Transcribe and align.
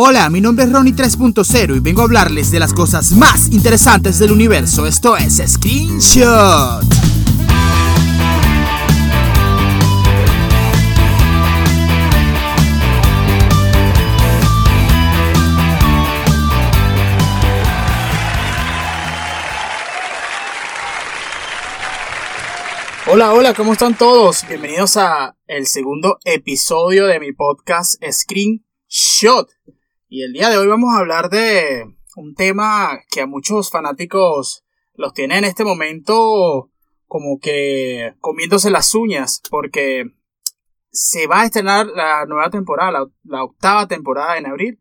Hola, 0.00 0.30
mi 0.30 0.40
nombre 0.40 0.64
es 0.64 0.70
Ronnie 0.70 0.94
3.0 0.94 1.76
y 1.76 1.80
vengo 1.80 2.02
a 2.02 2.04
hablarles 2.04 2.52
de 2.52 2.60
las 2.60 2.72
cosas 2.72 3.10
más 3.10 3.48
interesantes 3.50 4.20
del 4.20 4.30
universo. 4.30 4.86
Esto 4.86 5.16
es 5.16 5.42
Screenshot. 5.44 6.84
Hola, 23.08 23.32
hola, 23.32 23.52
¿cómo 23.52 23.72
están 23.72 23.98
todos? 23.98 24.46
Bienvenidos 24.46 24.96
a 24.96 25.34
el 25.48 25.66
segundo 25.66 26.20
episodio 26.24 27.08
de 27.08 27.18
mi 27.18 27.32
podcast 27.32 28.00
Screenshot. 28.08 29.50
Y 30.10 30.22
el 30.22 30.32
día 30.32 30.48
de 30.48 30.56
hoy 30.56 30.66
vamos 30.66 30.94
a 30.94 31.00
hablar 31.00 31.28
de 31.28 31.84
un 32.16 32.34
tema 32.34 32.98
que 33.10 33.20
a 33.20 33.26
muchos 33.26 33.70
fanáticos 33.70 34.64
los 34.94 35.12
tiene 35.12 35.36
en 35.36 35.44
este 35.44 35.64
momento 35.64 36.70
como 37.06 37.38
que 37.38 38.14
comiéndose 38.18 38.70
las 38.70 38.94
uñas 38.94 39.42
porque 39.50 40.04
se 40.90 41.26
va 41.26 41.42
a 41.42 41.44
estrenar 41.44 41.88
la 41.88 42.24
nueva 42.24 42.48
temporada, 42.48 43.06
la, 43.22 43.44
octava 43.44 43.86
temporada 43.86 44.38
en 44.38 44.46
abril 44.46 44.80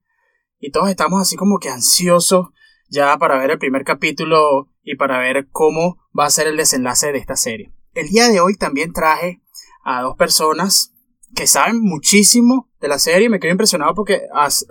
y 0.60 0.72
todos 0.72 0.90
estamos 0.90 1.22
así 1.22 1.36
como 1.36 1.60
que 1.60 1.68
ansiosos 1.68 2.48
ya 2.88 3.18
para 3.18 3.38
ver 3.38 3.52
el 3.52 3.60
primer 3.60 3.84
capítulo 3.84 4.70
y 4.82 4.96
para 4.96 5.20
ver 5.20 5.50
cómo 5.52 5.98
va 6.18 6.26
a 6.26 6.30
ser 6.30 6.48
el 6.48 6.56
desenlace 6.56 7.12
de 7.12 7.18
esta 7.18 7.36
serie. 7.36 7.74
El 7.94 8.08
día 8.08 8.30
de 8.30 8.40
hoy 8.40 8.56
también 8.56 8.94
traje 8.94 9.42
a 9.84 10.04
dos 10.04 10.16
personas 10.16 10.94
que 11.36 11.48
saben 11.48 11.80
muchísimo 11.82 12.70
de 12.80 12.88
la 12.88 13.00
serie. 13.00 13.30
Me 13.30 13.40
quedo 13.40 13.52
impresionado 13.52 13.94
porque 13.94 14.22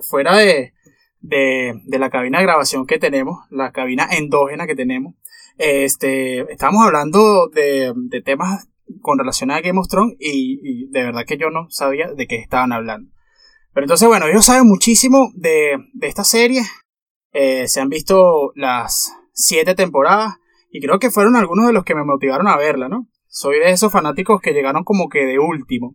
fuera 0.09 0.37
de, 0.37 0.73
de, 1.21 1.99
la 1.99 2.11
cabina 2.11 2.39
de 2.39 2.45
grabación 2.45 2.87
que 2.87 2.99
tenemos, 2.99 3.39
la 3.51 3.73
cabina 3.73 4.09
endógena 4.11 4.67
que 4.67 4.75
tenemos, 4.75 5.15
este, 5.59 6.41
estamos 6.53 6.85
hablando 6.85 7.49
de, 7.49 7.93
de 7.95 8.23
temas 8.23 8.69
con 9.01 9.19
relación 9.19 9.51
a 9.51 9.61
Game 9.61 9.79
of 9.79 9.89
Thrones 9.89 10.17
y, 10.19 10.89
de 10.91 11.03
verdad 11.03 11.25
que 11.27 11.39
yo 11.39 11.51
no 11.51 11.69
sabía 11.71 12.13
de 12.13 12.27
qué 12.27 12.37
estaban 12.37 12.73
hablando. 12.73 13.11
Pero 13.73 13.85
entonces, 13.85 14.09
bueno, 14.09 14.27
ellos 14.27 14.45
saben 14.45 14.67
muchísimo 14.67 15.31
de, 15.35 15.77
de 15.93 16.07
esta 16.07 16.25
serie. 16.25 16.63
Eh, 17.33 17.69
se 17.69 17.81
han 17.81 17.89
visto 17.89 18.53
las 18.55 19.15
siete 19.33 19.75
temporadas 19.75 20.37
y 20.71 20.81
creo 20.81 20.99
que 20.99 21.11
fueron 21.11 21.37
algunos 21.37 21.67
de 21.67 21.73
los 21.73 21.85
que 21.85 21.95
me 21.95 22.05
motivaron 22.05 22.49
a 22.49 22.57
verla, 22.57 22.89
¿no? 22.89 23.09
Soy 23.27 23.59
de 23.59 23.71
esos 23.71 23.93
fanáticos 23.93 24.41
que 24.41 24.53
llegaron 24.53 24.85
como 24.85 25.09
que 25.09 25.27
de 25.27 25.39
último. 25.39 25.95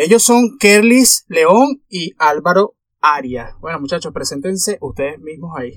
Ellos 0.00 0.22
son 0.22 0.58
Kerlis 0.60 1.24
León 1.26 1.82
y 1.88 2.12
Álvaro 2.20 2.76
Arias. 3.00 3.50
Bueno, 3.58 3.80
muchachos, 3.80 4.12
preséntense 4.14 4.78
ustedes 4.80 5.18
mismos 5.18 5.58
ahí. 5.58 5.72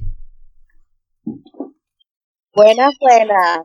Buenas, 2.54 2.94
buenas. 3.00 3.62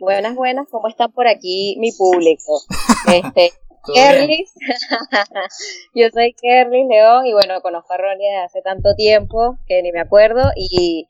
Buenas, 0.00 0.34
buenas. 0.34 0.66
¿Cómo 0.68 0.88
están 0.88 1.12
por 1.12 1.28
aquí 1.28 1.76
mi 1.78 1.92
público? 1.92 2.60
Este, 3.06 3.52
Kerlis. 3.94 4.52
Yo 5.94 6.08
soy 6.12 6.34
Kerlis 6.42 6.88
León 6.88 7.26
y 7.26 7.32
bueno, 7.32 7.60
conozco 7.60 7.92
a 7.92 7.98
Ronnie 7.98 8.30
desde 8.30 8.42
hace 8.42 8.62
tanto 8.62 8.96
tiempo 8.96 9.58
que 9.68 9.80
ni 9.80 9.92
me 9.92 10.00
acuerdo 10.00 10.50
y 10.56 11.06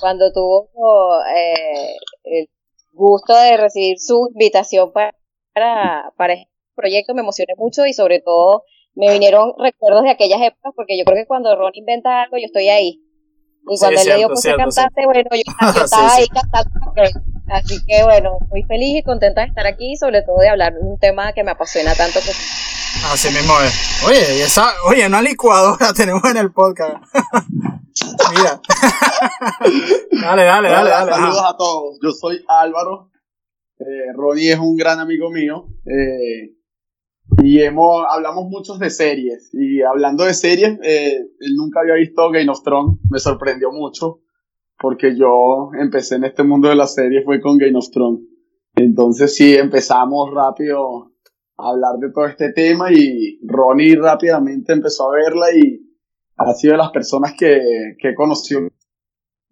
cuando 0.00 0.32
tuvo 0.32 1.20
eh, 1.36 1.96
el 2.24 2.48
gusto 2.94 3.34
de 3.34 3.58
recibir 3.58 3.98
su 3.98 4.30
invitación 4.32 4.90
para, 4.90 5.12
para 6.16 6.32
este 6.32 6.57
proyecto 6.78 7.14
me 7.14 7.22
emocioné 7.22 7.54
mucho 7.56 7.84
y 7.84 7.92
sobre 7.92 8.20
todo 8.20 8.62
me 8.94 9.12
vinieron 9.12 9.52
recuerdos 9.58 10.04
de 10.04 10.10
aquellas 10.10 10.40
épocas 10.40 10.72
porque 10.74 10.96
yo 10.98 11.04
creo 11.04 11.16
que 11.16 11.26
cuando 11.26 11.54
Ron 11.54 11.72
inventa 11.74 12.22
algo 12.22 12.38
yo 12.38 12.46
estoy 12.46 12.68
ahí. 12.68 13.02
Y 13.70 13.78
cuando 13.78 14.00
él 14.00 14.08
le 14.08 14.16
dio 14.16 14.28
pues 14.28 14.46
a 14.46 14.56
cantarte, 14.56 15.04
bueno, 15.04 15.28
yo, 15.32 15.82
estaba 15.84 16.14
ahí 16.14 16.26
cantando. 16.28 16.70
Así 17.50 17.78
que 17.86 18.02
bueno, 18.04 18.38
muy 18.50 18.62
feliz 18.62 18.98
y 18.98 19.02
contenta 19.02 19.42
de 19.42 19.48
estar 19.48 19.66
aquí, 19.66 19.96
sobre 19.96 20.22
todo 20.22 20.38
de 20.38 20.48
hablar 20.48 20.74
de 20.74 20.80
un 20.80 20.98
tema 20.98 21.32
que 21.32 21.44
me 21.44 21.50
apasiona 21.50 21.94
tanto. 21.94 22.20
Que... 22.20 22.30
Así 23.12 23.28
mismo 23.28 23.54
es. 23.60 24.04
Oye, 24.06 24.42
esa, 24.42 24.72
oye, 24.86 25.06
una 25.06 25.22
licuadora 25.22 25.92
tenemos 25.96 26.24
en 26.24 26.36
el 26.36 26.52
podcast. 26.52 26.96
Mira. 28.30 28.60
dale, 30.22 30.44
dale, 30.44 30.68
dale, 30.68 30.90
dale. 30.90 31.12
Saludos 31.12 31.44
a 31.44 31.56
todos. 31.56 31.98
Yo 32.02 32.10
soy 32.10 32.44
Álvaro. 32.48 33.10
Eh, 33.78 34.12
Ronnie 34.14 34.52
es 34.52 34.58
un 34.58 34.76
gran 34.76 34.98
amigo 34.98 35.30
mío. 35.30 35.68
Eh, 35.86 36.57
y 37.42 37.60
hemos, 37.62 38.04
hablamos 38.08 38.48
muchos 38.48 38.78
de 38.78 38.90
series. 38.90 39.50
Y 39.52 39.82
hablando 39.82 40.24
de 40.24 40.34
series, 40.34 40.78
eh, 40.82 41.18
nunca 41.54 41.80
había 41.80 41.94
visto 41.94 42.30
Game 42.30 42.50
of 42.50 42.62
Thrones. 42.62 42.98
Me 43.10 43.18
sorprendió 43.18 43.70
mucho. 43.70 44.20
Porque 44.80 45.16
yo 45.16 45.70
empecé 45.78 46.16
en 46.16 46.24
este 46.24 46.44
mundo 46.44 46.68
de 46.68 46.76
las 46.76 46.94
series 46.94 47.24
fue 47.24 47.40
con 47.40 47.58
Game 47.58 47.76
of 47.76 47.90
Thrones. 47.90 48.20
Entonces 48.76 49.34
sí, 49.34 49.54
empezamos 49.56 50.30
rápido 50.32 51.12
a 51.56 51.70
hablar 51.70 51.96
de 51.98 52.12
todo 52.12 52.26
este 52.26 52.52
tema 52.52 52.92
y 52.92 53.40
Ronnie 53.44 53.96
rápidamente 53.96 54.72
empezó 54.72 55.10
a 55.10 55.16
verla 55.16 55.46
y 55.52 55.80
ha 56.36 56.54
sido 56.54 56.72
de 56.72 56.78
las 56.78 56.92
personas 56.92 57.34
que, 57.36 57.60
que 57.98 58.10
he 58.10 58.14
conocido 58.14 58.68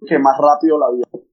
que 0.06 0.19
más 0.20 0.38
rápido 0.38 0.78
la 0.78 0.87
vio 0.94 1.26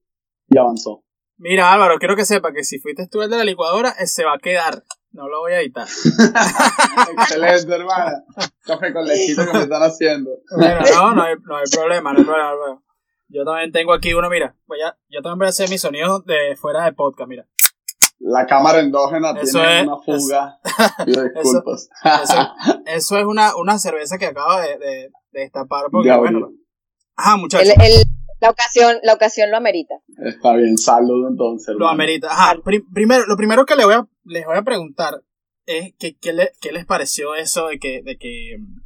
y 0.48 0.58
avanzó. 0.58 1.04
Mira 1.36 1.72
Álvaro, 1.72 1.98
quiero 1.98 2.16
que 2.16 2.24
sepa 2.24 2.52
que 2.52 2.64
si 2.64 2.80
fuiste 2.80 3.06
tú 3.06 3.22
el 3.22 3.30
de 3.30 3.36
la 3.36 3.44
licuadora, 3.44 3.92
se 4.06 4.24
va 4.24 4.34
a 4.34 4.38
quedar. 4.38 4.82
No 5.14 5.28
lo 5.28 5.40
voy 5.40 5.52
a 5.52 5.60
editar. 5.60 5.86
Excelente, 7.18 7.72
hermana. 7.72 8.24
Café 8.64 8.92
con 8.92 9.06
lechito 9.06 9.46
que 9.46 9.52
me 9.52 9.62
están 9.62 9.82
haciendo. 9.84 10.30
Bueno, 10.56 10.80
no, 10.92 11.14
no 11.14 11.22
hay, 11.22 11.34
no 11.40 11.56
hay 11.56 11.64
problema, 11.70 12.12
no 12.12 12.18
hay 12.18 12.24
problema. 12.24 12.82
Yo 13.28 13.44
también 13.44 13.70
tengo 13.70 13.92
aquí 13.92 14.12
uno, 14.12 14.28
mira. 14.28 14.56
Voy 14.66 14.82
a, 14.82 14.98
yo 15.08 15.22
también 15.22 15.38
voy 15.38 15.46
a 15.46 15.50
hacer 15.50 15.70
mis 15.70 15.80
sonidos 15.80 16.24
de 16.26 16.56
fuera 16.56 16.84
de 16.84 16.94
podcast, 16.94 17.28
mira. 17.28 17.46
La 18.18 18.44
cámara 18.46 18.80
endógena 18.80 19.34
tiene 19.34 19.84
una 19.84 19.98
fuga. 19.98 20.58
disculpas. 21.06 21.88
Eso, 22.86 23.16
es 23.16 23.24
una, 23.24 23.54
una 23.54 23.78
cerveza 23.78 24.18
que 24.18 24.26
acabo 24.26 24.60
de, 24.60 24.78
de, 24.78 25.10
destapar 25.30 25.86
porque, 25.92 26.12
bueno. 26.16 26.50
Ajá, 27.14 27.36
muchachos. 27.36 27.72
La, 28.44 28.50
ocasión, 28.50 28.96
la 29.02 29.14
ocasión 29.14 29.50
lo 29.50 29.56
amerita. 29.56 29.94
Está 30.24 30.54
bien, 30.54 30.76
salud 30.76 31.28
entonces. 31.28 31.74
Lo 31.76 31.88
amerita. 31.88 32.28
Ajá, 32.30 32.56
primero, 32.92 33.24
lo 33.26 33.36
primero 33.36 33.66
que 33.66 33.76
le 33.76 33.84
voy 33.84 33.94
a 33.94 34.06
les 34.24 34.46
voy 34.46 34.56
a 34.56 34.62
preguntar 34.62 35.22
es 35.66 35.94
que, 35.98 36.16
¿qué, 36.16 36.32
les 36.32 36.86
pareció 36.86 37.34
eso 37.34 37.68
de 37.68 37.78
que, 37.78 38.02
de 38.02 38.16
que 38.16 38.56
mm, 38.58 38.80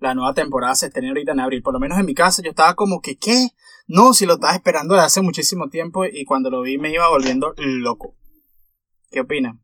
la 0.00 0.14
nueva 0.14 0.34
temporada 0.34 0.74
se 0.74 0.86
estrene 0.86 1.08
ahorita 1.08 1.32
en 1.32 1.40
abril. 1.40 1.62
Por 1.62 1.74
lo 1.74 1.80
menos 1.80 1.98
en 1.98 2.06
mi 2.06 2.14
caso 2.14 2.42
yo 2.42 2.50
estaba 2.50 2.74
como 2.74 3.00
que, 3.00 3.16
¿qué? 3.16 3.48
No, 3.86 4.12
si 4.12 4.26
lo 4.26 4.34
estaba 4.34 4.54
esperando 4.54 4.94
desde 4.94 5.06
hace 5.06 5.22
muchísimo 5.22 5.68
tiempo 5.68 6.04
y 6.04 6.24
cuando 6.24 6.50
lo 6.50 6.62
vi 6.62 6.78
me 6.78 6.92
iba 6.92 7.08
volviendo 7.08 7.54
loco. 7.56 8.16
¿Qué 9.10 9.20
opinan? 9.20 9.60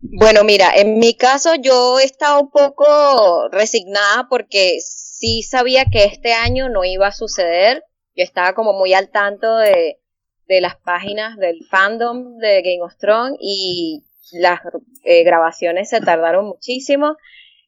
Bueno, 0.00 0.44
mira, 0.44 0.76
en 0.76 0.98
mi 0.98 1.14
caso 1.16 1.54
yo 1.56 1.98
estaba 1.98 2.38
un 2.38 2.50
poco 2.50 3.48
resignada 3.50 4.28
porque 4.30 4.78
sí 4.80 5.42
sabía 5.42 5.86
que 5.90 6.04
este 6.04 6.32
año 6.32 6.68
no 6.68 6.84
iba 6.84 7.08
a 7.08 7.12
suceder. 7.12 7.82
Yo 8.18 8.24
estaba 8.24 8.52
como 8.52 8.72
muy 8.72 8.94
al 8.94 9.10
tanto 9.10 9.58
de, 9.58 10.00
de 10.48 10.60
las 10.60 10.74
páginas 10.74 11.36
del 11.36 11.64
fandom 11.70 12.36
de 12.38 12.62
Game 12.62 12.82
of 12.82 12.96
Thrones 12.96 13.38
y 13.40 14.02
las 14.32 14.58
eh, 15.04 15.22
grabaciones 15.22 15.88
se 15.88 16.00
tardaron 16.00 16.46
muchísimo. 16.46 17.16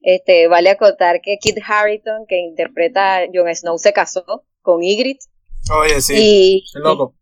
Este, 0.01 0.49
vale 0.49 0.71
acotar 0.71 1.21
que 1.21 1.39
Kit 1.39 1.59
Harrington, 1.65 2.27
que 2.27 2.39
interpreta 2.39 3.19
a 3.19 3.27
Jon 3.33 3.55
Snow, 3.55 3.79
se 3.79 3.93
casó 3.93 4.25
con 4.61 4.83
Ygritte. 4.83 5.25
Oye, 5.73 6.01
sí. 6.01 6.15
Y, 6.19 6.65
loco. 6.75 7.15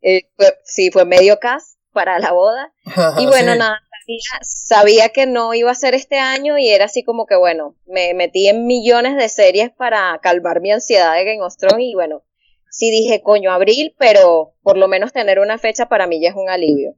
Eh, 0.00 0.22
sí, 0.64 0.90
fue 0.90 1.04
medio 1.04 1.38
cast 1.38 1.78
para 1.92 2.18
la 2.18 2.32
boda. 2.32 2.72
y 3.18 3.26
bueno, 3.26 3.54
nada, 3.54 3.82
sabía, 3.90 4.40
sabía, 4.40 5.08
que 5.10 5.26
no 5.26 5.52
iba 5.52 5.70
a 5.70 5.74
ser 5.74 5.92
este 5.92 6.18
año 6.18 6.56
y 6.56 6.70
era 6.70 6.86
así 6.86 7.04
como 7.04 7.26
que, 7.26 7.36
bueno, 7.36 7.76
me 7.84 8.14
metí 8.14 8.48
en 8.48 8.66
millones 8.66 9.14
de 9.16 9.28
series 9.28 9.70
para 9.72 10.18
calmar 10.22 10.62
mi 10.62 10.72
ansiedad 10.72 11.14
de 11.14 11.24
Game 11.24 11.42
of 11.42 11.56
Thrones 11.58 11.84
y 11.84 11.94
bueno, 11.94 12.22
sí 12.70 12.90
dije, 12.90 13.22
coño, 13.22 13.50
abril, 13.50 13.94
pero 13.98 14.54
por 14.62 14.76
lo 14.76 14.88
menos 14.88 15.12
tener 15.12 15.38
una 15.38 15.58
fecha 15.58 15.88
para 15.88 16.06
mí 16.06 16.20
ya 16.20 16.30
es 16.30 16.36
un 16.36 16.48
alivio. 16.48 16.94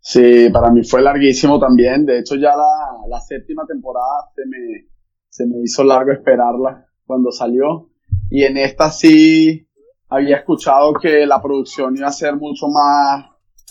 Sí, 0.00 0.48
para 0.50 0.70
mí 0.70 0.82
fue 0.82 1.02
larguísimo 1.02 1.58
también. 1.58 2.06
De 2.06 2.18
hecho, 2.18 2.36
ya 2.36 2.54
la, 2.56 3.20
séptima 3.20 3.66
temporada 3.66 4.30
se 4.34 4.46
me, 4.46 4.88
se 5.28 5.46
me 5.46 5.62
hizo 5.62 5.84
largo 5.84 6.12
esperarla 6.12 6.86
cuando 7.04 7.30
salió. 7.30 7.90
Y 8.30 8.44
en 8.44 8.56
esta 8.56 8.90
sí 8.90 9.68
había 10.08 10.38
escuchado 10.38 10.94
que 10.94 11.26
la 11.26 11.40
producción 11.40 11.96
iba 11.96 12.08
a 12.08 12.12
ser 12.12 12.36
mucho 12.36 12.66
más 12.68 13.26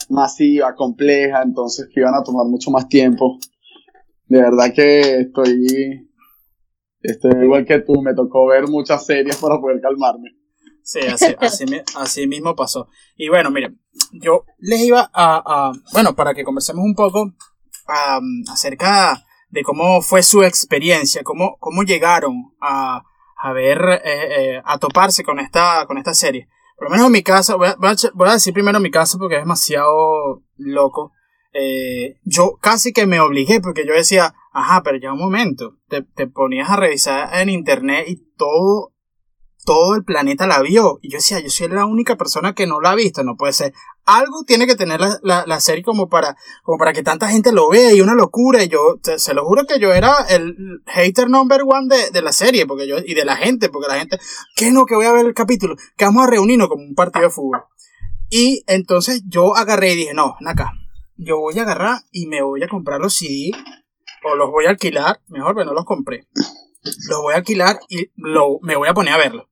masiva, 0.09 0.75
compleja, 0.75 1.41
entonces 1.41 1.89
que 1.93 1.99
iban 1.99 2.15
a 2.15 2.23
tomar 2.23 2.45
mucho 2.45 2.71
más 2.71 2.87
tiempo. 2.87 3.37
De 4.25 4.41
verdad 4.41 4.71
que 4.73 5.21
estoy, 5.21 6.09
estoy 7.01 7.43
igual 7.43 7.65
que 7.65 7.79
tú, 7.79 8.01
me 8.01 8.13
tocó 8.13 8.47
ver 8.47 8.67
muchas 8.67 9.05
series 9.05 9.37
para 9.37 9.59
poder 9.59 9.81
calmarme. 9.81 10.38
Sí, 10.83 10.99
así, 11.01 11.35
así, 11.95 12.27
mismo 12.27 12.55
pasó. 12.55 12.87
Y 13.15 13.29
bueno, 13.29 13.51
miren, 13.51 13.79
yo 14.13 14.45
les 14.57 14.81
iba 14.81 15.09
a, 15.13 15.71
bueno, 15.93 16.15
para 16.15 16.33
que 16.33 16.43
conversemos 16.43 16.83
un 16.83 16.95
poco 16.95 17.31
acerca 18.51 19.25
de 19.49 19.63
cómo 19.63 20.01
fue 20.01 20.23
su 20.23 20.43
experiencia, 20.43 21.23
cómo, 21.23 21.57
cómo 21.59 21.83
llegaron 21.83 22.53
a, 22.61 23.03
a 23.41 23.53
ver, 23.53 24.01
eh, 24.03 24.55
eh, 24.55 24.61
a 24.63 24.77
toparse 24.77 25.23
con 25.23 25.39
esta, 25.39 25.85
con 25.87 25.97
esta 25.97 26.13
serie. 26.13 26.47
Por 26.75 26.87
lo 26.87 26.91
menos 26.91 27.07
en 27.07 27.13
mi 27.13 27.23
caso, 27.23 27.57
voy 27.57 27.67
a, 27.69 27.75
voy 28.13 28.29
a 28.29 28.33
decir 28.33 28.53
primero 28.53 28.79
mi 28.79 28.91
caso 28.91 29.17
porque 29.17 29.35
es 29.35 29.41
demasiado 29.41 30.43
loco. 30.57 31.11
Eh, 31.53 32.19
yo 32.23 32.57
casi 32.61 32.93
que 32.93 33.07
me 33.07 33.19
obligué 33.19 33.59
porque 33.59 33.85
yo 33.85 33.93
decía, 33.93 34.35
ajá, 34.53 34.83
pero 34.83 34.97
ya 34.97 35.13
un 35.13 35.19
momento, 35.19 35.77
te, 35.87 36.03
te 36.03 36.27
ponías 36.27 36.69
a 36.69 36.75
revisar 36.75 37.29
en 37.39 37.49
internet 37.49 38.05
y 38.07 38.17
todo 38.37 38.93
todo 39.65 39.95
el 39.95 40.03
planeta 40.03 40.47
la 40.47 40.61
vio. 40.61 40.99
Y 41.01 41.11
yo 41.11 41.17
decía, 41.17 41.39
yo 41.39 41.49
soy 41.49 41.67
la 41.67 41.85
única 41.85 42.15
persona 42.15 42.53
que 42.53 42.67
no 42.67 42.81
la 42.81 42.91
ha 42.91 42.95
visto, 42.95 43.23
no 43.23 43.35
puede 43.35 43.53
ser. 43.53 43.73
Algo 44.05 44.43
tiene 44.45 44.65
que 44.65 44.75
tener 44.75 44.99
la, 44.99 45.45
la, 45.45 45.59
serie 45.59 45.83
como 45.83 46.09
para, 46.09 46.35
como 46.63 46.77
para 46.77 46.93
que 46.93 47.03
tanta 47.03 47.27
gente 47.29 47.51
lo 47.51 47.69
vea 47.69 47.93
y 47.93 48.01
una 48.01 48.15
locura. 48.15 48.63
Y 48.63 48.69
yo, 48.69 48.99
se, 49.17 49.33
lo 49.33 49.45
juro 49.45 49.65
que 49.65 49.79
yo 49.79 49.93
era 49.93 50.25
el 50.29 50.55
hater 50.87 51.29
number 51.29 51.61
one 51.63 51.87
de, 51.87 52.09
de, 52.09 52.21
la 52.21 52.31
serie, 52.31 52.65
porque 52.65 52.87
yo, 52.87 52.97
y 53.05 53.13
de 53.13 53.25
la 53.25 53.35
gente, 53.35 53.69
porque 53.69 53.87
la 53.87 53.99
gente, 53.99 54.17
que 54.55 54.71
no, 54.71 54.85
que 54.85 54.95
voy 54.95 55.05
a 55.05 55.11
ver 55.11 55.25
el 55.25 55.33
capítulo, 55.33 55.75
que 55.95 56.05
vamos 56.05 56.23
a 56.23 56.29
reunirnos 56.29 56.69
como 56.69 56.83
un 56.83 56.95
partido 56.95 57.25
de 57.25 57.31
fútbol. 57.31 57.63
Y 58.29 58.63
entonces 58.67 59.23
yo 59.27 59.55
agarré 59.55 59.93
y 59.93 59.95
dije, 59.95 60.13
no, 60.13 60.35
acá, 60.45 60.73
yo 61.15 61.39
voy 61.39 61.57
a 61.59 61.63
agarrar 61.63 62.01
y 62.11 62.27
me 62.27 62.41
voy 62.41 62.63
a 62.63 62.67
comprar 62.67 62.99
los 62.99 63.15
CD, 63.15 63.51
o 64.23 64.35
los 64.35 64.49
voy 64.49 64.65
a 64.65 64.69
alquilar, 64.69 65.21
mejor, 65.27 65.55
pero 65.55 65.67
no 65.67 65.73
los 65.73 65.85
compré. 65.85 66.27
Los 66.81 67.21
voy 67.21 67.33
a 67.33 67.37
alquilar 67.37 67.79
y 67.89 68.11
lo, 68.15 68.59
me 68.61 68.75
voy 68.75 68.87
a 68.87 68.93
poner 68.93 69.13
a 69.13 69.17
verlo. 69.17 69.49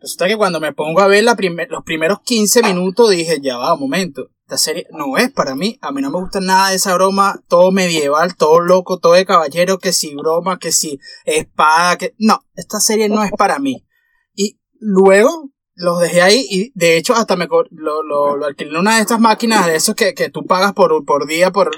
Resulta 0.00 0.28
que 0.28 0.36
cuando 0.36 0.60
me 0.60 0.72
pongo 0.72 1.00
a 1.00 1.06
ver 1.06 1.24
los 1.24 1.36
primeros 1.84 2.20
15 2.24 2.62
minutos 2.62 3.10
dije, 3.10 3.40
ya 3.40 3.56
va, 3.56 3.74
un 3.74 3.80
momento, 3.80 4.30
esta 4.44 4.58
serie 4.58 4.86
no 4.92 5.16
es 5.16 5.32
para 5.32 5.54
mí, 5.54 5.78
a 5.80 5.92
mí 5.92 6.02
no 6.02 6.10
me 6.10 6.20
gusta 6.20 6.40
nada 6.40 6.70
de 6.70 6.76
esa 6.76 6.94
broma, 6.94 7.40
todo 7.48 7.72
medieval, 7.72 8.36
todo 8.36 8.60
loco, 8.60 8.98
todo 8.98 9.14
de 9.14 9.24
caballero, 9.24 9.78
que 9.78 9.92
si 9.92 10.14
broma, 10.14 10.58
que 10.58 10.72
si 10.72 10.98
espada, 11.24 11.96
que... 11.96 12.14
No, 12.18 12.44
esta 12.54 12.78
serie 12.78 13.08
no 13.08 13.24
es 13.24 13.32
para 13.32 13.58
mí. 13.58 13.86
Y 14.34 14.60
luego 14.78 15.50
los 15.74 16.00
dejé 16.00 16.22
ahí 16.22 16.46
y 16.50 16.72
de 16.74 16.96
hecho 16.96 17.14
hasta 17.14 17.36
me 17.36 17.46
lo, 17.46 18.02
lo, 18.02 18.44
alquilé 18.44 18.78
una 18.78 18.96
de 18.96 19.02
estas 19.02 19.20
máquinas 19.20 19.66
de 19.66 19.76
esos 19.76 19.94
que, 19.94 20.14
que 20.14 20.28
tú 20.28 20.44
pagas 20.44 20.74
por, 20.74 21.04
por 21.04 21.26
día 21.26 21.50
por, 21.50 21.70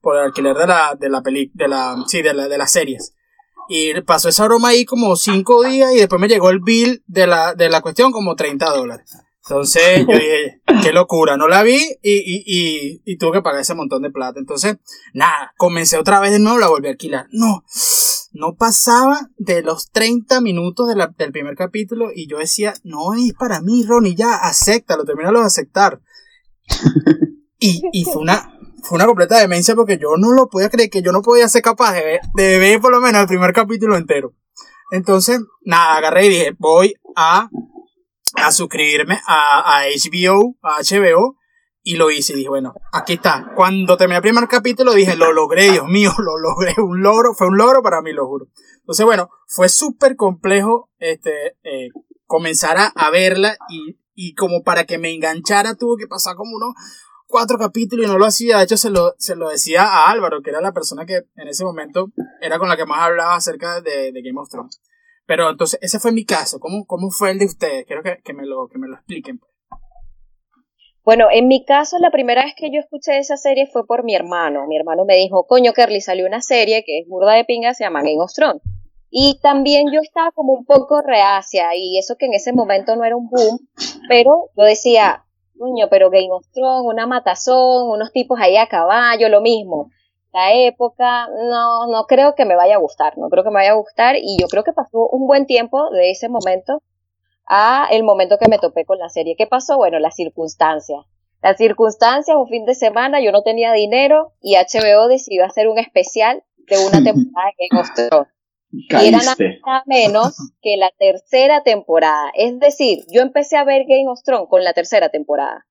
por 0.00 0.16
el 0.16 0.24
alquiler 0.24 0.56
de 0.56 0.66
la, 0.66 0.96
de 0.98 1.08
la 1.08 1.22
peli, 1.22 1.50
de 1.54 1.68
la, 1.68 1.96
sí, 2.06 2.22
de 2.22 2.34
la, 2.34 2.48
de 2.48 2.58
las 2.58 2.72
series. 2.72 3.14
Y 3.68 4.00
pasó 4.02 4.28
esa 4.28 4.46
broma 4.46 4.68
ahí 4.68 4.84
como 4.84 5.16
cinco 5.16 5.64
días 5.64 5.92
y 5.92 5.96
después 5.96 6.20
me 6.20 6.28
llegó 6.28 6.50
el 6.50 6.60
bill 6.60 7.02
de 7.06 7.26
la, 7.26 7.54
de 7.54 7.68
la 7.68 7.80
cuestión 7.80 8.12
como 8.12 8.36
30 8.36 8.70
dólares. 8.70 9.10
Entonces 9.48 10.06
yo 10.06 10.14
dije, 10.18 10.60
qué 10.82 10.92
locura, 10.92 11.36
no 11.36 11.48
la 11.48 11.62
vi 11.62 11.78
y, 12.02 12.12
y, 12.12 12.44
y, 12.46 13.02
y, 13.04 13.16
tuve 13.16 13.38
que 13.38 13.42
pagar 13.42 13.60
ese 13.60 13.74
montón 13.74 14.02
de 14.02 14.10
plata. 14.10 14.38
Entonces, 14.40 14.76
nada, 15.14 15.52
comencé 15.56 15.96
otra 15.98 16.20
vez 16.20 16.32
de 16.32 16.40
nuevo, 16.40 16.58
la 16.58 16.68
volví 16.68 16.88
a 16.88 16.90
alquilar. 16.90 17.26
No, 17.30 17.64
no 18.32 18.56
pasaba 18.56 19.30
de 19.36 19.62
los 19.62 19.90
30 19.90 20.40
minutos 20.40 20.88
de 20.88 20.96
la, 20.96 21.14
del 21.16 21.32
primer 21.32 21.56
capítulo 21.56 22.10
y 22.14 22.28
yo 22.28 22.38
decía, 22.38 22.74
no 22.82 23.14
es 23.14 23.32
para 23.34 23.60
mí, 23.60 23.84
Ronnie, 23.84 24.16
ya, 24.16 24.34
acéptalo, 24.34 25.04
termínalo 25.04 25.40
de 25.40 25.46
aceptar. 25.46 26.00
Y, 27.58 27.80
y 27.90 28.04
fue 28.04 28.20
una, 28.20 28.55
fue 28.82 28.96
una 28.96 29.06
completa 29.06 29.38
demencia 29.38 29.74
porque 29.74 29.98
yo 29.98 30.16
no 30.16 30.32
lo 30.32 30.48
podía 30.48 30.68
creer 30.68 30.90
que 30.90 31.02
yo 31.02 31.12
no 31.12 31.22
podía 31.22 31.48
ser 31.48 31.62
capaz 31.62 31.92
de 31.94 32.04
ver, 32.04 32.20
de 32.34 32.58
ver 32.58 32.80
por 32.80 32.92
lo 32.92 33.00
menos 33.00 33.22
el 33.22 33.28
primer 33.28 33.52
capítulo 33.52 33.96
entero. 33.96 34.32
Entonces, 34.90 35.40
nada, 35.62 35.96
agarré 35.96 36.26
y 36.26 36.28
dije, 36.28 36.56
voy 36.58 36.94
a, 37.16 37.48
a 38.36 38.52
suscribirme 38.52 39.20
a, 39.26 39.80
a 39.80 39.86
HBO, 39.86 40.56
a 40.62 40.80
HBO, 40.82 41.36
y 41.82 41.94
lo 41.96 42.10
hice 42.10 42.32
y 42.32 42.36
dije, 42.36 42.48
bueno, 42.48 42.74
aquí 42.92 43.14
está. 43.14 43.52
Cuando 43.54 43.96
terminé 43.96 44.16
el 44.16 44.22
primer 44.22 44.48
capítulo 44.48 44.92
dije, 44.92 45.16
lo 45.16 45.32
logré, 45.32 45.70
Dios 45.70 45.86
mío, 45.86 46.12
lo 46.18 46.36
logré, 46.36 46.74
un 46.78 47.00
logro, 47.00 47.32
fue 47.32 47.46
un 47.46 47.56
logro 47.56 47.80
para 47.82 48.02
mí, 48.02 48.12
lo 48.12 48.26
juro. 48.26 48.46
Entonces, 48.80 49.06
bueno, 49.06 49.30
fue 49.46 49.68
súper 49.68 50.16
complejo 50.16 50.90
este, 50.98 51.56
eh, 51.62 51.90
comenzar 52.26 52.76
a, 52.92 53.10
verla 53.10 53.56
y, 53.68 53.98
y 54.14 54.34
como 54.34 54.64
para 54.64 54.84
que 54.84 54.98
me 54.98 55.14
enganchara 55.14 55.76
tuvo 55.76 55.96
que 55.96 56.08
pasar 56.08 56.34
como 56.34 56.56
unos 56.56 56.74
cuatro 57.26 57.58
capítulos 57.58 58.06
y 58.06 58.08
no 58.08 58.18
lo 58.18 58.26
hacía. 58.26 58.58
De 58.58 58.64
hecho, 58.64 58.76
se 58.76 58.90
lo, 58.90 59.14
se 59.18 59.36
lo 59.36 59.48
decía 59.48 59.82
a 59.82 60.10
Álvaro, 60.10 60.42
que 60.42 60.50
era 60.50 60.60
la 60.60 60.72
persona 60.72 61.06
que 61.06 61.22
en 61.36 61.48
ese 61.48 61.64
momento 61.64 62.12
era 62.40 62.58
con 62.58 62.68
la 62.68 62.76
que 62.76 62.86
más 62.86 63.00
hablaba 63.00 63.36
acerca 63.36 63.80
de, 63.80 64.12
de 64.12 64.22
Game 64.22 64.40
of 64.40 64.48
Thrones. 64.48 64.80
Pero 65.26 65.50
entonces, 65.50 65.78
ese 65.82 65.98
fue 65.98 66.12
mi 66.12 66.24
caso. 66.24 66.60
¿Cómo, 66.60 66.86
cómo 66.86 67.10
fue 67.10 67.32
el 67.32 67.38
de 67.38 67.46
ustedes? 67.46 67.84
Quiero 67.86 68.02
que, 68.02 68.18
que, 68.24 68.32
me, 68.32 68.46
lo, 68.46 68.68
que 68.68 68.78
me 68.78 68.88
lo 68.88 68.94
expliquen. 68.94 69.38
Pues. 69.38 69.50
Bueno, 71.04 71.28
en 71.30 71.46
mi 71.46 71.64
caso, 71.64 71.98
la 72.00 72.10
primera 72.10 72.44
vez 72.44 72.54
que 72.56 72.70
yo 72.72 72.80
escuché 72.80 73.18
esa 73.18 73.36
serie 73.36 73.68
fue 73.72 73.86
por 73.86 74.04
mi 74.04 74.14
hermano. 74.14 74.66
Mi 74.66 74.76
hermano 74.76 75.04
me 75.04 75.16
dijo, 75.16 75.46
coño, 75.46 75.72
Kerly, 75.72 76.00
salió 76.00 76.26
una 76.26 76.40
serie 76.40 76.84
que 76.84 77.00
es 77.00 77.08
burda 77.08 77.34
de 77.34 77.44
pinga, 77.44 77.74
se 77.74 77.84
llama 77.84 78.02
Game 78.02 78.18
of 78.18 78.32
Thrones. 78.32 78.62
Y 79.10 79.38
también 79.40 79.86
yo 79.92 80.00
estaba 80.00 80.32
como 80.32 80.52
un 80.52 80.64
poco 80.64 81.02
reacia, 81.02 81.76
y 81.76 81.96
eso 81.96 82.16
que 82.18 82.26
en 82.26 82.34
ese 82.34 82.52
momento 82.52 82.96
no 82.96 83.04
era 83.04 83.16
un 83.16 83.28
boom, 83.28 83.60
pero 84.08 84.50
yo 84.56 84.64
decía, 84.64 85.24
Coño, 85.58 85.88
pero 85.88 86.10
Game 86.10 86.30
of 86.30 86.46
Thrones, 86.52 86.86
una 86.86 87.06
matazón, 87.06 87.90
unos 87.90 88.12
tipos 88.12 88.38
ahí 88.40 88.56
a 88.56 88.66
caballo, 88.66 89.28
lo 89.28 89.40
mismo. 89.40 89.90
La 90.32 90.52
época, 90.52 91.28
no, 91.28 91.86
no 91.86 92.04
creo 92.04 92.34
que 92.34 92.44
me 92.44 92.56
vaya 92.56 92.74
a 92.74 92.78
gustar, 92.78 93.16
no 93.16 93.28
creo 93.30 93.42
que 93.42 93.50
me 93.50 93.56
vaya 93.56 93.70
a 93.70 93.76
gustar 93.76 94.16
y 94.16 94.36
yo 94.38 94.48
creo 94.48 94.64
que 94.64 94.72
pasó 94.72 95.08
un 95.08 95.26
buen 95.26 95.46
tiempo 95.46 95.90
de 95.90 96.10
ese 96.10 96.28
momento 96.28 96.82
a 97.46 97.88
el 97.90 98.02
momento 98.02 98.36
que 98.38 98.48
me 98.48 98.58
topé 98.58 98.84
con 98.84 98.98
la 98.98 99.08
serie. 99.08 99.36
¿Qué 99.36 99.46
pasó? 99.46 99.76
Bueno, 99.76 99.98
las 99.98 100.14
circunstancias. 100.14 101.00
Las 101.42 101.56
circunstancias, 101.56 102.36
un 102.36 102.48
fin 102.48 102.64
de 102.66 102.74
semana, 102.74 103.20
yo 103.20 103.32
no 103.32 103.42
tenía 103.42 103.72
dinero 103.72 104.32
y 104.40 104.56
HBO 104.56 105.08
decidió 105.08 105.44
hacer 105.44 105.68
un 105.68 105.78
especial 105.78 106.42
de 106.68 106.78
una 106.78 107.02
temporada 107.04 107.50
de 107.56 107.68
Game 107.68 107.80
of 107.80 107.94
Thrones. 107.94 108.35
Y 108.70 108.86
era 108.90 109.18
nada 109.18 109.82
menos 109.86 110.36
que 110.60 110.76
la 110.76 110.90
tercera 110.98 111.62
temporada. 111.62 112.30
Es 112.34 112.58
decir, 112.58 113.04
yo 113.12 113.22
empecé 113.22 113.56
a 113.56 113.64
ver 113.64 113.84
Game 113.88 114.08
of 114.08 114.22
Thrones 114.22 114.48
con 114.48 114.64
la 114.64 114.72
tercera 114.72 115.08
temporada. 115.08 115.66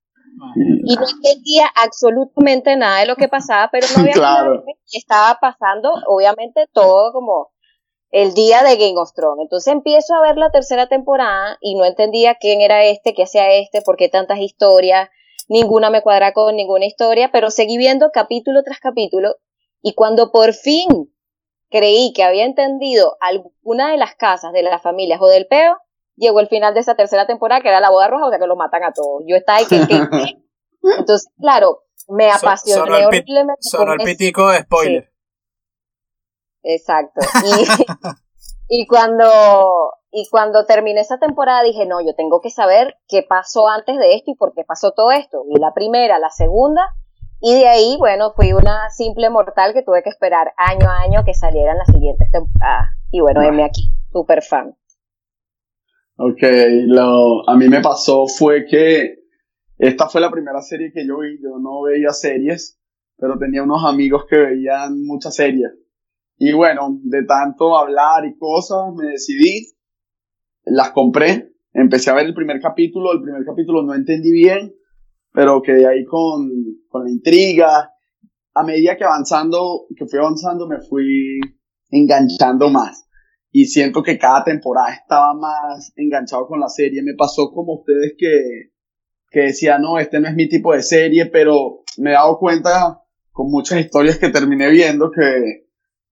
Y 0.83 0.95
no 0.95 1.05
entendía 1.07 1.67
absolutamente 1.75 2.75
nada 2.75 2.99
de 2.99 3.05
lo 3.05 3.15
que 3.15 3.27
pasaba, 3.27 3.69
pero 3.71 3.87
no 3.95 4.01
había 4.01 4.13
claro. 4.13 4.63
estaba 4.91 5.39
pasando, 5.39 5.91
obviamente, 6.07 6.67
todo 6.73 7.13
como 7.13 7.51
el 8.11 8.33
día 8.33 8.63
de 8.63 8.75
Game 8.77 8.97
of 8.97 9.13
Thrones. 9.13 9.43
Entonces 9.43 9.73
empiezo 9.73 10.13
a 10.13 10.21
ver 10.21 10.37
la 10.37 10.49
tercera 10.49 10.87
temporada 10.87 11.57
y 11.61 11.75
no 11.75 11.85
entendía 11.85 12.35
quién 12.35 12.61
era 12.61 12.83
este, 12.85 13.13
qué 13.13 13.23
hacía 13.23 13.51
este, 13.53 13.81
por 13.81 13.97
qué 13.97 14.09
tantas 14.09 14.39
historias, 14.39 15.09
ninguna 15.47 15.89
me 15.89 16.01
cuadra 16.01 16.33
con 16.33 16.55
ninguna 16.55 16.85
historia, 16.85 17.29
pero 17.31 17.51
seguí 17.51 17.77
viendo 17.77 18.09
capítulo 18.11 18.63
tras 18.63 18.79
capítulo 18.79 19.35
y 19.81 19.93
cuando 19.93 20.31
por 20.31 20.53
fin 20.53 21.13
creí 21.75 22.13
que 22.13 22.23
había 22.23 22.45
entendido 22.45 23.17
alguna 23.19 23.91
de 23.91 23.97
las 23.97 24.15
casas 24.15 24.53
de 24.53 24.63
las 24.63 24.81
familias 24.81 25.19
o 25.21 25.27
del 25.27 25.45
peo, 25.45 25.77
llegó 26.15 26.39
el 26.39 26.47
final 26.47 26.73
de 26.73 26.79
esa 26.79 26.95
tercera 26.95 27.27
temporada 27.27 27.59
que 27.59 27.67
era 27.67 27.81
la 27.81 27.89
boda 27.89 28.07
roja, 28.07 28.27
o 28.27 28.29
sea 28.29 28.39
que 28.39 28.47
lo 28.47 28.55
matan 28.55 28.85
a 28.85 28.93
todos. 28.93 29.23
Yo 29.27 29.35
estaba 29.35 29.57
ahí 29.57 29.65
que, 29.65 29.75
Entonces, 30.97 31.29
claro, 31.37 31.83
me 32.07 32.31
apasioné 32.31 33.05
horriblemente. 33.05 33.59
Sonó 33.59 33.93
el 33.93 34.05
pitico 34.05 34.49
de 34.51 34.61
spoiler. 34.61 35.11
Exacto. 36.63 37.19
Y, 37.43 37.65
y 38.81 38.87
cuando 38.87 39.91
y 40.11 40.29
cuando 40.29 40.65
terminé 40.65 41.01
esa 41.01 41.17
temporada 41.17 41.61
dije, 41.63 41.85
no, 41.85 41.99
yo 41.99 42.15
tengo 42.15 42.39
que 42.39 42.51
saber 42.51 42.95
qué 43.09 43.21
pasó 43.21 43.67
antes 43.67 43.97
de 43.97 44.15
esto 44.15 44.31
y 44.31 44.35
por 44.35 44.53
qué 44.53 44.63
pasó 44.63 44.91
todo 44.91 45.11
esto. 45.11 45.43
Y 45.49 45.59
la 45.59 45.73
primera, 45.73 46.19
la 46.19 46.29
segunda, 46.29 46.95
y 47.41 47.53
de 47.53 47.67
ahí, 47.67 47.95
bueno, 47.99 48.33
fui 48.35 48.53
una 48.53 48.89
simple 48.89 49.29
mortal 49.29 49.73
que 49.73 49.83
tuve 49.83 50.03
que 50.03 50.09
esperar 50.09 50.53
año 50.57 50.89
a 50.89 51.01
año 51.01 51.23
que 51.25 51.33
salieran 51.33 51.77
las 51.77 51.87
siguientes 51.87 52.29
temporadas. 52.31 52.87
Y 53.11 53.21
bueno, 53.21 53.41
heme 53.41 53.63
aquí, 53.63 53.89
súper 54.11 54.41
fan. 54.41 54.75
Ok, 56.17 56.41
lo, 56.87 57.47
a 57.49 57.55
mí 57.55 57.67
me 57.67 57.81
pasó 57.81 58.25
fue 58.27 58.65
que 58.65 59.25
esta 59.77 60.07
fue 60.07 60.21
la 60.21 60.31
primera 60.31 60.61
serie 60.61 60.91
que 60.93 61.05
yo 61.05 61.19
vi. 61.19 61.37
Yo 61.41 61.59
no 61.59 61.81
veía 61.81 62.11
series, 62.11 62.79
pero 63.17 63.37
tenía 63.37 63.63
unos 63.63 63.83
amigos 63.85 64.25
que 64.29 64.37
veían 64.37 65.03
muchas 65.03 65.35
series. 65.35 65.71
Y 66.37 66.53
bueno, 66.53 66.99
de 67.03 67.23
tanto 67.23 67.77
hablar 67.77 68.25
y 68.25 68.37
cosas, 68.37 68.93
me 68.93 69.07
decidí, 69.07 69.73
las 70.65 70.91
compré, 70.91 71.53
empecé 71.73 72.09
a 72.09 72.15
ver 72.15 72.25
el 72.25 72.33
primer 72.33 72.59
capítulo, 72.59 73.13
el 73.13 73.21
primer 73.21 73.45
capítulo 73.45 73.83
no 73.83 73.93
entendí 73.93 74.31
bien, 74.31 74.73
pero 75.35 75.61
quedé 75.61 75.85
ahí 75.85 76.05
con, 76.05 76.49
con 76.87 77.03
la 77.03 77.11
intriga. 77.11 77.91
A 78.53 78.63
medida 78.63 78.95
que 78.95 79.03
avanzando, 79.03 79.85
que 79.95 80.05
fui 80.05 80.17
avanzando, 80.17 80.65
me 80.67 80.79
fui 80.79 81.39
enganchando 81.89 82.69
más. 82.69 83.05
Y 83.51 83.65
siento 83.65 84.01
que 84.01 84.17
cada 84.17 84.45
temporada 84.45 84.93
estaba 84.93 85.33
más 85.33 85.91
enganchado 85.97 86.47
con 86.47 86.59
la 86.59 86.69
serie. 86.69 87.03
Me 87.03 87.15
pasó 87.15 87.51
como 87.53 87.79
ustedes 87.79 88.15
que, 88.17 88.71
que 89.29 89.41
decían, 89.41 89.81
no, 89.81 89.99
este 89.99 90.19
no 90.19 90.29
es 90.29 90.35
mi 90.35 90.47
tipo 90.47 90.73
de 90.73 90.81
serie, 90.81 91.25
pero 91.25 91.83
me 91.97 92.11
he 92.11 92.13
dado 92.13 92.39
cuenta 92.39 93.01
con 93.31 93.51
muchas 93.51 93.79
historias 93.81 94.17
que 94.17 94.29
terminé 94.29 94.69
viendo 94.69 95.11
que, 95.11 95.67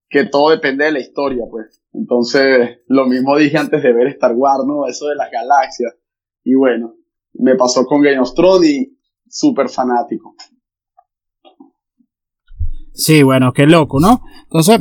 que 0.08 0.26
todo 0.26 0.50
depende 0.50 0.84
de 0.84 0.92
la 0.92 1.00
historia, 1.00 1.44
pues. 1.50 1.82
Entonces, 1.92 2.80
lo 2.88 3.06
mismo 3.06 3.36
dije 3.38 3.56
antes 3.56 3.82
de 3.82 3.92
ver 3.92 4.08
Star 4.08 4.34
Wars, 4.34 4.64
¿no? 4.66 4.86
Eso 4.86 5.08
de 5.08 5.16
las 5.16 5.30
galaxias. 5.30 5.94
Y 6.42 6.54
bueno, 6.54 6.94
me 7.34 7.56
pasó 7.56 7.86
con 7.86 8.02
Game 8.02 8.20
of 8.20 8.34
Thrones 8.34 8.68
y, 8.68 8.93
súper 9.34 9.68
fanático. 9.68 10.36
Sí, 12.92 13.24
bueno, 13.24 13.52
qué 13.52 13.66
loco, 13.66 13.98
¿no? 13.98 14.22
Entonces, 14.44 14.80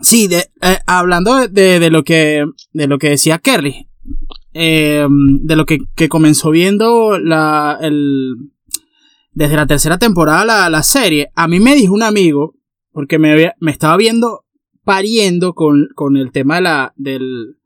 Sí, 0.00 0.26
de, 0.26 0.38
eh, 0.62 0.78
hablando 0.86 1.46
de, 1.48 1.78
de, 1.78 1.90
lo 1.90 2.02
que, 2.02 2.46
de 2.72 2.86
lo 2.86 2.98
que 2.98 3.10
decía 3.10 3.38
Kerry, 3.38 3.88
eh, 4.54 5.06
de 5.42 5.56
lo 5.56 5.66
que, 5.66 5.80
que, 5.94 6.08
comenzó 6.08 6.50
viendo 6.50 7.18
la, 7.18 7.78
el, 7.80 8.34
desde 9.32 9.56
la 9.56 9.66
tercera 9.66 9.98
temporada 9.98 10.46
la, 10.46 10.70
la, 10.70 10.82
serie, 10.82 11.28
a 11.34 11.46
mí 11.46 11.60
me 11.60 11.74
dijo 11.74 11.92
un 11.92 12.02
amigo, 12.02 12.56
porque 12.90 13.18
me, 13.18 13.32
había, 13.32 13.54
me 13.60 13.70
estaba 13.70 13.96
viendo 13.98 14.46
pariendo 14.82 15.52
con, 15.52 15.88
con 15.94 16.16
el 16.16 16.32
tema 16.32 16.56
de 16.56 16.62
la, 16.62 16.94
del, 16.96 17.58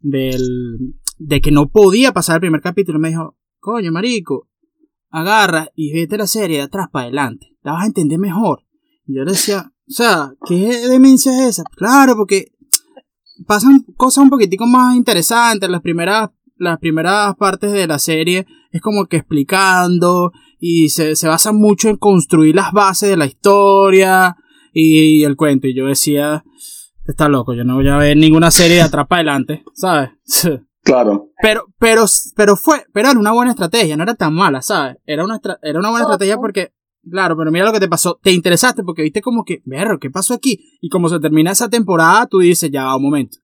del, 0.00 0.96
de 1.18 1.40
que 1.40 1.52
no 1.52 1.70
podía 1.70 2.12
pasar 2.12 2.36
el 2.36 2.40
primer 2.40 2.60
capítulo, 2.60 2.98
me 2.98 3.10
dijo, 3.10 3.38
coño, 3.60 3.92
marico, 3.92 4.49
agarra 5.10 5.70
y 5.74 5.92
vete 5.92 6.16
la 6.16 6.26
serie 6.26 6.58
de 6.58 6.62
atrás 6.64 6.88
para 6.90 7.04
adelante, 7.04 7.56
la 7.62 7.72
vas 7.72 7.84
a 7.84 7.86
entender 7.86 8.18
mejor. 8.18 8.64
Y 9.06 9.16
yo 9.16 9.24
le 9.24 9.32
decía, 9.32 9.72
o 9.88 9.92
sea, 9.92 10.32
¿qué 10.46 10.88
demencia 10.88 11.32
es 11.32 11.58
esa? 11.58 11.64
Claro, 11.76 12.14
porque 12.16 12.52
pasan 13.46 13.84
cosas 13.96 14.22
un 14.22 14.30
poquitico 14.30 14.66
más 14.66 14.94
interesantes. 14.94 15.68
Las 15.68 15.82
primeras, 15.82 16.30
las 16.56 16.78
primeras 16.78 17.34
partes 17.36 17.72
de 17.72 17.86
la 17.86 17.98
serie 17.98 18.46
es 18.70 18.80
como 18.80 19.06
que 19.06 19.16
explicando 19.16 20.32
y 20.58 20.90
se, 20.90 21.16
se 21.16 21.26
basa 21.26 21.52
mucho 21.52 21.88
en 21.88 21.96
construir 21.96 22.54
las 22.54 22.72
bases 22.72 23.08
de 23.08 23.16
la 23.16 23.26
historia 23.26 24.36
y, 24.72 25.24
el 25.24 25.36
cuento. 25.36 25.66
Y 25.66 25.74
yo 25.74 25.86
decía, 25.86 26.44
está 27.06 27.28
loco, 27.28 27.54
yo 27.54 27.64
no 27.64 27.76
voy 27.76 27.88
a 27.88 27.96
ver 27.96 28.16
ninguna 28.16 28.50
serie 28.50 28.76
de 28.76 28.82
atrás 28.82 29.06
para 29.08 29.20
adelante, 29.20 29.64
¿sabes? 29.74 30.10
Claro. 30.82 31.30
Pero, 31.42 31.66
pero, 31.78 32.04
pero 32.34 32.56
fue, 32.56 32.84
pero 32.92 33.10
era 33.10 33.18
una 33.18 33.32
buena 33.32 33.50
estrategia, 33.50 33.96
no 33.96 34.02
era 34.02 34.14
tan 34.14 34.34
mala, 34.34 34.62
¿sabes? 34.62 34.96
Era 35.04 35.24
una, 35.24 35.40
era 35.62 35.78
una 35.78 35.90
buena 35.90 36.04
estrategia 36.04 36.36
porque 36.38 36.72
Claro, 37.08 37.36
pero 37.36 37.50
mira 37.50 37.64
lo 37.64 37.72
que 37.72 37.80
te 37.80 37.88
pasó. 37.88 38.18
Te 38.22 38.30
interesaste 38.30 38.82
porque 38.82 39.02
viste 39.02 39.22
como 39.22 39.44
que, 39.44 39.62
verro, 39.64 39.98
¿qué 39.98 40.10
pasó 40.10 40.34
aquí? 40.34 40.78
Y 40.80 40.88
como 40.90 41.08
se 41.08 41.18
termina 41.18 41.52
esa 41.52 41.68
temporada, 41.68 42.26
tú 42.26 42.40
dices, 42.40 42.70
ya, 42.70 42.94
un 42.94 43.02
momento. 43.02 43.38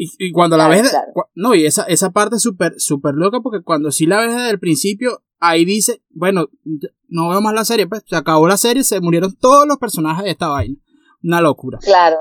Y, 0.00 0.30
cuando 0.30 0.56
la 0.56 0.68
ves, 0.68 0.96
no, 1.34 1.56
y 1.56 1.66
esa, 1.66 1.82
esa 1.84 2.10
parte 2.10 2.36
es 2.36 2.42
súper, 2.42 2.74
súper 2.78 3.14
loca 3.16 3.40
porque 3.40 3.64
cuando 3.64 3.90
sí 3.90 4.06
la 4.06 4.20
ves 4.20 4.32
desde 4.32 4.50
el 4.50 4.60
principio, 4.60 5.24
ahí 5.40 5.64
dice, 5.64 6.04
bueno, 6.10 6.46
no 7.08 7.30
veo 7.30 7.40
más 7.40 7.52
la 7.52 7.64
serie, 7.64 7.88
pues 7.88 8.04
se 8.06 8.14
acabó 8.14 8.46
la 8.46 8.56
serie, 8.56 8.84
se 8.84 9.00
murieron 9.00 9.34
todos 9.34 9.66
los 9.66 9.78
personajes 9.78 10.24
de 10.24 10.30
esta 10.30 10.46
vaina. 10.46 10.76
Una 11.24 11.40
locura. 11.40 11.78
Claro. 11.82 12.16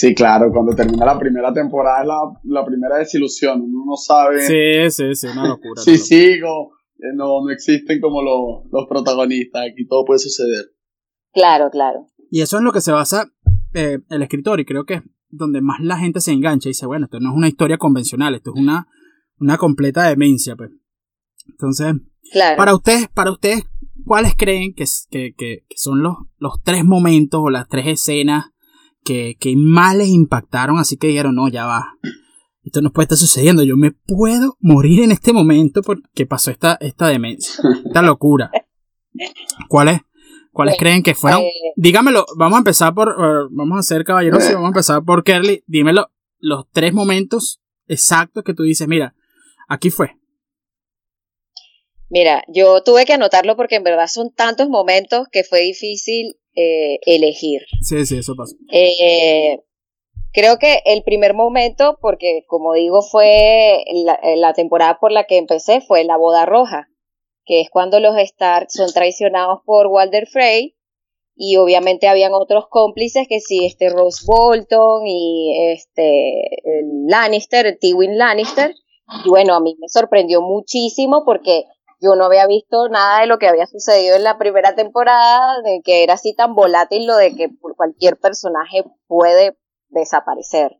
Sí, 0.00 0.14
claro, 0.14 0.50
cuando 0.50 0.74
termina 0.74 1.04
la 1.04 1.18
primera 1.18 1.52
temporada 1.52 2.00
es 2.00 2.06
la, 2.06 2.60
la 2.60 2.64
primera 2.64 2.96
desilusión, 2.96 3.60
uno 3.60 3.84
no 3.84 3.96
sabe. 3.96 4.40
Sí, 4.40 4.90
sí, 4.90 5.14
sí, 5.14 5.26
una 5.26 5.46
locura. 5.46 5.82
sí, 5.82 5.98
sigo 5.98 6.70
no, 7.14 7.44
no 7.44 7.50
existen 7.50 8.00
como 8.00 8.22
los, 8.22 8.70
los 8.72 8.86
protagonistas, 8.88 9.66
aquí 9.70 9.86
todo 9.86 10.06
puede 10.06 10.18
suceder. 10.18 10.72
Claro, 11.34 11.68
claro. 11.70 12.06
Y 12.30 12.40
eso 12.40 12.56
es 12.56 12.62
lo 12.62 12.72
que 12.72 12.80
se 12.80 12.92
basa 12.92 13.30
eh, 13.74 13.98
el 14.08 14.22
escritor 14.22 14.58
y 14.60 14.64
creo 14.64 14.84
que 14.84 14.94
es 14.94 15.02
donde 15.28 15.60
más 15.60 15.80
la 15.80 15.98
gente 15.98 16.22
se 16.22 16.32
engancha 16.32 16.68
y 16.68 16.70
dice, 16.70 16.86
bueno, 16.86 17.04
esto 17.04 17.20
no 17.20 17.30
es 17.30 17.36
una 17.36 17.48
historia 17.48 17.76
convencional, 17.76 18.34
esto 18.34 18.52
es 18.54 18.60
una, 18.60 18.88
una 19.38 19.58
completa 19.58 20.08
demencia, 20.08 20.56
pues. 20.56 20.70
Entonces, 21.46 21.94
para 22.56 22.74
ustedes, 22.74 23.08
para 23.08 23.32
ustedes, 23.32 23.64
¿cuáles 24.06 24.34
creen 24.34 24.72
que, 24.74 24.84
que, 25.10 25.34
que, 25.36 25.64
son 25.76 26.02
los, 26.02 26.14
los 26.38 26.62
tres 26.62 26.86
momentos 26.86 27.40
o 27.42 27.50
las 27.50 27.68
tres 27.68 27.86
escenas 27.86 28.46
que, 29.04 29.36
que 29.38 29.54
más 29.56 29.96
les 29.96 30.08
impactaron? 30.08 30.78
Así 30.78 30.96
que 30.96 31.08
dijeron, 31.08 31.34
no, 31.34 31.48
ya 31.48 31.66
va, 31.66 31.94
esto 32.64 32.82
no 32.82 32.92
puede 32.92 33.04
estar 33.04 33.18
sucediendo, 33.18 33.62
yo 33.62 33.76
me 33.76 33.92
puedo 33.92 34.56
morir 34.60 35.02
en 35.02 35.12
este 35.12 35.32
momento 35.32 35.82
porque 35.82 36.26
pasó 36.26 36.50
esta, 36.50 36.76
esta 36.80 37.08
demencia, 37.08 37.54
esta 37.84 38.02
locura. 38.02 38.50
¿Cuáles? 39.68 40.00
¿Cuáles 40.52 40.76
creen 40.78 41.02
que 41.02 41.14
fueron? 41.14 41.42
Eh, 41.42 41.52
Dígamelo, 41.76 42.26
vamos 42.36 42.56
a 42.56 42.58
empezar 42.58 42.94
por, 42.94 43.08
eh, 43.08 43.48
vamos 43.50 43.76
a 43.76 43.80
hacer 43.80 44.04
caballeros 44.04 44.48
y 44.48 44.52
vamos 44.52 44.66
a 44.66 44.68
empezar 44.68 45.02
por 45.04 45.24
Kerly. 45.24 45.64
Dímelo, 45.66 46.10
los 46.38 46.66
tres 46.70 46.92
momentos 46.92 47.60
exactos 47.86 48.44
que 48.44 48.54
tú 48.54 48.64
dices, 48.64 48.86
mira, 48.86 49.14
aquí 49.68 49.90
fue. 49.90 50.16
Mira, 52.08 52.42
yo 52.48 52.82
tuve 52.82 53.06
que 53.06 53.12
anotarlo 53.12 53.56
porque 53.56 53.76
en 53.76 53.84
verdad 53.84 54.08
son 54.08 54.32
tantos 54.34 54.68
momentos 54.68 55.28
que 55.30 55.44
fue 55.44 55.60
difícil 55.60 56.36
eh, 56.54 56.98
elegir. 57.06 57.62
Sí, 57.82 58.04
sí, 58.06 58.18
eso 58.18 58.34
pasó. 58.36 58.56
Eh, 58.72 59.58
Creo 60.32 60.58
que 60.58 60.80
el 60.84 61.02
primer 61.02 61.34
momento, 61.34 61.98
porque 62.00 62.44
como 62.46 62.74
digo, 62.74 63.02
fue 63.02 63.84
la, 64.36 64.52
temporada 64.52 64.98
por 65.00 65.10
la 65.10 65.24
que 65.24 65.38
empecé, 65.38 65.80
fue 65.80 66.04
la 66.04 66.16
boda 66.16 66.46
roja, 66.46 66.88
que 67.44 67.60
es 67.60 67.68
cuando 67.68 67.98
los 67.98 68.16
Stark 68.16 68.70
son 68.70 68.92
traicionados 68.92 69.60
por 69.64 69.88
Walter 69.88 70.28
Frey 70.28 70.76
y 71.34 71.56
obviamente 71.56 72.06
habían 72.06 72.32
otros 72.32 72.66
cómplices 72.68 73.26
que 73.28 73.40
sí, 73.40 73.64
este 73.64 73.88
Rose 73.88 74.24
Bolton 74.24 75.04
y 75.04 75.72
este 75.72 76.62
Lannister, 77.08 77.66
el 77.66 77.78
Tywin 77.80 78.16
Lannister. 78.16 78.72
Y 79.24 79.28
bueno, 79.28 79.54
a 79.54 79.60
mí 79.60 79.74
me 79.80 79.88
sorprendió 79.88 80.42
muchísimo 80.42 81.24
porque 81.24 81.64
yo 82.00 82.14
no 82.16 82.24
había 82.24 82.46
visto 82.46 82.88
nada 82.88 83.20
de 83.20 83.26
lo 83.26 83.38
que 83.38 83.46
había 83.46 83.66
sucedido 83.66 84.16
en 84.16 84.24
la 84.24 84.38
primera 84.38 84.74
temporada, 84.74 85.60
de 85.62 85.82
que 85.84 86.02
era 86.02 86.14
así 86.14 86.34
tan 86.34 86.54
volátil 86.54 87.06
lo 87.06 87.16
de 87.16 87.34
que 87.34 87.50
cualquier 87.76 88.18
personaje 88.18 88.84
puede 89.06 89.56
desaparecer. 89.88 90.78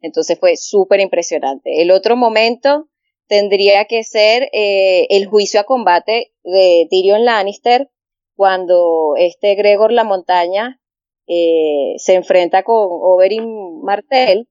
Entonces 0.00 0.38
fue 0.38 0.56
súper 0.56 1.00
impresionante. 1.00 1.82
El 1.82 1.90
otro 1.90 2.16
momento 2.16 2.88
tendría 3.28 3.84
que 3.84 4.02
ser 4.02 4.48
eh, 4.52 5.06
el 5.10 5.26
juicio 5.26 5.60
a 5.60 5.64
combate 5.64 6.32
de 6.42 6.86
Tyrion 6.90 7.24
Lannister 7.24 7.90
cuando 8.34 9.14
este 9.16 9.54
Gregor 9.54 9.92
la 9.92 10.04
montaña 10.04 10.80
eh, 11.28 11.94
se 11.98 12.14
enfrenta 12.14 12.62
con 12.62 12.76
Oberyn 12.76 13.80
Martell 13.82 14.48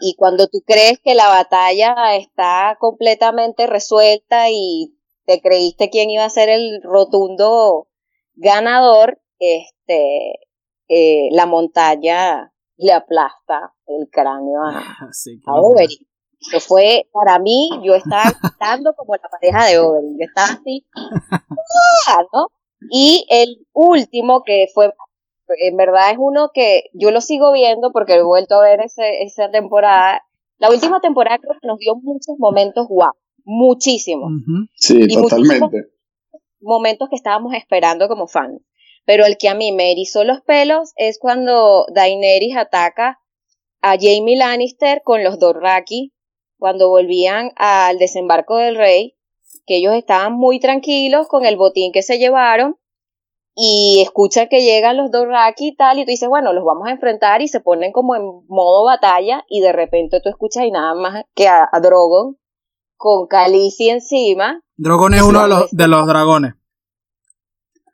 y 0.00 0.14
cuando 0.16 0.48
tú 0.48 0.62
crees 0.66 0.98
que 0.98 1.14
la 1.14 1.28
batalla 1.28 2.16
está 2.16 2.76
completamente 2.80 3.66
resuelta 3.66 4.50
y 4.50 4.95
te 5.26 5.40
creíste 5.40 5.90
quién 5.90 6.10
iba 6.10 6.24
a 6.24 6.30
ser 6.30 6.48
el 6.48 6.80
rotundo 6.82 7.88
ganador, 8.34 9.20
este, 9.38 10.38
eh, 10.88 11.28
la 11.32 11.46
montaña 11.46 12.52
le 12.76 12.92
aplasta 12.92 13.74
el 13.86 14.08
cráneo 14.10 14.62
a, 14.62 14.78
ah, 14.78 15.60
Oberyn. 15.60 16.06
Eso 16.38 16.60
fue, 16.60 17.08
para 17.12 17.38
mí, 17.38 17.70
yo 17.82 17.94
estaba 17.94 18.24
gritando 18.42 18.94
como 18.94 19.14
la 19.14 19.28
pareja 19.28 19.66
de 19.66 19.78
Oberyn. 19.78 20.16
Yo 20.18 20.26
estaba 20.26 20.48
así, 20.48 20.86
¡ah! 22.08 22.22
¿no? 22.32 22.48
Y 22.90 23.26
el 23.30 23.66
último, 23.72 24.42
que 24.44 24.66
fue, 24.72 24.92
en 25.60 25.76
verdad 25.76 26.10
es 26.10 26.18
uno 26.20 26.50
que 26.52 26.84
yo 26.92 27.10
lo 27.10 27.20
sigo 27.20 27.52
viendo 27.52 27.90
porque 27.90 28.14
he 28.14 28.22
vuelto 28.22 28.56
a 28.56 28.62
ver 28.62 28.80
ese, 28.80 29.22
esa 29.22 29.50
temporada. 29.50 30.22
La 30.58 30.70
última 30.70 31.00
temporada 31.00 31.38
creo 31.38 31.58
que 31.60 31.66
nos 31.66 31.78
dio 31.78 31.94
muchos 31.96 32.36
momentos 32.38 32.86
guau, 32.88 33.12
muchísimos. 33.46 34.30
Sí, 34.74 35.08
totalmente. 35.08 35.86
Momentos 36.60 37.08
que 37.08 37.16
estábamos 37.16 37.54
esperando 37.54 38.08
como 38.08 38.26
fans. 38.26 38.60
Pero 39.06 39.24
el 39.24 39.38
que 39.38 39.48
a 39.48 39.54
mí 39.54 39.72
me 39.72 39.92
erizó 39.92 40.24
los 40.24 40.42
pelos 40.42 40.92
es 40.96 41.18
cuando 41.18 41.86
Daenerys 41.94 42.56
ataca 42.56 43.20
a 43.80 43.96
Jaime 43.96 44.36
Lannister 44.36 45.00
con 45.04 45.22
los 45.22 45.38
Dorraki 45.38 46.12
cuando 46.58 46.88
volvían 46.88 47.52
al 47.56 47.98
desembarco 47.98 48.56
del 48.56 48.76
rey, 48.76 49.16
que 49.66 49.76
ellos 49.76 49.94
estaban 49.94 50.32
muy 50.32 50.58
tranquilos 50.58 51.28
con 51.28 51.44
el 51.44 51.56
botín 51.56 51.92
que 51.92 52.02
se 52.02 52.18
llevaron 52.18 52.76
y 53.54 54.00
escucha 54.02 54.48
que 54.48 54.62
llegan 54.62 54.96
los 54.96 55.10
Dorraki 55.10 55.68
y 55.68 55.76
tal, 55.76 55.98
y 55.98 56.04
tú 56.04 56.10
dices, 56.10 56.28
bueno, 56.28 56.52
los 56.52 56.64
vamos 56.64 56.88
a 56.88 56.92
enfrentar 56.92 57.40
y 57.40 57.48
se 57.48 57.60
ponen 57.60 57.92
como 57.92 58.14
en 58.14 58.22
modo 58.48 58.84
batalla 58.84 59.44
y 59.48 59.60
de 59.60 59.72
repente 59.72 60.20
tú 60.20 60.28
escuchas 60.28 60.64
y 60.64 60.70
nada 60.70 60.94
más 60.94 61.24
que 61.34 61.48
a, 61.48 61.68
Drogon 61.82 62.38
con 62.96 63.26
Khaleesi 63.26 63.90
encima. 63.90 64.62
Drogon 64.76 65.14
es 65.14 65.22
uno 65.22 65.42
de 65.42 65.48
los, 65.48 65.70
de 65.70 65.88
los 65.88 66.06
dragones. 66.06 66.54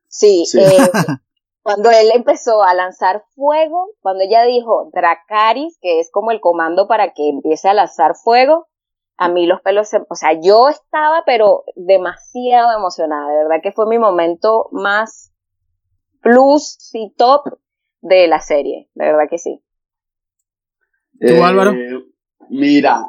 Sí, 0.09 0.45
Eh, 0.55 0.77
cuando 1.63 1.91
él 1.91 2.11
empezó 2.15 2.63
a 2.63 2.75
lanzar 2.75 3.25
fuego, 3.35 3.89
cuando 4.01 4.25
ella 4.25 4.43
dijo 4.45 4.91
Dracaris, 4.93 5.79
que 5.81 6.01
es 6.01 6.11
como 6.11 6.31
el 6.31 6.41
comando 6.41 6.87
para 6.87 7.13
que 7.15 7.29
empiece 7.29 7.69
a 7.69 7.75
lanzar 7.75 8.15
fuego, 8.15 8.69
a 9.17 9.29
mí 9.29 9.47
los 9.47 9.61
pelos 9.61 9.89
se, 9.89 9.99
o 10.09 10.15
sea, 10.15 10.33
yo 10.41 10.69
estaba 10.69 11.23
pero 11.25 11.65
demasiado 11.77 12.77
emocionada, 12.77 13.31
de 13.31 13.45
verdad 13.45 13.63
que 13.63 13.73
fue 13.73 13.87
mi 13.87 13.99
momento 13.99 14.69
más 14.73 15.33
plus 16.21 16.91
y 16.93 17.15
top 17.15 17.59
de 18.01 18.27
la 18.27 18.41
serie, 18.41 18.91
de 18.95 19.05
verdad 19.07 19.29
que 19.31 19.39
sí. 19.39 19.63
¿Tú, 21.21 21.45
Álvaro? 21.45 21.73
Eh, 21.73 22.05
mira, 22.51 23.07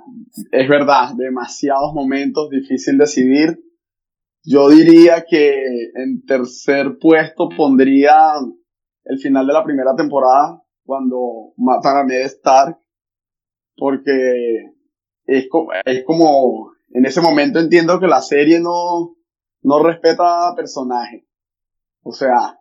es 0.51 0.69
verdad, 0.69 1.13
demasiados 1.15 1.93
momentos, 1.93 2.49
difícil 2.49 2.97
decidir. 2.97 3.59
Yo 4.43 4.69
diría 4.69 5.25
que 5.27 5.53
en 5.95 6.25
tercer 6.25 6.97
puesto 6.99 7.49
pondría 7.55 8.13
el 9.05 9.19
final 9.19 9.47
de 9.47 9.53
la 9.53 9.63
primera 9.63 9.95
temporada, 9.95 10.61
cuando 10.85 11.53
matan 11.57 11.97
a 11.97 12.03
Ned 12.03 12.25
Stark, 12.25 12.77
porque 13.75 14.73
es 15.25 15.47
como, 15.49 15.69
es 15.85 16.03
como, 16.03 16.71
en 16.89 17.05
ese 17.05 17.21
momento 17.21 17.59
entiendo 17.59 17.99
que 17.99 18.07
la 18.07 18.21
serie 18.21 18.59
no, 18.59 19.15
no 19.61 19.83
respeta 19.83 20.53
personaje. 20.55 21.25
O 22.01 22.11
sea, 22.11 22.59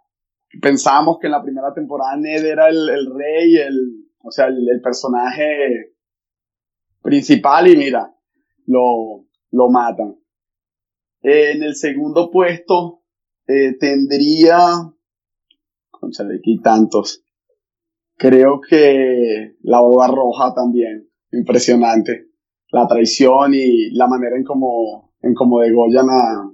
pensábamos 0.61 1.19
que 1.21 1.27
en 1.27 1.33
la 1.33 1.43
primera 1.43 1.73
temporada 1.75 2.17
Ned 2.17 2.45
era 2.45 2.69
el, 2.69 2.89
el 2.89 3.13
rey, 3.15 3.57
el, 3.57 4.03
o 4.23 4.31
sea, 4.31 4.47
el, 4.47 4.81
personaje 4.83 5.92
principal 7.03 7.69
y 7.69 7.77
mira, 7.77 8.15
lo, 8.67 9.27
lo 9.51 9.71
matan. 9.71 10.17
en 11.23 11.63
el 11.63 11.75
segundo 11.75 12.31
puesto 12.31 13.03
eh, 13.47 13.77
tendría, 13.79 14.59
concha 15.91 16.25
de 16.25 16.37
aquí 16.37 16.61
tantos, 16.61 17.25
creo 18.17 18.61
que 18.61 19.57
la 19.63 19.81
boda 19.81 20.09
roja 20.09 20.55
también, 20.55 21.09
impresionante, 21.33 22.29
la 22.71 22.87
traición 22.87 23.53
y 23.55 23.91
la 23.91 24.07
manera 24.07 24.37
en 24.37 24.45
cómo 24.45 25.13
en 25.23 25.35
cómo 25.35 25.61
degollan 25.61 26.09
a, 26.11 26.51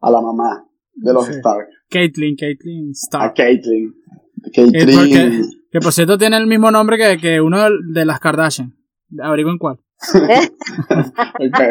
a 0.00 0.10
la 0.10 0.20
mamá 0.20 0.68
de 0.94 1.12
los 1.12 1.28
Stark. 1.28 1.68
Caitlyn, 1.88 2.36
Caitlyn 2.36 2.90
Stark. 2.90 3.30
A 3.30 3.34
Caitlyn. 3.34 3.94
Caitlyn. 4.52 5.50
Que, 5.70 5.80
por 5.80 5.92
cierto 5.92 6.18
tiene 6.18 6.36
el 6.36 6.46
mismo 6.46 6.70
nombre 6.70 6.96
que, 6.96 7.18
que 7.18 7.40
uno 7.40 7.58
de 7.70 8.04
las 8.04 8.20
Kardashian. 8.20 8.77
En 9.10 9.58
cuál. 9.58 9.80
okay. 11.34 11.70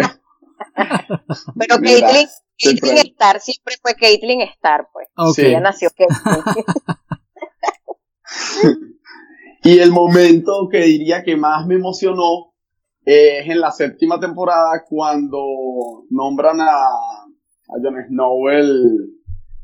Pero 1.57 1.79
Caitlyn, 1.81 2.27
Caitlyn 2.57 2.97
Stark 2.97 3.41
siempre 3.41 3.75
fue 3.81 3.95
Caitlyn 3.95 4.41
Stark, 4.41 4.89
pues. 4.91 5.07
Okay. 5.15 5.51
Ella 5.51 5.59
nació 5.59 5.89
y 9.63 9.79
el 9.79 9.91
momento 9.91 10.67
que 10.69 10.81
diría 10.81 11.23
que 11.23 11.37
más 11.37 11.65
me 11.65 11.75
emocionó 11.75 12.53
es 13.05 13.47
en 13.47 13.61
la 13.61 13.71
séptima 13.71 14.19
temporada 14.19 14.83
cuando 14.87 15.39
nombran 16.09 16.59
a, 16.59 16.67
a 16.67 17.75
Jon 17.81 18.05
Snow 18.07 18.49
el, 18.49 19.13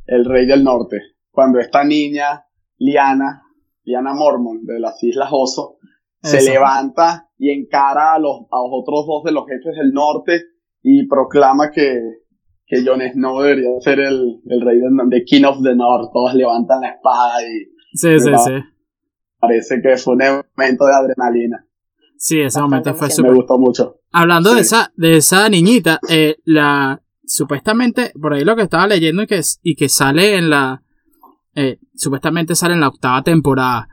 el 0.08 0.26
rey 0.26 0.46
del 0.46 0.64
norte. 0.64 1.02
Cuando 1.30 1.60
esta 1.60 1.84
niña, 1.84 2.46
Liana, 2.78 3.44
Liana 3.84 4.14
Mormon, 4.14 4.66
de 4.66 4.80
las 4.80 5.04
Islas 5.04 5.30
Oso, 5.32 5.78
se 6.24 6.42
levanta 6.42 7.30
y 7.38 7.52
encara 7.52 8.14
a 8.14 8.20
los, 8.20 8.42
a 8.52 8.58
los 8.58 8.70
otros 8.72 9.06
dos 9.06 9.24
de 9.26 9.34
los 9.34 9.46
jefes 9.46 9.76
del 9.78 9.92
norte 9.92 10.42
y 10.82 11.08
proclama 11.08 11.70
que, 11.72 12.00
que 12.66 12.86
Jon 12.86 13.02
Snow 13.02 13.42
debería 13.42 13.70
ser 13.82 14.00
el, 14.00 14.42
el 14.46 14.62
rey 14.62 14.80
de, 15.10 15.24
King 15.26 15.44
of 15.44 15.62
the 15.62 15.76
North. 15.76 16.12
Todos 16.14 16.34
levantan 16.34 16.82
la 16.82 16.90
espada 16.92 17.42
y... 17.44 17.66
Sí, 17.94 18.20
sí, 18.20 18.32
sí. 18.46 18.52
Parece 19.40 19.82
que 19.82 19.98
fue 19.98 20.14
un 20.16 20.22
evento 20.22 20.86
de 20.86 20.94
adrenalina. 20.94 21.68
Sí, 22.18 22.40
ese 22.40 22.62
momento 22.62 22.94
fue 22.94 23.10
súper. 23.10 23.32
Me 23.32 23.38
gustó 23.38 23.60
mucho. 23.60 24.00
Hablando 24.12 24.54
de 24.56 24.62
esa, 24.62 24.94
de 24.96 25.18
esa 25.18 25.50
niñita, 25.50 26.00
eh, 26.10 26.38
la, 26.46 27.02
supuestamente, 27.26 28.14
por 28.20 28.34
ahí 28.34 28.46
lo 28.46 28.56
que 28.56 28.62
estaba 28.62 28.88
leyendo 28.88 29.24
y 29.24 29.28
que, 29.28 29.42
y 29.62 29.76
que 29.76 29.90
sale 29.90 30.38
en 30.38 30.50
la, 30.50 30.84
eh, 31.56 31.80
supuestamente 31.94 32.56
sale 32.56 32.76
en 32.76 32.80
la 32.80 32.88
octava 32.88 33.22
temporada 33.24 33.90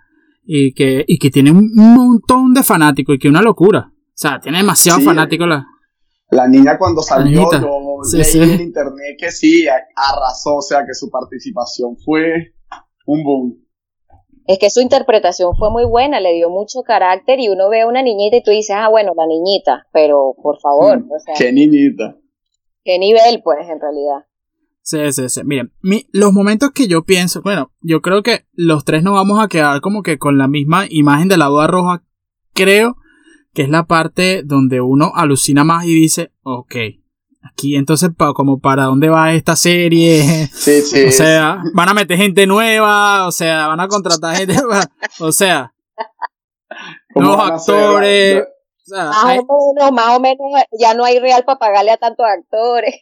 y 0.52 0.75
que, 0.75 1.04
y 1.07 1.19
que 1.19 1.30
tiene 1.30 1.52
un 1.52 1.71
montón 1.75 2.52
de 2.52 2.64
fanáticos 2.64 3.14
y 3.14 3.19
que 3.19 3.28
una 3.28 3.40
locura. 3.42 3.92
O 3.92 4.12
sea, 4.14 4.40
tiene 4.40 4.59
demasiados 4.59 5.04
fanáticos 5.04 5.47
la, 5.47 5.64
la 6.30 6.49
niña 6.49 6.76
cuando 6.76 7.02
salió, 7.02 7.49
yo 7.52 8.00
leí 8.12 8.54
en 8.54 8.61
internet 8.61 9.16
que 9.16 9.30
sí, 9.30 9.66
arrasó, 9.69 10.57
o 10.57 10.62
sea, 10.62 10.85
que 10.85 10.95
su 10.95 11.09
participación 11.09 11.97
fue 12.04 12.54
un 13.07 13.23
boom 13.23 13.71
es 14.50 14.59
que 14.59 14.71
su 14.71 14.80
interpretación 14.80 15.54
fue 15.57 15.71
muy 15.71 15.85
buena, 15.85 16.19
le 16.19 16.33
dio 16.33 16.50
mucho 16.50 16.83
carácter 16.83 17.38
y 17.38 17.49
uno 17.49 17.69
ve 17.69 17.83
a 17.83 17.87
una 17.87 18.02
niñita 18.02 18.37
y 18.37 18.42
tú 18.42 18.50
dices, 18.50 18.75
ah, 18.76 18.88
bueno, 18.88 19.12
la 19.16 19.25
niñita, 19.25 19.87
pero 19.92 20.35
por 20.42 20.59
favor. 20.59 20.99
Mm, 20.99 21.09
¿Qué 21.38 21.52
niñita? 21.52 22.16
¿Qué 22.83 22.99
nivel, 22.99 23.42
pues, 23.45 23.69
en 23.69 23.80
realidad? 23.80 24.26
Sí, 24.83 25.13
sí, 25.13 25.29
sí. 25.29 25.43
Miren, 25.45 25.73
los 26.13 26.33
momentos 26.33 26.71
que 26.71 26.89
yo 26.89 27.05
pienso, 27.05 27.43
bueno, 27.43 27.73
yo 27.81 28.01
creo 28.01 28.23
que 28.23 28.47
los 28.53 28.85
tres 28.85 29.03
nos 29.03 29.15
vamos 29.15 29.43
a 29.43 29.49
quedar 29.49 29.81
como 29.81 30.03
que 30.03 30.19
con 30.19 30.39
la 30.39 30.49
misma 30.49 30.87
imagen 30.89 31.29
de 31.29 31.37
la 31.37 31.49
boda 31.49 31.67
roja. 31.67 32.03
Creo 32.55 32.97
que 33.53 33.63
es 33.63 33.69
la 33.69 33.87
parte 33.87 34.43
donde 34.45 34.81
uno 34.81 35.13
alucina 35.15 35.65
más 35.65 35.85
y 35.85 35.95
dice, 35.95 36.33
ok, 36.43 36.75
aquí 37.43 37.77
entonces 37.77 38.11
como 38.35 38.61
para 38.61 38.85
dónde 38.85 39.09
va 39.09 39.33
esta 39.33 39.57
serie. 39.57 40.49
Sí, 40.52 40.83
sí, 40.83 41.04
o 41.09 41.13
sea 41.13 41.63
van 41.75 41.89
a 41.89 41.95
meter 41.95 42.17
gente 42.17 42.47
nueva 42.47 43.26
o 43.26 43.33
sea 43.33 43.67
van 43.69 43.81
a 43.81 43.89
contratar 43.89 44.37
gente 44.37 44.54
nueva. 44.54 44.85
O 45.21 45.33
sea 45.33 45.73
nuevos 47.15 47.50
actores. 47.50 48.45
Más 48.93 49.25
o 49.25 49.75
menos 49.76 49.93
más 49.93 50.17
o 50.17 50.21
menos 50.21 50.47
ya 50.78 50.95
no 50.95 51.04
hay 51.04 51.21
real 51.21 51.45
para 51.45 51.59
pagarle 51.59 51.93
a 51.93 51.97
tantos 51.97 52.26
actores 52.26 52.95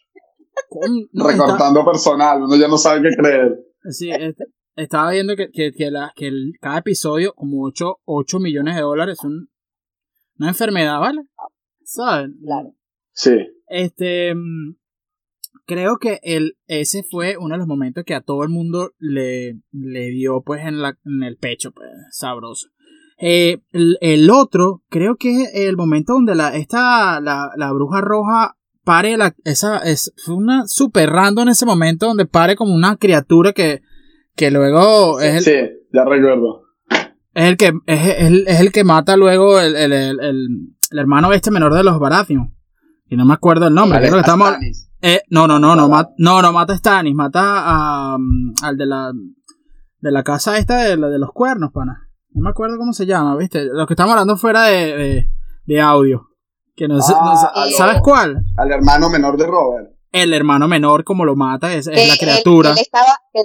recortando 1.12 1.84
personal 1.84 2.42
uno 2.42 2.56
ya 2.56 2.68
no 2.68 2.78
sabe 2.78 3.02
qué 3.02 3.16
creer 3.16 3.58
sí 3.90 4.10
este, 4.10 4.44
estaba 4.76 5.10
viendo 5.10 5.36
que, 5.36 5.50
que, 5.50 5.72
que, 5.72 5.90
la, 5.90 6.12
que 6.14 6.28
el, 6.28 6.52
cada 6.60 6.78
episodio 6.78 7.32
como 7.34 7.64
8, 7.64 8.00
8 8.04 8.38
millones 8.38 8.76
de 8.76 8.82
dólares 8.82 9.18
es 9.18 9.24
una 9.24 10.48
enfermedad 10.48 11.00
vale 11.00 11.22
¿saben? 11.82 12.38
claro 12.42 12.74
sí 13.12 13.36
este, 13.68 14.34
mm, 14.34 14.76
creo 15.66 15.98
que 15.98 16.18
el, 16.22 16.56
ese 16.66 17.02
fue 17.02 17.36
uno 17.36 17.54
de 17.54 17.58
los 17.58 17.66
momentos 17.66 18.04
que 18.04 18.14
a 18.14 18.22
todo 18.22 18.42
el 18.42 18.48
mundo 18.48 18.92
le, 18.98 19.60
le 19.70 20.10
dio 20.10 20.42
pues 20.42 20.64
en, 20.64 20.80
la, 20.80 20.98
en 21.04 21.22
el 21.22 21.36
pecho, 21.36 21.72
pues, 21.72 21.88
sabroso. 22.10 22.68
Eh, 23.20 23.58
el, 23.72 24.30
otro, 24.30 24.82
creo 24.88 25.16
que 25.16 25.42
es 25.42 25.54
el 25.54 25.76
momento 25.76 26.14
donde 26.14 26.36
la, 26.36 26.56
esta, 26.56 27.20
la, 27.20 27.50
la 27.56 27.72
bruja 27.72 28.00
roja 28.00 28.56
pare 28.88 29.18
la, 29.18 29.34
esa, 29.44 29.80
es, 29.80 30.14
fue 30.24 30.34
una 30.34 30.66
super 30.66 31.10
random 31.10 31.42
en 31.42 31.48
ese 31.50 31.66
momento 31.66 32.06
donde 32.06 32.24
pare 32.24 32.56
como 32.56 32.74
una 32.74 32.96
criatura 32.96 33.52
que, 33.52 33.82
que 34.34 34.50
luego 34.50 35.20
es 35.20 35.34
el, 35.34 35.42
Sí, 35.44 35.76
ya 35.92 36.06
recuerdo. 36.06 36.62
Es 37.34 37.44
el 37.44 37.58
que, 37.58 37.74
es, 37.84 38.06
es 38.46 38.60
el 38.60 38.72
que 38.72 38.84
mata 38.84 39.18
luego 39.18 39.60
el, 39.60 39.76
el, 39.76 39.92
el, 39.92 40.20
el, 40.20 40.98
hermano 40.98 41.30
este 41.34 41.50
menor 41.50 41.74
de 41.74 41.84
los 41.84 41.98
Baratheon. 42.00 42.56
Y 43.10 43.16
no 43.16 43.26
me 43.26 43.34
acuerdo 43.34 43.66
el 43.66 43.74
nombre. 43.74 43.98
Creo 43.98 44.14
que 44.14 44.20
estamos. 44.20 44.54
Eh, 45.02 45.20
no, 45.28 45.46
no, 45.46 45.58
no, 45.58 45.76
no, 45.76 45.86
no, 46.16 46.42
no, 46.42 46.52
mata 46.52 46.72
a 46.72 46.76
Stanis, 46.76 47.14
mata 47.14 47.42
a, 47.66 48.16
mm, 48.18 48.54
al 48.62 48.78
de 48.78 48.86
la, 48.86 49.12
de 50.00 50.10
la 50.10 50.22
casa 50.22 50.56
esta 50.56 50.76
de, 50.78 50.96
de 50.96 51.18
los 51.18 51.30
cuernos, 51.34 51.72
pana. 51.72 52.08
No 52.30 52.42
me 52.42 52.48
acuerdo 52.48 52.78
cómo 52.78 52.94
se 52.94 53.04
llama, 53.04 53.36
¿viste? 53.36 53.66
Los 53.66 53.86
que 53.86 53.92
estamos 53.92 54.12
hablando 54.12 54.38
fuera 54.38 54.64
de, 54.64 55.28
de, 55.66 55.80
audio. 55.80 56.30
Que 56.78 56.86
no, 56.86 56.98
ah, 56.98 57.66
¿Sabes 57.76 58.00
cuál? 58.02 58.38
Al 58.56 58.70
hermano 58.70 59.10
menor 59.10 59.36
de 59.36 59.46
Robert. 59.46 59.90
El 60.12 60.32
hermano 60.32 60.68
menor, 60.68 61.02
como 61.02 61.24
lo 61.24 61.34
mata, 61.34 61.74
es, 61.74 61.86
la 61.86 62.16
criatura. 62.18 62.70
Él, 62.70 62.78
estaba, 62.78 63.18
él, 63.32 63.44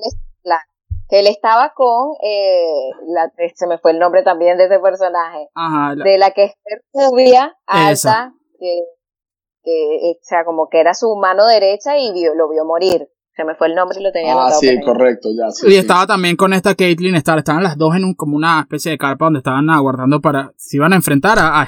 que 1.09 1.19
él 1.19 1.27
estaba 1.27 1.73
con, 1.75 2.13
eh, 2.23 2.91
la, 3.07 3.31
se 3.55 3.67
me 3.67 3.79
fue 3.79 3.91
el 3.91 3.99
nombre 3.99 4.23
también 4.23 4.57
de 4.57 4.65
ese 4.65 4.79
personaje. 4.79 5.49
Ajá, 5.55 5.95
de 5.95 6.17
la 6.17 6.31
que 6.31 6.43
es 6.45 6.53
rubia, 6.93 7.57
alta, 7.65 8.33
que 8.59 8.83
que, 9.63 9.95
eh, 9.95 10.11
o 10.11 10.19
sea, 10.21 10.43
como 10.45 10.67
que 10.69 10.79
era 10.79 10.93
su 10.93 11.15
mano 11.15 11.45
derecha 11.47 11.97
y 11.97 12.11
vio, 12.13 12.35
lo 12.35 12.49
vio 12.49 12.65
morir. 12.65 13.07
Se 13.35 13.43
me 13.45 13.55
fue 13.55 13.67
el 13.67 13.75
nombre 13.75 13.97
y 13.99 14.03
lo 14.03 14.11
tenía 14.11 14.35
Ah, 14.37 14.51
sí, 14.51 14.79
correcto, 14.81 15.29
ya. 15.35 15.47
y 15.67 15.75
estaba 15.75 16.05
también 16.05 16.35
con 16.35 16.53
esta 16.53 16.75
Caitlyn 16.75 17.15
Star, 17.15 17.39
estaban 17.39 17.63
las 17.63 17.77
dos 17.77 17.95
en 17.95 18.03
un, 18.03 18.13
como 18.13 18.35
una 18.35 18.59
especie 18.59 18.91
de 18.91 18.97
carpa 18.99 19.25
donde 19.25 19.39
estaban 19.39 19.71
aguardando 19.71 20.21
para, 20.21 20.51
se 20.55 20.77
iban 20.77 20.93
a 20.93 20.97
enfrentar 20.97 21.39
a, 21.39 21.59
a 21.59 21.63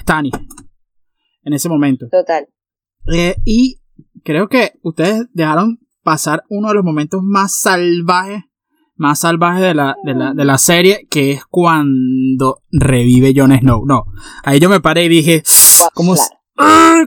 en 1.45 1.53
ese 1.53 1.69
momento. 1.69 2.07
Total. 2.11 2.47
Eh, 3.13 3.35
y 3.45 3.79
creo 4.23 4.49
que 4.49 4.73
ustedes 4.81 5.27
dejaron 5.31 5.79
pasar 6.03 6.43
uno 6.49 6.69
de 6.69 6.75
los 6.75 6.83
momentos 6.83 7.21
más 7.23 7.59
salvajes, 7.59 8.43
más 8.95 9.19
salvajes 9.19 9.61
de 9.61 9.73
la, 9.73 9.95
de 10.03 10.13
la, 10.13 10.33
de 10.33 10.45
la 10.45 10.57
serie, 10.57 11.07
que 11.09 11.31
es 11.31 11.45
cuando 11.45 12.61
revive 12.71 13.33
Jon 13.35 13.57
Snow. 13.57 13.85
No, 13.85 14.05
ahí 14.43 14.59
yo 14.59 14.69
me 14.69 14.81
paré 14.81 15.05
y 15.05 15.09
dije, 15.09 15.43
¿cómo, 15.93 16.15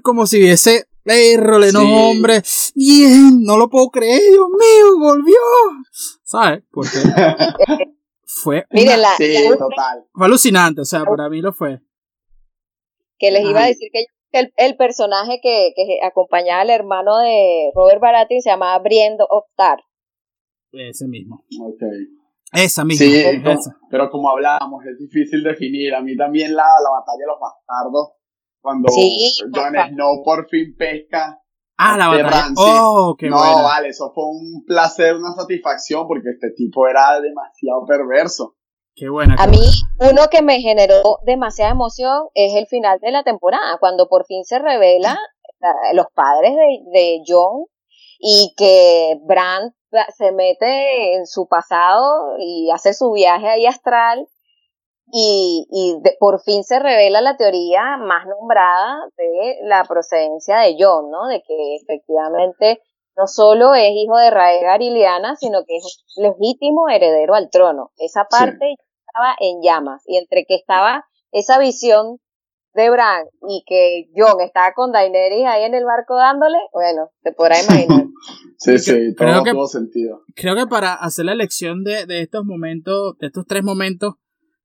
como 0.02 0.26
si 0.26 0.38
viese 0.38 0.88
Errole, 1.08 1.72
no, 1.72 2.10
hombre. 2.10 2.42
Bien, 2.74 3.42
no 3.42 3.56
lo 3.56 3.70
puedo 3.70 3.88
creer, 3.88 4.20
Dios 4.30 4.46
mío, 4.50 4.98
volvió. 4.98 5.36
¿Sabes? 6.22 6.62
Porque 6.70 6.98
fue. 8.24 8.66
total. 9.58 10.04
Fue 10.12 10.26
alucinante, 10.26 10.82
o 10.82 10.84
sea, 10.84 11.04
para 11.04 11.28
mí 11.30 11.40
lo 11.40 11.52
fue. 11.52 11.80
Que 13.18 13.30
les 13.30 13.42
iba 13.42 13.62
a 13.62 13.66
decir 13.66 13.88
que 13.92 14.04
el, 14.32 14.52
el 14.56 14.76
personaje 14.76 15.40
que, 15.42 15.72
que, 15.74 15.98
acompañaba 16.02 16.62
al 16.62 16.70
hermano 16.70 17.18
de 17.18 17.70
Robert 17.74 18.00
Baratheon 18.00 18.42
se 18.42 18.50
llamaba 18.50 18.78
Briendo 18.78 19.26
Octar. 19.28 19.80
Ese 20.72 21.06
mismo. 21.06 21.44
Ok. 21.60 21.82
Esa 22.52 22.84
misma. 22.84 23.06
Sí, 23.06 23.24
pero 23.90 24.10
como 24.10 24.30
hablábamos, 24.30 24.84
es 24.86 24.98
difícil 24.98 25.42
definir. 25.42 25.94
A 25.94 26.00
mí 26.00 26.16
también 26.16 26.54
la, 26.54 26.64
la 26.82 26.90
batalla 26.90 27.18
de 27.20 27.26
los 27.26 27.40
bastardos 27.40 28.12
cuando 28.60 28.88
Jon 28.90 29.74
Snow 29.90 30.22
por 30.24 30.48
fin 30.48 30.74
pesca. 30.76 31.40
Ah, 31.76 31.96
la 31.96 32.08
batalla. 32.08 32.52
Oh, 32.56 33.14
qué 33.16 33.28
No, 33.28 33.36
vale, 33.36 33.88
eso 33.88 34.10
fue 34.12 34.24
un 34.24 34.64
placer, 34.66 35.14
una 35.14 35.32
satisfacción, 35.32 36.06
porque 36.08 36.30
este 36.30 36.50
tipo 36.50 36.88
era 36.88 37.20
demasiado 37.20 37.86
perverso. 37.86 38.56
Qué 38.98 39.08
buena. 39.08 39.36
A 39.38 39.46
mí, 39.46 39.60
uno 40.00 40.22
que 40.28 40.42
me 40.42 40.60
generó 40.60 41.20
demasiada 41.22 41.70
emoción 41.70 42.28
es 42.34 42.54
el 42.54 42.66
final 42.66 42.98
de 42.98 43.12
la 43.12 43.22
temporada, 43.22 43.78
cuando 43.78 44.08
por 44.08 44.26
fin 44.26 44.44
se 44.44 44.58
revela 44.58 45.16
los 45.94 46.06
padres 46.14 46.56
de, 46.56 46.80
de 46.92 47.22
John 47.24 47.66
y 48.18 48.54
que 48.56 49.18
Bran 49.22 49.72
se 50.16 50.32
mete 50.32 51.14
en 51.14 51.26
su 51.26 51.46
pasado 51.46 52.36
y 52.40 52.70
hace 52.72 52.92
su 52.92 53.12
viaje 53.12 53.48
ahí 53.48 53.66
astral 53.66 54.26
y, 55.12 55.66
y 55.70 55.96
por 56.18 56.42
fin 56.42 56.64
se 56.64 56.80
revela 56.80 57.20
la 57.20 57.36
teoría 57.36 57.96
más 57.98 58.26
nombrada 58.26 58.96
de 59.16 59.58
la 59.62 59.84
procedencia 59.84 60.58
de 60.58 60.76
John, 60.76 61.08
¿no? 61.10 61.28
De 61.28 61.40
que 61.42 61.76
efectivamente 61.76 62.82
no 63.16 63.26
solo 63.28 63.74
es 63.74 63.92
hijo 63.94 64.16
de 64.16 64.30
Raegar 64.30 64.82
y 64.82 64.90
Liana, 64.90 65.36
sino 65.36 65.64
que 65.64 65.76
es 65.76 66.04
legítimo 66.16 66.88
heredero 66.88 67.34
al 67.34 67.48
trono. 67.50 67.90
Esa 67.96 68.24
parte 68.24 68.76
estaba 69.18 69.34
en 69.40 69.62
llamas 69.62 70.02
y 70.06 70.16
entre 70.16 70.44
que 70.46 70.54
estaba 70.54 71.04
esa 71.32 71.58
visión 71.58 72.18
de 72.74 72.90
Bran 72.90 73.24
y 73.48 73.64
que 73.66 74.08
John 74.14 74.40
estaba 74.40 74.72
con 74.74 74.92
Daenerys 74.92 75.46
ahí 75.46 75.64
en 75.64 75.74
el 75.74 75.84
barco 75.84 76.16
dándole, 76.16 76.58
bueno, 76.72 77.10
te 77.22 77.32
podrás 77.32 77.68
imaginar. 77.68 78.06
sí, 78.58 78.78
sí, 78.78 79.14
todo, 79.14 79.42
creo 79.42 79.66
sentido. 79.66 80.22
Creo 80.34 80.54
que 80.54 80.66
para 80.66 80.94
hacer 80.94 81.24
la 81.24 81.32
elección 81.32 81.82
de, 81.82 82.06
de 82.06 82.22
estos 82.22 82.44
momentos, 82.44 83.18
de 83.18 83.26
estos 83.26 83.46
tres 83.46 83.64
momentos, 83.64 84.14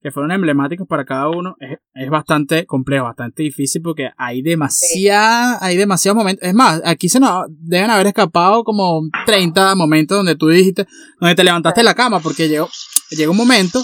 que 0.04 0.12
fueron 0.12 0.34
emblemáticos 0.34 0.86
para 0.86 1.06
cada 1.06 1.30
uno, 1.30 1.56
es, 1.96 2.10
bastante 2.10 2.66
complejo, 2.66 3.06
bastante 3.06 3.42
difícil 3.42 3.82
porque 3.82 4.10
hay 4.18 4.42
demasiada, 4.42 5.58
hay 5.62 5.78
demasiados 5.78 6.18
momentos. 6.18 6.46
Es 6.46 6.54
más, 6.54 6.82
aquí 6.84 7.08
se 7.08 7.22
nos 7.22 7.46
deben 7.48 7.90
haber 7.90 8.08
escapado 8.08 8.66
como 8.66 9.02
30 9.26 9.76
momentos 9.76 10.18
donde 10.18 10.36
tú 10.36 10.50
dijiste, 10.50 10.86
donde 11.22 11.36
te 11.36 11.44
levantaste 11.46 11.80
de 11.80 11.86
la 11.86 11.96
cama, 11.96 12.20
porque 12.20 12.50
llegó, 12.50 12.68
llega 13.12 13.32
un 13.32 13.38
momento 13.38 13.82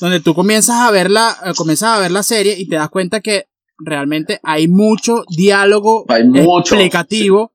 donde 0.00 0.20
tú 0.20 0.34
comienzas 0.34 0.76
a 0.76 0.90
ver 0.90 1.10
la, 1.10 1.36
eh, 1.44 1.52
comienzas 1.56 1.96
a 1.96 2.00
ver 2.00 2.10
la 2.10 2.22
serie 2.22 2.58
y 2.58 2.68
te 2.68 2.76
das 2.76 2.90
cuenta 2.90 3.20
que 3.20 3.48
realmente 3.78 4.40
hay 4.42 4.68
mucho 4.68 5.24
diálogo 5.28 6.04
explicativo 6.08 7.52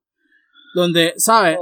donde, 0.73 1.13
¿sabes? 1.17 1.57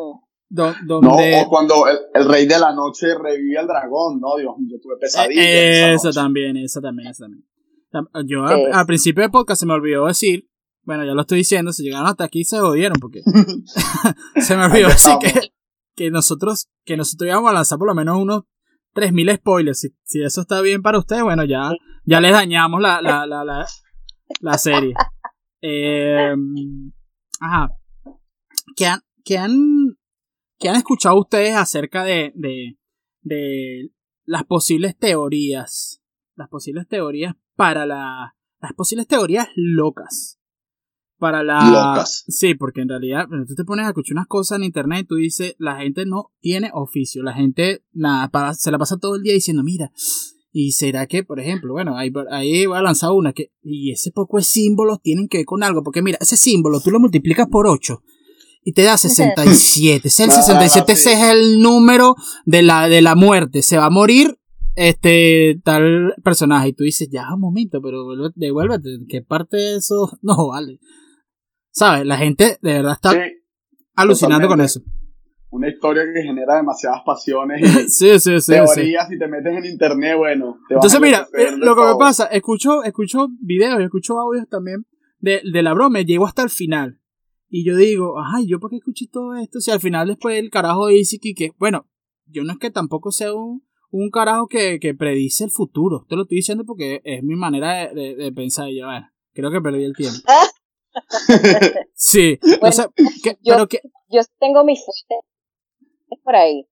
No, 0.49 0.69
o 0.69 1.49
cuando 1.49 1.85
el, 1.87 2.25
rey 2.27 2.45
de 2.45 2.59
la 2.59 2.73
noche 2.73 3.07
revive 3.17 3.57
al 3.57 3.67
dragón, 3.67 4.21
¿no? 4.21 4.37
Dios, 4.37 4.53
yo 4.69 4.79
tuve 4.79 4.97
pesadillas. 4.97 5.45
Eh, 5.45 5.93
eso 5.93 6.11
también, 6.11 6.55
eso 6.57 6.79
también, 6.79 7.09
eso 7.09 7.25
también. 7.25 8.27
Yo 8.27 8.43
al, 8.45 8.85
principio 8.85 9.21
del 9.21 9.31
podcast 9.31 9.61
se 9.61 9.65
me 9.65 9.73
olvidó 9.73 10.05
decir, 10.05 10.49
bueno, 10.83 11.05
ya 11.05 11.13
lo 11.13 11.21
estoy 11.21 11.39
diciendo, 11.39 11.73
si 11.73 11.83
llegaron 11.83 12.07
hasta 12.07 12.25
aquí 12.25 12.43
se 12.43 12.59
jodieron 12.59 12.99
porque 12.99 13.21
se 14.41 14.55
me 14.55 14.65
olvidó 14.65 14.89
decir 14.89 15.13
que, 15.21 15.51
que 15.95 16.11
nosotros, 16.11 16.69
que 16.83 16.97
nosotros 16.97 17.27
íbamos 17.27 17.49
a 17.49 17.53
lanzar 17.53 17.77
por 17.77 17.87
lo 17.87 17.95
menos 17.95 18.17
unos 18.17 18.43
3000 18.95 19.35
spoilers. 19.35 19.79
Si, 19.79 19.89
si 20.03 20.23
eso 20.23 20.41
está 20.41 20.61
bien 20.61 20.81
para 20.81 20.97
ustedes, 20.97 21.21
bueno, 21.21 21.43
ya, 21.43 21.71
ya 22.05 22.19
les 22.19 22.31
dañamos 22.31 22.81
la, 22.81 23.01
la, 23.01 23.27
la, 23.27 23.43
la, 23.43 23.65
la 24.39 24.57
serie. 24.57 24.93
Eh, 25.61 26.33
ajá. 27.39 27.69
¿Qué 28.75 28.87
han, 28.87 29.01
qué 29.23 29.37
han 29.37 29.97
¿Qué 30.57 30.69
han 30.69 30.77
escuchado 30.77 31.19
ustedes 31.19 31.55
acerca 31.55 32.03
de, 32.03 32.31
de, 32.35 32.77
de 33.21 33.91
las 34.23 34.45
posibles 34.45 34.97
teorías? 34.97 36.01
Las 36.35 36.49
posibles 36.49 36.87
teorías 36.87 37.35
para 37.55 37.85
la... 37.85 38.35
Las 38.59 38.73
posibles 38.73 39.07
teorías 39.07 39.49
locas. 39.55 40.39
Para 41.25 41.43
la... 41.43 41.71
Locas. 41.71 42.23
Sí, 42.27 42.53
porque 42.53 42.81
en 42.81 42.89
realidad, 42.89 43.25
tú 43.47 43.55
te 43.55 43.63
pones 43.63 43.87
a 43.87 43.89
escuchar 43.89 44.13
unas 44.13 44.27
cosas 44.27 44.59
en 44.59 44.65
internet 44.65 45.05
y 45.05 45.07
tú 45.07 45.15
dices, 45.15 45.55
la 45.57 45.77
gente 45.77 46.05
no 46.05 46.31
tiene 46.39 46.69
oficio. 46.71 47.23
La 47.23 47.33
gente, 47.33 47.83
nada, 47.93 48.29
para, 48.29 48.53
se 48.53 48.69
la 48.69 48.77
pasa 48.77 48.97
todo 48.97 49.15
el 49.15 49.23
día 49.23 49.33
diciendo, 49.33 49.63
mira, 49.63 49.91
y 50.51 50.73
será 50.73 51.07
que, 51.07 51.23
por 51.23 51.39
ejemplo, 51.39 51.73
bueno, 51.73 51.97
ahí, 51.97 52.13
ahí 52.29 52.67
voy 52.67 52.77
a 52.77 52.83
lanzar 52.83 53.09
una 53.11 53.33
que, 53.33 53.51
y 53.63 53.91
ese 53.91 54.11
poco 54.11 54.37
de 54.37 54.43
símbolos 54.43 55.01
tienen 55.01 55.27
que 55.27 55.39
ver 55.39 55.45
con 55.47 55.63
algo, 55.63 55.81
porque 55.81 56.03
mira, 56.03 56.19
ese 56.21 56.37
símbolo 56.37 56.79
tú 56.79 56.91
lo 56.91 56.99
multiplicas 56.99 57.47
por 57.49 57.65
8 57.65 58.03
y 58.63 58.73
te 58.73 58.83
da 58.83 58.97
67. 58.99 60.07
Ese, 60.07 60.25
el 60.25 60.31
67 60.31 60.91
ese 60.91 61.13
es 61.13 61.23
el 61.23 61.59
número 61.59 62.15
de 62.45 62.61
la, 62.61 62.87
de 62.87 63.01
la 63.01 63.15
muerte. 63.15 63.63
Se 63.63 63.77
va 63.77 63.85
a 63.85 63.89
morir 63.89 64.37
este 64.75 65.59
tal 65.63 66.13
personaje. 66.23 66.69
Y 66.69 66.73
tú 66.73 66.83
dices, 66.83 67.09
ya, 67.09 67.33
un 67.33 67.41
momento, 67.41 67.81
pero 67.81 68.05
devuélvete. 68.35 68.99
¿Qué 69.09 69.21
parte 69.21 69.57
de 69.57 69.77
eso? 69.77 70.17
No, 70.21 70.49
vale. 70.49 70.79
¿Sabes? 71.75 72.05
La 72.05 72.17
gente 72.17 72.57
de 72.61 72.73
verdad 72.73 72.93
está 72.93 73.11
alucinando 73.95 74.47
con 74.47 74.61
eso. 74.61 74.79
Una 75.49 75.67
historia 75.67 76.03
que 76.13 76.21
genera 76.21 76.55
demasiadas 76.55 77.01
pasiones 77.05 77.61
y 77.61 77.65
sí, 77.89 78.17
sí, 78.17 78.39
sí, 78.39 78.51
teorías. 78.53 79.09
Si 79.09 79.19
te 79.19 79.27
metes 79.27 79.53
en 79.57 79.65
internet, 79.65 80.17
bueno. 80.17 80.57
Entonces, 80.69 81.01
mira, 81.01 81.27
eh, 81.37 81.51
lo 81.57 81.75
que 81.75 81.81
me 81.81 81.95
pasa, 81.99 82.27
escucho, 82.27 82.81
escucho 82.83 83.27
videos 83.41 83.81
y 83.81 83.83
escucho 83.83 84.17
audios 84.19 84.47
también 84.47 84.85
de, 85.19 85.41
de 85.51 85.63
la 85.63 85.73
broma. 85.73 85.99
Llego 86.01 86.25
hasta 86.25 86.43
el 86.43 86.49
final 86.49 87.01
y 87.49 87.65
yo 87.65 87.75
digo, 87.75 88.15
ay, 88.33 88.47
¿yo 88.47 88.59
por 88.59 88.69
qué 88.69 88.77
escuché 88.77 89.07
todo 89.11 89.35
esto? 89.35 89.59
Si 89.59 89.69
al 89.69 89.81
final 89.81 90.07
después 90.07 90.39
el 90.39 90.49
carajo 90.49 90.87
dice 90.87 91.19
que, 91.19 91.51
bueno, 91.59 91.89
yo 92.25 92.45
no 92.45 92.53
es 92.53 92.57
que 92.57 92.71
tampoco 92.71 93.11
sea 93.11 93.33
un, 93.33 93.65
un 93.91 94.09
carajo 94.11 94.47
que, 94.47 94.79
que, 94.79 94.95
predice 94.95 95.43
el 95.43 95.51
futuro. 95.51 96.05
Te 96.07 96.15
lo 96.15 96.21
estoy 96.23 96.37
diciendo 96.37 96.63
porque 96.65 97.01
es 97.03 97.21
mi 97.21 97.35
manera 97.35 97.93
de, 97.93 98.15
de, 98.15 98.31
pensar. 98.31 98.69
Y 98.69 98.79
yo, 98.79 98.85
bueno, 98.85 99.09
creo 99.33 99.51
que 99.51 99.61
perdí 99.61 99.83
el 99.83 99.93
tiempo. 99.93 100.19
sí, 101.93 102.39
o 102.61 102.71
sea, 102.71 102.89
yo, 103.23 103.33
pero 103.43 103.67
que, 103.67 103.81
yo 104.09 104.21
tengo 104.39 104.63
mi 104.63 104.75
fuente 104.75 105.27
es 106.09 106.19
por 106.23 106.35
ahí. 106.35 106.67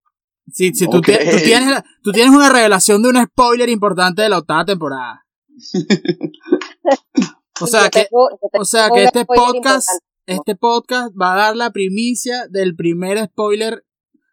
Sí, 0.51 0.73
sí, 0.73 0.85
tú, 0.85 1.01
tú, 1.01 1.11
tienes, 1.43 1.83
tú 2.03 2.11
tienes 2.11 2.33
una 2.33 2.49
revelación 2.49 3.01
de 3.01 3.09
un 3.09 3.25
spoiler 3.25 3.69
importante 3.69 4.21
de 4.21 4.29
la 4.29 4.39
octava 4.39 4.65
temporada. 4.65 5.25
o 7.61 7.67
sea, 7.67 7.89
que, 7.89 8.07
o 8.11 8.65
sea 8.65 8.89
que 8.89 9.03
este 9.03 9.25
podcast 9.25 9.87
este 10.25 10.55
podcast 10.55 11.13
va 11.19 11.33
a 11.33 11.37
dar 11.37 11.55
la 11.55 11.71
primicia 11.71 12.47
del 12.47 12.75
primer 12.75 13.25
spoiler 13.25 13.85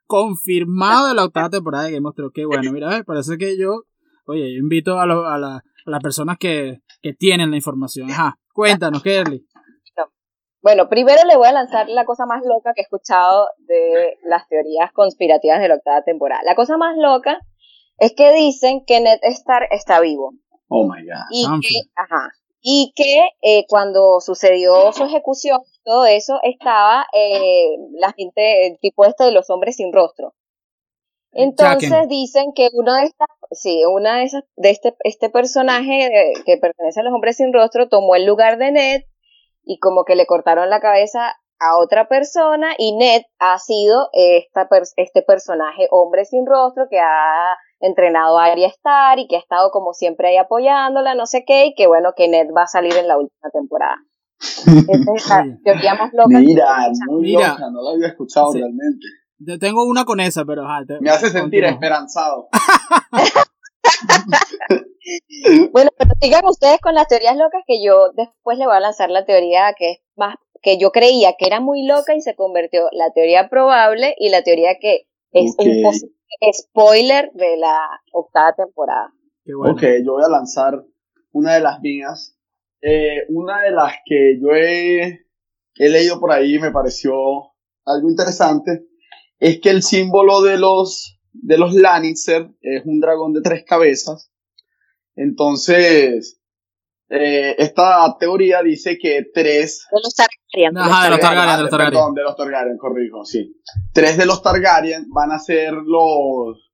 confirmado 0.06 1.08
de 1.08 1.14
la 1.14 1.24
octava 1.24 1.50
temporada 1.50 1.84
de 1.84 1.92
Game 1.92 2.08
of 2.08 2.14
Thrones. 2.14 2.32
Qué 2.34 2.44
bueno, 2.44 2.72
mira, 2.72 3.02
parece 3.04 3.38
que 3.38 3.58
yo, 3.58 3.84
oye, 4.26 4.52
yo 4.52 4.58
invito 4.58 4.98
a, 4.98 5.04
a, 5.04 5.38
las 5.38 6.00
personas 6.00 6.38
que, 6.38 6.80
que, 7.02 7.12
tienen 7.12 7.50
la 7.50 7.56
información. 7.56 8.10
Ajá, 8.10 8.38
cuéntanos, 8.52 9.02
Kerly. 9.02 9.46
Bueno, 10.62 10.88
primero 10.88 11.22
le 11.26 11.36
voy 11.36 11.48
a 11.48 11.52
lanzar 11.52 11.88
la 11.88 12.04
cosa 12.04 12.26
más 12.26 12.42
loca 12.44 12.74
que 12.74 12.82
he 12.82 12.84
escuchado 12.84 13.48
de 13.60 14.18
las 14.24 14.46
teorías 14.48 14.92
conspirativas 14.92 15.60
de 15.60 15.68
la 15.68 15.76
octava 15.76 16.02
temporada. 16.02 16.42
La 16.44 16.54
cosa 16.54 16.76
más 16.76 16.96
loca 16.96 17.38
es 17.98 18.12
que 18.14 18.32
dicen 18.32 18.84
que 18.84 19.00
Ned 19.00 19.20
Stark 19.22 19.68
está 19.70 20.00
vivo. 20.00 20.32
Oh 20.68 20.84
my 20.84 21.02
god. 21.02 21.24
Y 21.30 21.44
que, 21.60 21.90
ajá, 21.96 22.30
y 22.62 22.92
que 22.94 23.22
eh, 23.42 23.66
cuando 23.68 24.20
sucedió 24.20 24.92
su 24.92 25.04
ejecución, 25.04 25.60
todo 25.82 26.04
eso 26.04 26.38
estaba 26.42 27.06
eh, 27.14 27.76
la 27.92 28.12
gente, 28.12 28.66
el 28.66 28.78
tipo 28.78 29.04
este 29.04 29.24
de 29.24 29.32
los 29.32 29.48
hombres 29.48 29.76
sin 29.76 29.92
rostro. 29.92 30.34
Entonces 31.32 32.08
dicen 32.08 32.52
que 32.54 32.68
uno 32.72 32.94
de 32.94 33.04
estas, 33.04 33.28
sí, 33.52 33.84
una 33.84 34.18
de 34.18 34.24
esas, 34.24 34.44
de 34.56 34.70
este, 34.70 34.94
este 35.04 35.30
personaje 35.30 36.06
eh, 36.06 36.32
que 36.44 36.58
pertenece 36.58 37.00
a 37.00 37.02
los 37.04 37.14
hombres 37.14 37.36
sin 37.36 37.52
rostro 37.52 37.88
tomó 37.88 38.16
el 38.16 38.26
lugar 38.26 38.58
de 38.58 38.72
Ned 38.72 39.02
y 39.64 39.78
como 39.78 40.04
que 40.04 40.16
le 40.16 40.26
cortaron 40.26 40.70
la 40.70 40.80
cabeza 40.80 41.34
a 41.60 41.76
otra 41.78 42.08
persona 42.08 42.74
y 42.78 42.96
Ned 42.96 43.22
ha 43.38 43.58
sido 43.58 44.08
esta, 44.12 44.68
este 44.96 45.22
personaje 45.22 45.88
hombre 45.90 46.24
sin 46.24 46.46
rostro 46.46 46.86
que 46.88 46.98
ha 46.98 47.54
entrenado 47.80 48.38
a 48.38 48.46
Arya 48.46 48.68
Star 48.68 49.18
y 49.18 49.28
que 49.28 49.36
ha 49.36 49.40
estado 49.40 49.70
como 49.70 49.92
siempre 49.92 50.28
ahí 50.28 50.36
apoyándola, 50.38 51.14
no 51.14 51.26
sé 51.26 51.44
qué, 51.46 51.66
y 51.66 51.74
que 51.74 51.86
bueno, 51.86 52.12
que 52.16 52.28
Ned 52.28 52.48
va 52.56 52.62
a 52.62 52.66
salir 52.66 52.94
en 52.96 53.08
la 53.08 53.18
última 53.18 53.50
temporada. 53.52 53.96
Esa 54.38 55.42
es 55.42 55.62
teoría 55.64 55.94
más 55.94 56.12
loca. 56.14 56.28
Mira, 56.28 56.88
muy 57.08 57.32
loca, 57.32 57.70
no 57.70 57.82
la 57.82 57.90
había 57.90 58.08
escuchado 58.08 58.52
realmente. 58.54 59.06
Yo 59.38 59.58
tengo 59.58 59.84
una 59.84 60.04
con 60.04 60.20
esa, 60.20 60.44
pero... 60.44 60.64
Me 61.00 61.10
hace 61.10 61.30
sentir 61.30 61.64
esperanzado. 61.64 62.48
bueno, 65.72 65.90
pero 65.96 66.10
sigan 66.20 66.44
ustedes 66.46 66.80
con 66.80 66.94
las 66.94 67.08
teorías 67.08 67.36
locas 67.36 67.62
que 67.66 67.82
yo 67.84 68.12
después 68.16 68.58
le 68.58 68.66
voy 68.66 68.76
a 68.76 68.80
lanzar 68.80 69.10
la 69.10 69.24
teoría 69.24 69.74
que 69.76 69.90
es 69.92 69.98
más 70.16 70.36
que 70.62 70.78
yo 70.78 70.90
creía 70.90 71.34
que 71.38 71.46
era 71.46 71.60
muy 71.60 71.86
loca 71.86 72.14
y 72.14 72.20
se 72.20 72.34
convirtió 72.34 72.88
la 72.92 73.12
teoría 73.12 73.48
probable 73.48 74.14
y 74.18 74.30
la 74.30 74.42
teoría 74.42 74.76
que 74.80 75.06
es 75.32 75.54
un 75.58 76.52
spoiler 76.52 77.30
de 77.34 77.56
la 77.56 77.78
octava 78.12 78.54
temporada. 78.54 79.12
Ok, 79.70 79.82
yo 80.04 80.12
voy 80.12 80.24
a 80.24 80.28
lanzar 80.28 80.84
una 81.32 81.54
de 81.54 81.60
las 81.60 81.80
mías. 81.80 82.36
Eh, 82.82 83.26
una 83.28 83.62
de 83.62 83.70
las 83.72 83.94
que 84.04 84.38
yo 84.40 84.54
he, 84.54 85.26
he 85.76 85.88
leído 85.88 86.18
por 86.18 86.32
ahí 86.32 86.56
y 86.56 86.58
me 86.58 86.70
pareció 86.70 87.12
algo 87.84 88.08
interesante 88.08 88.86
es 89.38 89.60
que 89.60 89.70
el 89.70 89.82
símbolo 89.82 90.42
de 90.42 90.58
los 90.58 91.19
de 91.32 91.58
los 91.58 91.74
Lannister 91.74 92.50
es 92.60 92.84
un 92.84 93.00
dragón 93.00 93.32
de 93.32 93.42
tres 93.42 93.64
cabezas. 93.64 94.30
Entonces, 95.14 96.40
eh, 97.08 97.56
esta 97.58 98.16
teoría 98.18 98.62
dice 98.62 98.98
que 98.98 99.26
tres... 99.34 99.86
De 99.90 100.00
los 100.02 100.14
Targaryen. 100.14 100.78
Ajá, 100.78 101.04
de 101.04 101.10
los 101.10 101.20
Targaryen, 101.20 101.56
de 101.56 101.62
los 101.62 101.70
Targaryen. 101.70 101.92
Perdón, 101.92 102.14
de 102.14 102.22
los 102.22 102.36
Targaryen, 102.36 102.78
corrijo, 102.78 103.24
sí. 103.24 103.60
Tres 103.92 104.16
de 104.16 104.26
los 104.26 104.42
Targaryen 104.42 105.06
van 105.10 105.32
a 105.32 105.38
ser 105.38 105.72
los... 105.72 106.70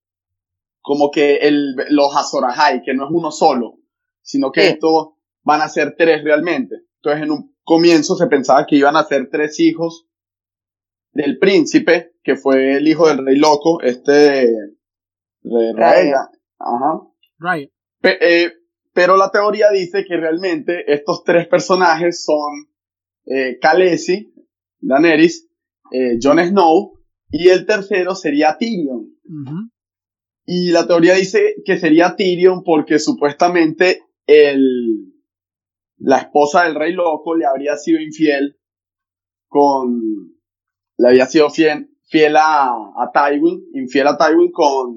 Como 0.80 1.10
que 1.10 1.36
el, 1.36 1.74
los 1.90 2.14
Azor 2.16 2.44
Ahai, 2.44 2.82
que 2.82 2.94
no 2.94 3.06
es 3.06 3.10
uno 3.12 3.32
solo, 3.32 3.78
sino 4.22 4.52
que 4.52 4.68
estos 4.68 5.14
van 5.42 5.60
a 5.60 5.68
ser 5.68 5.96
tres 5.96 6.22
realmente. 6.22 6.76
Entonces, 6.96 7.24
en 7.24 7.32
un 7.32 7.56
comienzo 7.64 8.14
se 8.14 8.28
pensaba 8.28 8.66
que 8.66 8.76
iban 8.76 8.94
a 8.94 9.02
ser 9.02 9.28
tres 9.28 9.58
hijos 9.58 10.06
del 11.16 11.38
príncipe, 11.38 12.12
que 12.22 12.36
fue 12.36 12.76
el 12.76 12.86
hijo 12.86 13.08
del 13.08 13.24
rey 13.24 13.36
loco, 13.36 13.80
este... 13.80 14.48
Rey 15.42 16.12
Ajá. 16.58 17.00
Right. 17.38 17.70
eh, 18.02 18.52
pero 18.92 19.16
la 19.16 19.30
teoría 19.30 19.70
dice 19.70 20.04
que 20.04 20.16
realmente 20.16 20.92
estos 20.92 21.22
tres 21.22 21.46
personajes 21.48 22.24
son 22.24 22.68
eh, 23.26 23.58
Khaleesi, 23.60 24.32
Daenerys, 24.80 25.48
eh, 25.92 26.18
Jon 26.20 26.38
Snow 26.38 26.98
y 27.30 27.48
el 27.48 27.66
tercero 27.66 28.14
sería 28.14 28.56
Tyrion. 28.58 29.12
Y 30.46 30.70
la 30.70 30.86
teoría 30.86 31.14
dice 31.14 31.56
que 31.64 31.78
sería 31.78 32.16
Tyrion 32.16 32.62
porque 32.64 32.98
supuestamente 32.98 34.02
el, 34.26 35.12
la 35.98 36.18
esposa 36.18 36.64
del 36.64 36.74
rey 36.74 36.92
loco 36.92 37.34
le 37.34 37.46
habría 37.46 37.76
sido 37.76 38.00
infiel 38.00 38.58
con, 39.48 40.35
le 40.98 41.08
había 41.08 41.26
sido 41.26 41.50
fiel, 41.50 41.90
fiel 42.08 42.36
a, 42.36 42.68
a 42.68 43.10
Tywin, 43.12 43.66
infiel 43.74 44.06
a 44.08 44.16
Tywin 44.16 44.50
con, 44.52 44.96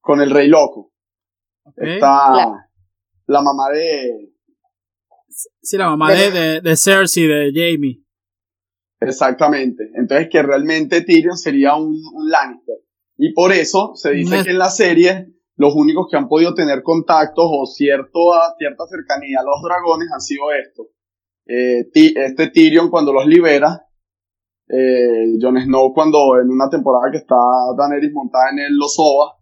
con 0.00 0.20
el 0.20 0.30
rey 0.30 0.48
loco. 0.48 0.92
Está 1.76 2.32
la, 3.26 3.42
mamá 3.42 3.70
de... 3.72 4.32
Sí, 5.62 5.76
la 5.76 5.90
mamá 5.90 6.12
de, 6.12 6.30
de, 6.30 6.60
de 6.60 6.76
Cersei, 6.76 7.26
de 7.26 7.52
Jamie. 7.54 8.02
Exactamente. 9.00 9.90
Entonces 9.94 10.28
que 10.30 10.42
realmente 10.42 11.00
Tyrion 11.02 11.36
sería 11.36 11.74
un, 11.74 11.96
Lannister. 12.28 12.76
Y 13.16 13.32
por 13.32 13.52
eso 13.52 13.92
se 13.94 14.12
dice 14.12 14.44
que 14.44 14.50
en 14.50 14.58
la 14.58 14.70
serie 14.70 15.26
los 15.56 15.74
únicos 15.74 16.06
que 16.10 16.16
han 16.16 16.28
podido 16.28 16.54
tener 16.54 16.82
contactos 16.82 17.44
o 17.46 17.66
cierto, 17.66 18.18
cierta 18.58 18.84
cercanía 18.86 19.40
a 19.40 19.44
los 19.44 19.62
dragones 19.62 20.08
han 20.12 20.20
sido 20.20 20.52
estos. 20.52 20.86
Eh, 21.46 21.86
este 21.92 22.48
Tyrion 22.48 22.90
cuando 22.90 23.12
los 23.12 23.26
libera, 23.26 23.86
eh, 24.72 25.36
Jon 25.40 25.60
Snow 25.60 25.92
cuando 25.92 26.38
en 26.40 26.48
una 26.50 26.68
temporada 26.68 27.10
que 27.10 27.18
está 27.18 27.36
Daenerys 27.76 28.12
montada 28.12 28.50
en 28.52 28.60
el 28.60 28.76
Losova, 28.76 29.36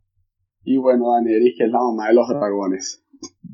y 0.65 0.77
bueno, 0.79 1.13
Daenerys 1.13 1.55
que 1.57 1.65
es 1.65 1.71
la 1.71 1.81
mamá 1.81 2.09
de 2.09 2.15
los 2.15 2.29
dragones. 2.29 3.05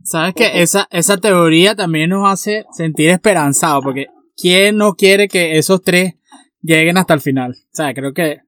Sabes 0.04 0.34
que 0.34 0.62
esa, 0.62 0.86
esa 0.90 1.16
teoría 1.16 1.74
también 1.74 2.10
nos 2.10 2.30
hace 2.30 2.66
sentir 2.70 3.10
esperanzados, 3.10 3.82
porque 3.82 4.06
¿quién 4.36 4.76
no 4.76 4.94
quiere 4.94 5.28
que 5.28 5.58
esos 5.58 5.82
tres 5.82 6.14
lleguen 6.60 6.98
hasta 6.98 7.14
el 7.14 7.20
final? 7.20 7.52
O 7.52 7.74
sea, 7.74 7.94
creo 7.94 8.12
que 8.12 8.40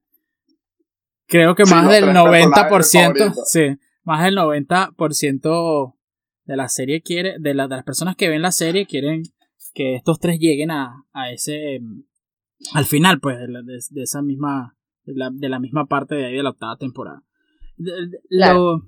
creo 1.27 1.55
que 1.55 1.65
más 1.65 1.89
del 1.89 2.05
90%, 2.05 3.33
sí, 3.45 3.77
más 4.03 4.23
del 4.23 4.37
90% 4.37 5.93
de 6.45 6.55
la 6.55 6.69
serie 6.69 7.01
quiere, 7.01 7.35
de, 7.39 7.49
de, 7.49 7.53
las 7.53 7.83
personas 7.83 8.15
que 8.15 8.29
ven 8.29 8.41
la 8.41 8.51
serie 8.51 8.85
quieren 8.85 9.23
que 9.73 9.95
estos 9.95 10.19
tres 10.19 10.39
lleguen 10.39 10.71
a, 10.71 11.05
a 11.11 11.31
ese, 11.31 11.81
al 12.73 12.85
final, 12.85 13.19
pues, 13.19 13.37
de, 13.37 14.01
esa 14.01 14.21
misma, 14.21 14.75
de 15.05 15.49
la, 15.49 15.59
misma 15.59 15.85
parte 15.85 16.15
de 16.15 16.25
ahí 16.25 16.35
de 16.35 16.43
la 16.43 16.49
octava 16.51 16.77
temporada. 16.77 17.23
Lo, 18.29 18.83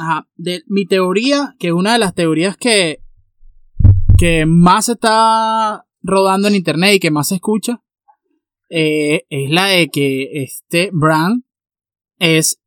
ajá, 0.00 0.28
de, 0.36 0.62
mi 0.66 0.86
teoría, 0.86 1.54
que 1.58 1.68
es 1.68 1.72
una 1.72 1.92
de 1.92 1.98
las 1.98 2.14
teorías 2.14 2.56
que, 2.56 3.00
que 4.18 4.46
más 4.46 4.88
está 4.88 5.86
rodando 6.02 6.48
en 6.48 6.56
internet 6.56 6.94
y 6.94 7.00
que 7.00 7.10
más 7.10 7.28
se 7.28 7.36
escucha 7.36 7.82
eh, 8.74 9.26
es 9.28 9.50
la 9.50 9.66
de 9.66 9.90
que 9.90 10.30
este 10.42 10.88
Bran 10.94 11.44
es 12.18 12.58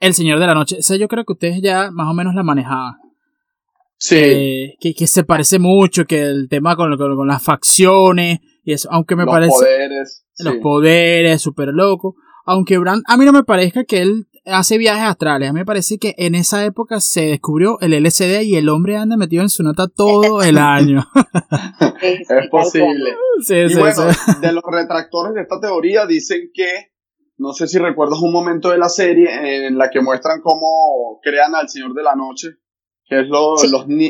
el 0.00 0.14
Señor 0.14 0.38
de 0.38 0.46
la 0.46 0.54
Noche. 0.54 0.78
Esa 0.78 0.96
yo 0.96 1.06
creo 1.06 1.26
que 1.26 1.34
ustedes 1.34 1.60
ya 1.60 1.90
más 1.90 2.08
o 2.08 2.14
menos 2.14 2.34
la 2.34 2.42
manejaban. 2.42 2.94
Sí. 3.98 4.16
Eh, 4.16 4.76
que, 4.80 4.94
que, 4.94 5.06
se 5.06 5.22
parece 5.22 5.58
mucho, 5.58 6.06
que 6.06 6.22
el 6.22 6.48
tema 6.48 6.76
con, 6.76 6.96
con, 6.96 7.28
las 7.28 7.42
facciones 7.42 8.40
y 8.64 8.72
eso, 8.72 8.88
aunque 8.90 9.14
me 9.14 9.26
parece... 9.26 9.50
Los 9.50 9.60
poderes. 9.60 10.26
Los 10.38 10.56
poderes, 10.56 11.42
súper 11.42 11.68
loco. 11.68 12.16
Aunque 12.46 12.78
Bran, 12.78 13.02
a 13.06 13.16
mí 13.16 13.24
no 13.24 13.32
me 13.32 13.44
parezca 13.44 13.84
que 13.84 14.02
él 14.02 14.26
hace 14.46 14.78
viajes 14.78 15.04
astrales. 15.04 15.48
A 15.48 15.52
mí 15.52 15.60
me 15.60 15.66
parece 15.66 15.98
que 15.98 16.14
en 16.18 16.34
esa 16.34 16.64
época 16.64 17.00
se 17.00 17.26
descubrió 17.26 17.78
el 17.80 17.94
LCD 17.94 18.42
y 18.42 18.56
el 18.56 18.68
hombre 18.68 18.96
anda 18.96 19.16
metido 19.16 19.42
en 19.42 19.48
su 19.48 19.62
nota 19.62 19.86
todo 19.88 20.42
el 20.42 20.58
año. 20.58 21.04
es 22.02 22.48
posible. 22.50 23.16
y 23.48 23.74
bueno, 23.74 24.02
de 24.40 24.52
los 24.52 24.64
retractores 24.66 25.34
de 25.34 25.42
esta 25.42 25.60
teoría 25.60 26.06
dicen 26.06 26.50
que, 26.52 26.92
no 27.36 27.52
sé 27.52 27.66
si 27.66 27.78
recuerdas 27.78 28.20
un 28.20 28.32
momento 28.32 28.70
de 28.70 28.78
la 28.78 28.88
serie 28.88 29.66
en 29.66 29.76
la 29.78 29.90
que 29.90 30.00
muestran 30.00 30.40
cómo 30.42 31.20
crean 31.22 31.54
al 31.54 31.68
Señor 31.68 31.94
de 31.94 32.02
la 32.02 32.14
Noche, 32.14 32.48
que 33.06 33.20
es 33.20 33.28
los, 33.28 33.62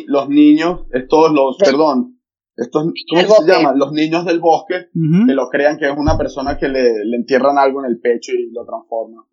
los 0.07 0.29
niños, 0.29 0.83
estos, 0.93 1.33
los, 1.33 1.57
perdón, 1.59 2.13
estos, 2.57 2.93
¿cómo 3.11 3.35
se 3.35 3.53
llama? 3.53 3.75
Los 3.75 3.93
niños 3.93 4.25
del 4.25 4.40
bosque, 4.40 4.88
que 5.27 5.33
lo 5.35 5.49
crean 5.49 5.77
que 5.79 5.87
es 5.87 5.97
una 5.97 6.17
persona 6.17 6.57
que 6.57 6.69
le, 6.69 7.05
le 7.05 7.17
entierran 7.17 7.59
algo 7.59 7.85
en 7.85 7.90
el 7.90 8.01
pecho 8.01 8.33
y 8.33 8.53
lo 8.53 8.64
transforma 8.64 9.25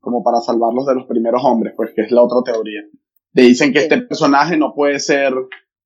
como 0.00 0.22
para 0.22 0.40
salvarlos 0.40 0.86
de 0.86 0.94
los 0.94 1.06
primeros 1.06 1.42
hombres, 1.44 1.74
pues 1.76 1.90
que 1.94 2.02
es 2.02 2.10
la 2.10 2.22
otra 2.22 2.38
teoría. 2.52 2.80
Le 3.32 3.42
dicen 3.42 3.72
que 3.72 3.80
este 3.80 4.00
personaje 4.02 4.56
no 4.56 4.72
puede 4.74 4.98
ser 5.00 5.34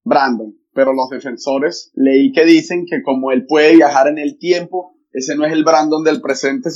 Brandon, 0.04 0.54
pero 0.72 0.92
los 0.92 1.08
defensores 1.10 1.90
leí 1.94 2.32
que 2.32 2.44
dicen 2.44 2.86
que 2.88 3.02
como 3.02 3.32
él 3.32 3.46
puede 3.46 3.74
viajar 3.74 4.08
en 4.08 4.18
el 4.18 4.38
tiempo, 4.38 4.94
ese 5.12 5.36
no 5.36 5.44
es 5.44 5.52
el 5.52 5.64
Brandon 5.64 6.04
del 6.04 6.20
presente, 6.20 6.70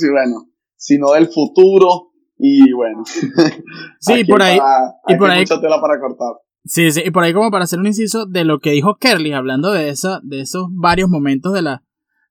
sino 0.75 1.11
del 1.13 1.27
futuro 1.27 2.11
y 2.37 2.71
bueno. 2.73 3.03
Sí, 3.99 4.23
por 4.25 4.41
ahí. 4.41 4.59
y 5.07 5.15
por 5.15 5.29
ahí. 5.29 5.39
Mucha 5.39 5.59
tela 5.59 5.81
para 5.81 5.99
cortar. 5.99 6.33
Sí, 6.67 6.91
sí, 6.91 7.01
y 7.05 7.11
por 7.11 7.23
ahí 7.23 7.33
como 7.33 7.49
para 7.49 7.63
hacer 7.63 7.79
un 7.79 7.87
inciso 7.87 8.25
de 8.25 8.43
lo 8.43 8.59
que 8.59 8.71
dijo 8.71 8.97
Kerly, 8.97 9.31
hablando 9.31 9.71
de 9.71 9.89
esa, 9.89 10.19
de 10.23 10.41
esos 10.41 10.67
varios 10.71 11.09
momentos 11.09 11.53
de 11.53 11.61
la, 11.61 11.83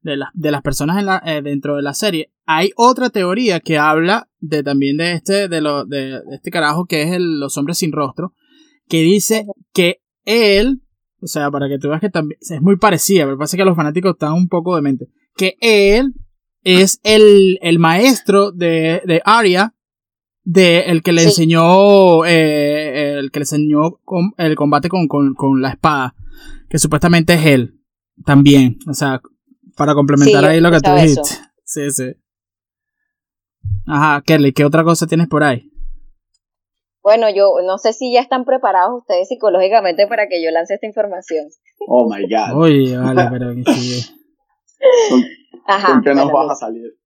de, 0.03 0.19
de 0.35 0.51
las 0.51 0.63
personas 0.63 0.99
en 0.99 1.07
la, 1.07 1.23
eh, 1.25 1.41
dentro 1.43 1.77
de 1.77 1.83
la 1.83 1.95
serie. 1.95 2.33
Hay 2.45 2.71
otra 2.77 3.11
teoría 3.11 3.61
que 3.61 3.79
habla 3.79 4.29
de 4.39 4.63
también 4.63 4.99
de 4.99 5.13
este, 5.13 5.49
de, 5.49 5.61
lo, 5.61 5.87
de, 5.87 6.21
este 6.33 6.51
carajo 6.51 6.85
que 6.85 7.03
es 7.03 7.13
el, 7.13 7.41
los 7.41 7.57
hombres 7.57 7.79
sin 7.79 7.93
rostro, 7.93 8.35
que 8.89 9.01
dice 9.03 9.47
que 9.73 10.03
él, 10.25 10.83
o 11.21 11.27
sea, 11.27 11.51
para 11.51 11.69
que 11.69 11.79
tú 11.79 11.89
veas 11.89 12.01
que 12.01 12.11
también 12.11 12.39
es 12.41 12.61
muy 12.61 12.77
parecida, 12.77 13.25
pero 13.25 13.39
parece 13.39 13.57
que 13.57 13.65
los 13.65 13.77
fanáticos 13.77 14.13
están 14.13 14.35
un 14.35 14.49
poco 14.49 14.77
de 14.77 14.83
mente, 14.83 15.09
que 15.35 15.57
él 15.61 16.15
es 16.63 17.01
el, 17.05 17.59
el 17.63 17.79
maestro 17.79 18.53
de, 18.53 19.01
de 19.07 19.23
Arya, 19.25 19.76
de 20.47 20.83
el 20.83 21.03
que 21.03 21.13
le 21.13 21.25
enseñó, 21.25 22.25
eh, 22.25 23.19
el 23.19 23.33
que 23.33 23.41
le 23.41 23.43
enseñó 23.43 23.99
el 24.39 24.55
combate 24.55 24.89
con, 24.89 25.09
con, 25.09 25.35
con 25.35 25.61
la 25.61 25.71
espada, 25.71 26.15
que 26.71 26.79
supuestamente 26.79 27.35
es 27.35 27.47
él, 27.47 27.81
también, 28.25 28.79
o 28.89 28.95
sea, 28.95 29.21
para 29.77 29.95
complementar 29.95 30.45
ahí 30.45 30.61
lo 30.61 30.71
que 30.71 30.81
tú 30.81 30.91
dijiste. 30.93 31.31
Sí, 31.65 31.91
sí. 31.91 32.15
Ajá, 33.89 34.23
Kelly, 34.25 34.53
¿qué 34.53 34.65
otra 34.65 34.85
cosa 34.85 35.09
tienes 35.09 35.27
por 35.27 35.43
ahí? 35.43 35.69
Bueno, 37.03 37.27
yo 37.29 37.55
no 37.67 37.79
sé 37.79 37.93
si 37.93 38.13
ya 38.13 38.21
están 38.21 38.45
preparados 38.45 39.01
ustedes 39.01 39.27
psicológicamente 39.29 40.07
para 40.07 40.29
que 40.29 40.43
yo 40.43 40.53
lance 40.53 40.75
esta 40.75 40.87
información. 40.87 41.47
Oh 41.89 42.09
my 42.09 42.23
God. 42.23 42.57
Oye, 42.57 42.97
vale, 42.97 43.29
pero 43.33 43.53
Ajá, 45.67 45.89
¿Con 45.89 46.03
qué 46.03 46.15
nos 46.15 46.31
vas 46.31 46.51
a 46.53 46.55
salir? 46.55 46.97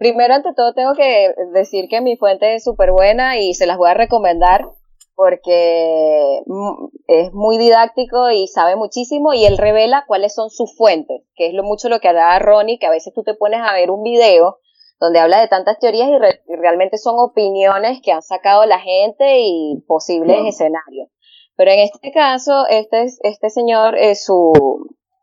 Primero, 0.00 0.32
ante 0.32 0.54
todo, 0.54 0.72
tengo 0.72 0.94
que 0.94 1.34
decir 1.52 1.86
que 1.90 2.00
mi 2.00 2.16
fuente 2.16 2.54
es 2.54 2.64
súper 2.64 2.90
buena 2.90 3.38
y 3.38 3.52
se 3.52 3.66
las 3.66 3.76
voy 3.76 3.90
a 3.90 3.94
recomendar 3.94 4.66
porque 5.14 6.40
mm, 6.46 6.86
es 7.06 7.34
muy 7.34 7.58
didáctico 7.58 8.30
y 8.30 8.46
sabe 8.46 8.76
muchísimo 8.76 9.34
y 9.34 9.44
él 9.44 9.58
revela 9.58 10.04
cuáles 10.06 10.34
son 10.34 10.48
sus 10.48 10.74
fuentes, 10.74 11.20
que 11.34 11.48
es 11.48 11.52
lo 11.52 11.64
mucho 11.64 11.90
lo 11.90 12.00
que 12.00 12.08
hará 12.08 12.38
Ronnie, 12.38 12.78
que 12.78 12.86
a 12.86 12.90
veces 12.90 13.12
tú 13.12 13.22
te 13.24 13.34
pones 13.34 13.60
a 13.62 13.74
ver 13.74 13.90
un 13.90 14.02
video 14.02 14.56
donde 14.98 15.18
habla 15.18 15.38
de 15.38 15.48
tantas 15.48 15.78
teorías 15.78 16.08
y, 16.08 16.56
realmente 16.56 16.96
son 16.96 17.16
opiniones 17.18 18.00
que 18.02 18.12
han 18.12 18.22
sacado 18.22 18.64
la 18.64 18.78
gente 18.78 19.40
y 19.40 19.84
posibles 19.86 20.46
escenarios. 20.46 21.10
Pero 21.56 21.72
en 21.72 21.80
este 21.80 22.10
caso, 22.10 22.64
este, 22.70 23.04
este 23.20 23.50
señor, 23.50 23.98
eh, 23.98 24.14
su, 24.14 24.50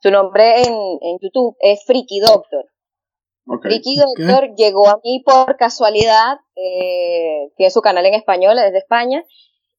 su 0.03 0.11
nombre 0.11 0.61
en, 0.61 0.75
en 1.01 1.17
YouTube 1.19 1.55
es 1.61 1.83
Freaky 1.83 2.19
Doctor. 2.19 2.65
Freaky 3.61 3.97
Doctor 3.97 4.53
llegó 4.55 4.89
a 4.89 4.99
mí 5.03 5.23
por 5.25 5.55
casualidad, 5.57 6.39
eh, 6.55 7.51
tiene 7.55 7.71
su 7.71 7.81
canal 7.81 8.05
en 8.05 8.13
español, 8.13 8.57
desde 8.57 8.79
España, 8.79 9.23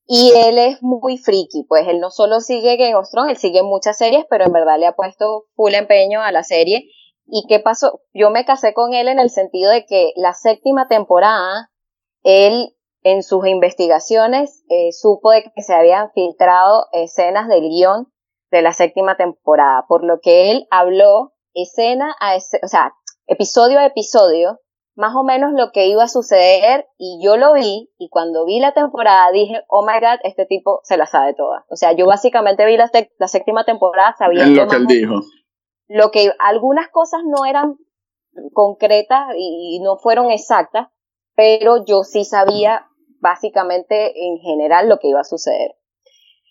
y 0.06 0.32
él 0.34 0.58
es 0.58 0.82
muy 0.82 1.18
friki, 1.18 1.64
pues 1.68 1.86
él 1.86 2.00
no 2.00 2.10
solo 2.10 2.40
sigue 2.40 2.78
Game 2.78 2.94
of 2.94 3.10
Thrones, 3.10 3.32
él 3.32 3.36
sigue 3.36 3.62
muchas 3.62 3.98
series, 3.98 4.24
pero 4.30 4.46
en 4.46 4.52
verdad 4.52 4.78
le 4.78 4.86
ha 4.86 4.96
puesto 4.96 5.44
full 5.54 5.74
empeño 5.74 6.22
a 6.22 6.32
la 6.32 6.44
serie. 6.44 6.88
¿Y 7.26 7.44
qué 7.46 7.60
pasó? 7.60 8.00
Yo 8.14 8.30
me 8.30 8.46
casé 8.46 8.72
con 8.72 8.94
él 8.94 9.08
en 9.08 9.18
el 9.18 9.28
sentido 9.28 9.70
de 9.70 9.84
que 9.84 10.12
la 10.16 10.32
séptima 10.32 10.88
temporada, 10.88 11.70
él 12.22 12.74
en 13.02 13.22
sus 13.22 13.46
investigaciones 13.46 14.64
eh, 14.70 14.92
supo 14.92 15.30
de 15.30 15.42
que 15.42 15.62
se 15.62 15.74
habían 15.74 16.10
filtrado 16.12 16.86
escenas 16.92 17.48
del 17.48 17.68
guion 17.68 18.10
de 18.50 18.62
la 18.62 18.72
séptima 18.72 19.18
temporada, 19.18 19.84
por 19.88 20.04
lo 20.04 20.20
que 20.20 20.50
él 20.50 20.66
habló 20.70 21.34
escena 21.52 22.14
a 22.20 22.36
o 22.36 22.68
sea, 22.68 22.94
episodio 23.28 23.78
a 23.78 23.86
episodio 23.86 24.60
más 24.98 25.14
o 25.14 25.22
menos 25.22 25.52
lo 25.52 25.70
que 25.70 25.86
iba 25.86 26.02
a 26.02 26.08
suceder 26.08 26.88
y 26.98 27.20
yo 27.22 27.36
lo 27.36 27.52
vi 27.52 27.88
y 27.98 28.08
cuando 28.08 28.44
vi 28.44 28.58
la 28.58 28.74
temporada 28.74 29.30
dije, 29.30 29.62
oh 29.68 29.86
my 29.86 30.00
god, 30.00 30.18
este 30.24 30.44
tipo 30.44 30.80
se 30.82 30.96
la 30.96 31.06
sabe 31.06 31.34
toda. 31.34 31.64
O 31.68 31.76
sea, 31.76 31.92
yo 31.92 32.04
básicamente 32.06 32.66
vi 32.66 32.76
la, 32.76 32.90
la 33.18 33.28
séptima 33.28 33.64
temporada 33.64 34.16
sabiendo 34.18 34.64
lo 34.64 34.68
que 34.68 34.76
él 34.76 34.86
dijo. 34.86 35.14
Lo 35.86 36.10
que 36.10 36.32
algunas 36.40 36.88
cosas 36.88 37.20
no 37.24 37.44
eran 37.44 37.76
concretas 38.52 39.28
y 39.36 39.78
no 39.84 39.98
fueron 39.98 40.32
exactas, 40.32 40.88
pero 41.36 41.84
yo 41.84 42.02
sí 42.02 42.24
sabía 42.24 42.88
básicamente 43.20 44.26
en 44.26 44.38
general 44.38 44.88
lo 44.88 44.98
que 44.98 45.08
iba 45.08 45.20
a 45.20 45.24
suceder. 45.24 45.77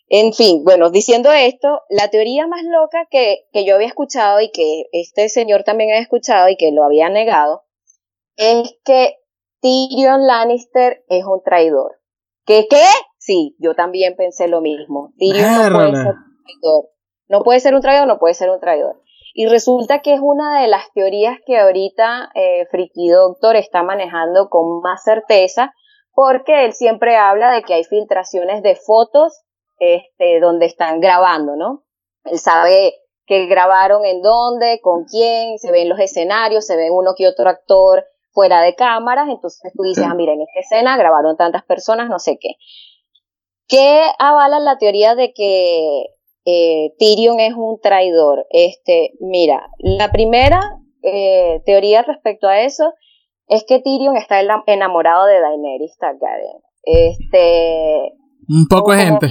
En 0.10 0.32
fin, 0.34 0.64
bueno, 0.64 0.90
diciendo 0.90 1.32
esto, 1.32 1.82
la 1.90 2.10
teoría 2.10 2.48
más 2.48 2.64
loca 2.64 3.08
que, 3.12 3.48
que 3.52 3.66
yo 3.66 3.76
había 3.76 3.88
escuchado 3.88 4.40
y 4.40 4.52
que 4.52 4.86
este 4.94 5.28
señor 5.28 5.64
también 5.64 5.90
había 5.90 6.02
escuchado 6.02 6.48
y 6.48 6.56
que 6.56 6.72
lo 6.72 6.86
había 6.86 7.10
negado, 7.10 7.64
es 8.38 8.78
que 8.86 9.18
Tyrion 9.60 10.26
Lannister 10.26 11.04
es 11.10 11.26
un 11.26 11.42
traidor. 11.44 12.00
¿Qué 12.46 12.68
qué? 12.70 12.86
Sí, 13.18 13.58
yo 13.60 13.76
también 13.76 14.16
pensé 14.16 14.48
lo 14.48 14.62
mismo. 14.62 15.12
Tyrion 15.18 15.74
no 15.74 15.74
puede 15.74 15.92
ser 15.92 16.14
un 16.16 16.44
traidor. 16.44 16.90
No 17.30 17.44
puede 17.44 17.60
ser 17.60 17.76
un 17.76 17.82
traidor, 17.82 18.08
no 18.08 18.20
puede 18.20 18.34
ser 18.34 18.50
un 18.50 18.60
traidor. 18.62 19.02
Y 19.34 19.48
resulta 19.48 20.00
que 20.02 20.14
es 20.14 20.20
una 20.22 20.62
de 20.62 20.68
las 20.68 20.92
teorías 20.94 21.38
que 21.46 21.60
ahorita 21.60 22.30
eh, 22.34 22.66
Friki 22.72 23.10
Doctor 23.10 23.58
está 23.58 23.84
manejando 23.84 24.48
con 24.50 24.80
más 24.82 25.04
certeza, 25.04 25.74
porque 26.14 26.66
él 26.66 26.74
siempre 26.74 27.18
habla 27.18 27.52
de 27.52 27.64
que 27.64 27.74
hay 27.74 27.84
filtraciones 27.84 28.64
de 28.64 28.76
fotos 28.76 29.44
este, 29.80 30.40
donde 30.40 30.66
están 30.66 31.00
grabando, 31.00 31.56
¿no? 31.56 31.84
Él 32.26 32.40
sabe 32.40 32.96
que 33.26 33.46
grabaron 33.46 34.06
en 34.06 34.22
dónde, 34.22 34.80
con 34.82 35.04
quién, 35.04 35.60
se 35.60 35.72
ven 35.72 35.90
los 35.90 36.00
escenarios, 36.00 36.66
se 36.66 36.78
ven 36.78 36.94
uno 36.94 37.14
que 37.16 37.28
otro 37.28 37.50
actor 37.50 38.06
fuera 38.32 38.62
de 38.62 38.76
cámaras, 38.76 39.28
entonces 39.30 39.72
tú 39.76 39.84
dices, 39.84 40.06
ah, 40.10 40.16
mira, 40.16 40.34
en 40.34 40.42
esta 40.42 40.60
escena 40.60 40.98
grabaron 40.98 41.36
tantas 41.36 41.64
personas, 41.66 42.10
no 42.10 42.20
sé 42.20 42.38
qué. 42.40 42.52
¿Qué 43.68 44.02
avala 44.18 44.60
la 44.60 44.78
teoría 44.78 45.16
de 45.16 45.34
que 45.34 46.06
eh, 46.46 46.94
Tyrion 46.98 47.42
es 47.42 47.54
un 47.54 47.80
traidor? 47.82 48.46
Este, 48.50 49.12
mira, 49.20 49.70
la 49.80 50.12
primera 50.12 50.62
eh, 51.04 51.62
teoría 51.66 52.02
respecto 52.04 52.48
a 52.48 52.62
eso 52.62 52.94
es 53.48 53.66
que 53.66 53.80
Tyrion 53.80 54.16
está 54.16 54.40
enamorado 54.68 55.26
de 55.26 55.42
Daenerys 55.42 55.98
Targaryen. 55.98 56.62
Este, 56.84 58.14
un 58.50 58.68
poco 58.68 58.94
de 58.94 59.06
gente. 59.06 59.28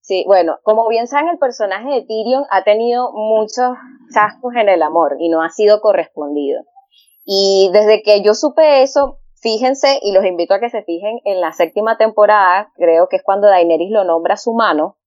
sí, 0.00 0.24
bueno, 0.26 0.58
como 0.62 0.88
bien 0.88 1.06
saben, 1.06 1.28
el 1.28 1.38
personaje 1.38 1.88
de 1.90 2.02
Tyrion 2.02 2.44
ha 2.50 2.64
tenido 2.64 3.12
muchos 3.12 3.76
chascos 4.12 4.54
en 4.56 4.68
el 4.68 4.82
amor 4.82 5.16
y 5.18 5.28
no 5.28 5.42
ha 5.42 5.50
sido 5.50 5.80
correspondido. 5.80 6.62
Y 7.24 7.70
desde 7.72 8.02
que 8.02 8.22
yo 8.22 8.34
supe 8.34 8.82
eso, 8.82 9.18
fíjense, 9.40 9.98
y 10.02 10.12
los 10.12 10.24
invito 10.24 10.54
a 10.54 10.60
que 10.60 10.70
se 10.70 10.82
fijen 10.82 11.20
en 11.24 11.40
la 11.40 11.52
séptima 11.52 11.96
temporada, 11.96 12.70
creo 12.76 13.08
que 13.08 13.16
es 13.16 13.22
cuando 13.22 13.48
Daenerys 13.48 13.90
lo 13.90 14.04
nombra 14.04 14.36
su 14.36 14.52
mano, 14.54 14.98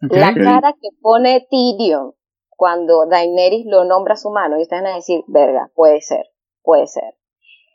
la 0.00 0.34
cara 0.34 0.74
que 0.74 0.88
pone 1.00 1.46
Tyrion 1.48 2.12
cuando 2.56 3.06
Daenerys 3.06 3.66
lo 3.66 3.84
nombra 3.84 4.16
su 4.16 4.30
mano, 4.30 4.58
y 4.58 4.62
ustedes 4.62 4.82
van 4.82 4.92
a 4.92 4.96
decir, 4.96 5.22
verga, 5.26 5.70
puede 5.74 6.00
ser, 6.00 6.26
puede 6.62 6.86
ser. 6.86 7.14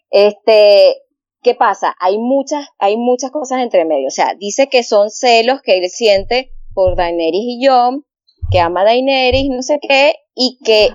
Este, 0.09 1.03
¿Qué 1.41 1.55
pasa? 1.55 1.95
Hay 1.99 2.17
muchas, 2.17 2.67
hay 2.79 2.97
muchas 2.97 3.31
cosas 3.31 3.61
entre 3.61 3.85
medio. 3.85 4.07
O 4.07 4.11
sea, 4.11 4.35
dice 4.37 4.67
que 4.67 4.83
son 4.83 5.09
celos 5.09 5.61
que 5.61 5.77
él 5.77 5.89
siente 5.89 6.51
por 6.73 6.95
Daenerys 6.95 7.43
y 7.45 7.65
Jon, 7.65 8.05
que 8.51 8.59
ama 8.59 8.81
a 8.81 8.85
Daenerys, 8.85 9.49
no 9.49 9.61
sé 9.61 9.79
qué, 9.81 10.15
y 10.35 10.57
que 10.63 10.89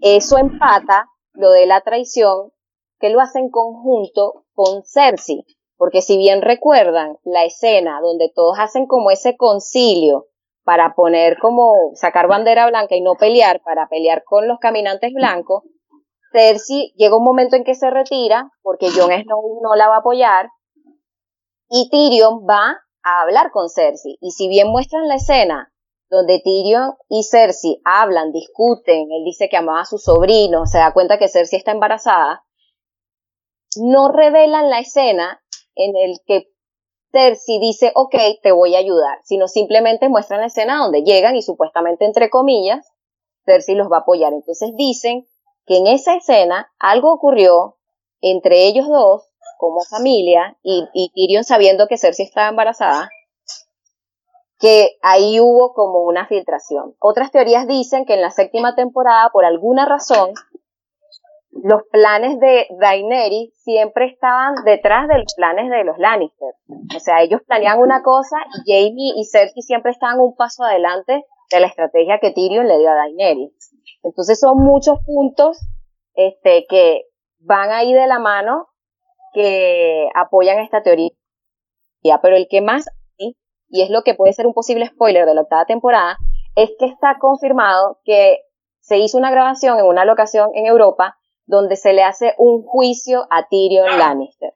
eso 0.00 0.38
empata 0.38 1.06
lo 1.32 1.50
de 1.52 1.66
la 1.66 1.80
traición, 1.80 2.52
que 3.00 3.08
lo 3.08 3.20
hace 3.20 3.38
en 3.38 3.50
conjunto 3.50 4.44
con 4.52 4.82
Cersei. 4.84 5.44
Porque 5.76 6.02
si 6.02 6.16
bien 6.16 6.42
recuerdan 6.42 7.16
la 7.24 7.44
escena 7.44 8.00
donde 8.00 8.30
todos 8.34 8.58
hacen 8.58 8.86
como 8.86 9.10
ese 9.10 9.36
concilio 9.36 10.28
para 10.64 10.94
poner 10.94 11.38
como 11.38 11.72
sacar 11.94 12.28
bandera 12.28 12.68
blanca 12.68 12.94
y 12.94 13.00
no 13.00 13.14
pelear, 13.14 13.60
para 13.62 13.88
pelear 13.88 14.22
con 14.22 14.46
los 14.46 14.58
caminantes 14.60 15.12
blancos, 15.12 15.64
Cersei 16.32 16.92
llega 16.96 17.16
un 17.16 17.24
momento 17.24 17.56
en 17.56 17.64
que 17.64 17.74
se 17.74 17.90
retira 17.90 18.50
porque 18.62 18.90
Jon 18.90 19.10
Snow 19.22 19.60
no 19.62 19.76
la 19.76 19.88
va 19.88 19.96
a 19.96 19.98
apoyar 19.98 20.48
y 21.68 21.88
Tyrion 21.88 22.46
va 22.48 22.82
a 23.02 23.22
hablar 23.22 23.50
con 23.50 23.68
Cersei. 23.68 24.18
Y 24.20 24.32
si 24.32 24.48
bien 24.48 24.68
muestran 24.68 25.08
la 25.08 25.16
escena 25.16 25.72
donde 26.10 26.40
Tyrion 26.40 26.94
y 27.08 27.22
Cersei 27.24 27.80
hablan, 27.84 28.32
discuten, 28.32 29.10
él 29.10 29.24
dice 29.24 29.48
que 29.48 29.56
amaba 29.56 29.80
a 29.80 29.86
su 29.86 29.98
sobrino, 29.98 30.66
se 30.66 30.78
da 30.78 30.92
cuenta 30.92 31.18
que 31.18 31.28
Cersei 31.28 31.58
está 31.58 31.72
embarazada, 31.72 32.44
no 33.76 34.08
revelan 34.08 34.68
la 34.68 34.80
escena 34.80 35.40
en 35.74 35.96
el 35.96 36.18
que 36.26 36.48
Cersei 37.12 37.58
dice, 37.58 37.92
ok, 37.94 38.14
te 38.42 38.52
voy 38.52 38.74
a 38.74 38.78
ayudar, 38.78 39.18
sino 39.24 39.48
simplemente 39.48 40.10
muestran 40.10 40.40
la 40.40 40.46
escena 40.46 40.78
donde 40.78 41.02
llegan 41.02 41.36
y 41.36 41.42
supuestamente, 41.42 42.04
entre 42.04 42.28
comillas, 42.28 42.86
Cersei 43.46 43.74
los 43.74 43.90
va 43.90 43.98
a 43.98 44.00
apoyar. 44.00 44.34
Entonces 44.34 44.72
dicen 44.76 45.26
que 45.66 45.78
en 45.78 45.86
esa 45.86 46.14
escena 46.14 46.70
algo 46.78 47.12
ocurrió 47.12 47.76
entre 48.20 48.66
ellos 48.66 48.88
dos 48.88 49.28
como 49.58 49.80
familia 49.82 50.56
y, 50.62 50.88
y 50.92 51.10
Tyrion 51.14 51.44
sabiendo 51.44 51.86
que 51.86 51.98
Cersei 51.98 52.26
estaba 52.26 52.48
embarazada, 52.48 53.10
que 54.58 54.96
ahí 55.02 55.40
hubo 55.40 55.72
como 55.72 56.00
una 56.00 56.26
filtración. 56.26 56.94
Otras 57.00 57.30
teorías 57.30 57.66
dicen 57.66 58.04
que 58.04 58.14
en 58.14 58.22
la 58.22 58.30
séptima 58.30 58.74
temporada, 58.74 59.30
por 59.32 59.44
alguna 59.44 59.86
razón, 59.86 60.30
los 61.50 61.82
planes 61.90 62.40
de 62.40 62.66
Daenerys 62.80 63.52
siempre 63.62 64.06
estaban 64.06 64.54
detrás 64.64 65.06
de 65.06 65.18
los 65.18 65.34
planes 65.36 65.70
de 65.70 65.84
los 65.84 65.98
Lannister. 65.98 66.54
O 66.96 67.00
sea, 67.00 67.22
ellos 67.22 67.42
planean 67.46 67.78
una 67.78 68.02
cosa 68.02 68.36
y 68.64 68.72
Jamie 68.72 69.12
y 69.16 69.24
Cersei 69.26 69.62
siempre 69.62 69.92
estaban 69.92 70.18
un 70.18 70.34
paso 70.34 70.64
adelante 70.64 71.24
de 71.56 71.60
la 71.60 71.68
estrategia 71.68 72.18
que 72.20 72.32
Tyrion 72.32 72.66
le 72.66 72.78
dio 72.78 72.90
a 72.90 72.94
Daenerys. 72.94 73.52
Entonces 74.02 74.38
son 74.40 74.58
muchos 74.58 74.98
puntos 75.06 75.58
este, 76.14 76.66
que 76.68 77.02
van 77.38 77.70
ahí 77.70 77.92
de 77.92 78.06
la 78.06 78.18
mano 78.18 78.68
que 79.32 80.08
apoyan 80.14 80.58
esta 80.58 80.82
teoría. 80.82 81.10
Pero 82.20 82.36
el 82.36 82.48
que 82.48 82.60
más, 82.60 82.86
y 83.16 83.82
es 83.82 83.90
lo 83.90 84.02
que 84.02 84.14
puede 84.14 84.32
ser 84.32 84.46
un 84.46 84.54
posible 84.54 84.86
spoiler 84.86 85.26
de 85.26 85.34
la 85.34 85.42
octava 85.42 85.64
temporada, 85.64 86.18
es 86.56 86.70
que 86.78 86.86
está 86.86 87.16
confirmado 87.18 88.00
que 88.04 88.38
se 88.80 88.98
hizo 88.98 89.16
una 89.16 89.30
grabación 89.30 89.78
en 89.78 89.86
una 89.86 90.04
locación 90.04 90.50
en 90.54 90.66
Europa 90.66 91.16
donde 91.46 91.76
se 91.76 91.92
le 91.92 92.02
hace 92.02 92.34
un 92.38 92.62
juicio 92.62 93.26
a 93.30 93.48
Tyrion 93.48 93.98
Lannister. 93.98 94.54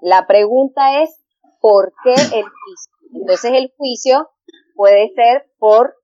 la 0.00 0.26
pregunta 0.26 1.02
es, 1.02 1.24
¿por 1.60 1.92
qué 2.02 2.12
el 2.12 2.44
juicio? 2.44 2.95
Entonces 3.20 3.52
el 3.54 3.72
juicio 3.76 4.28
puede 4.74 5.12
ser 5.14 5.46
por 5.58 5.96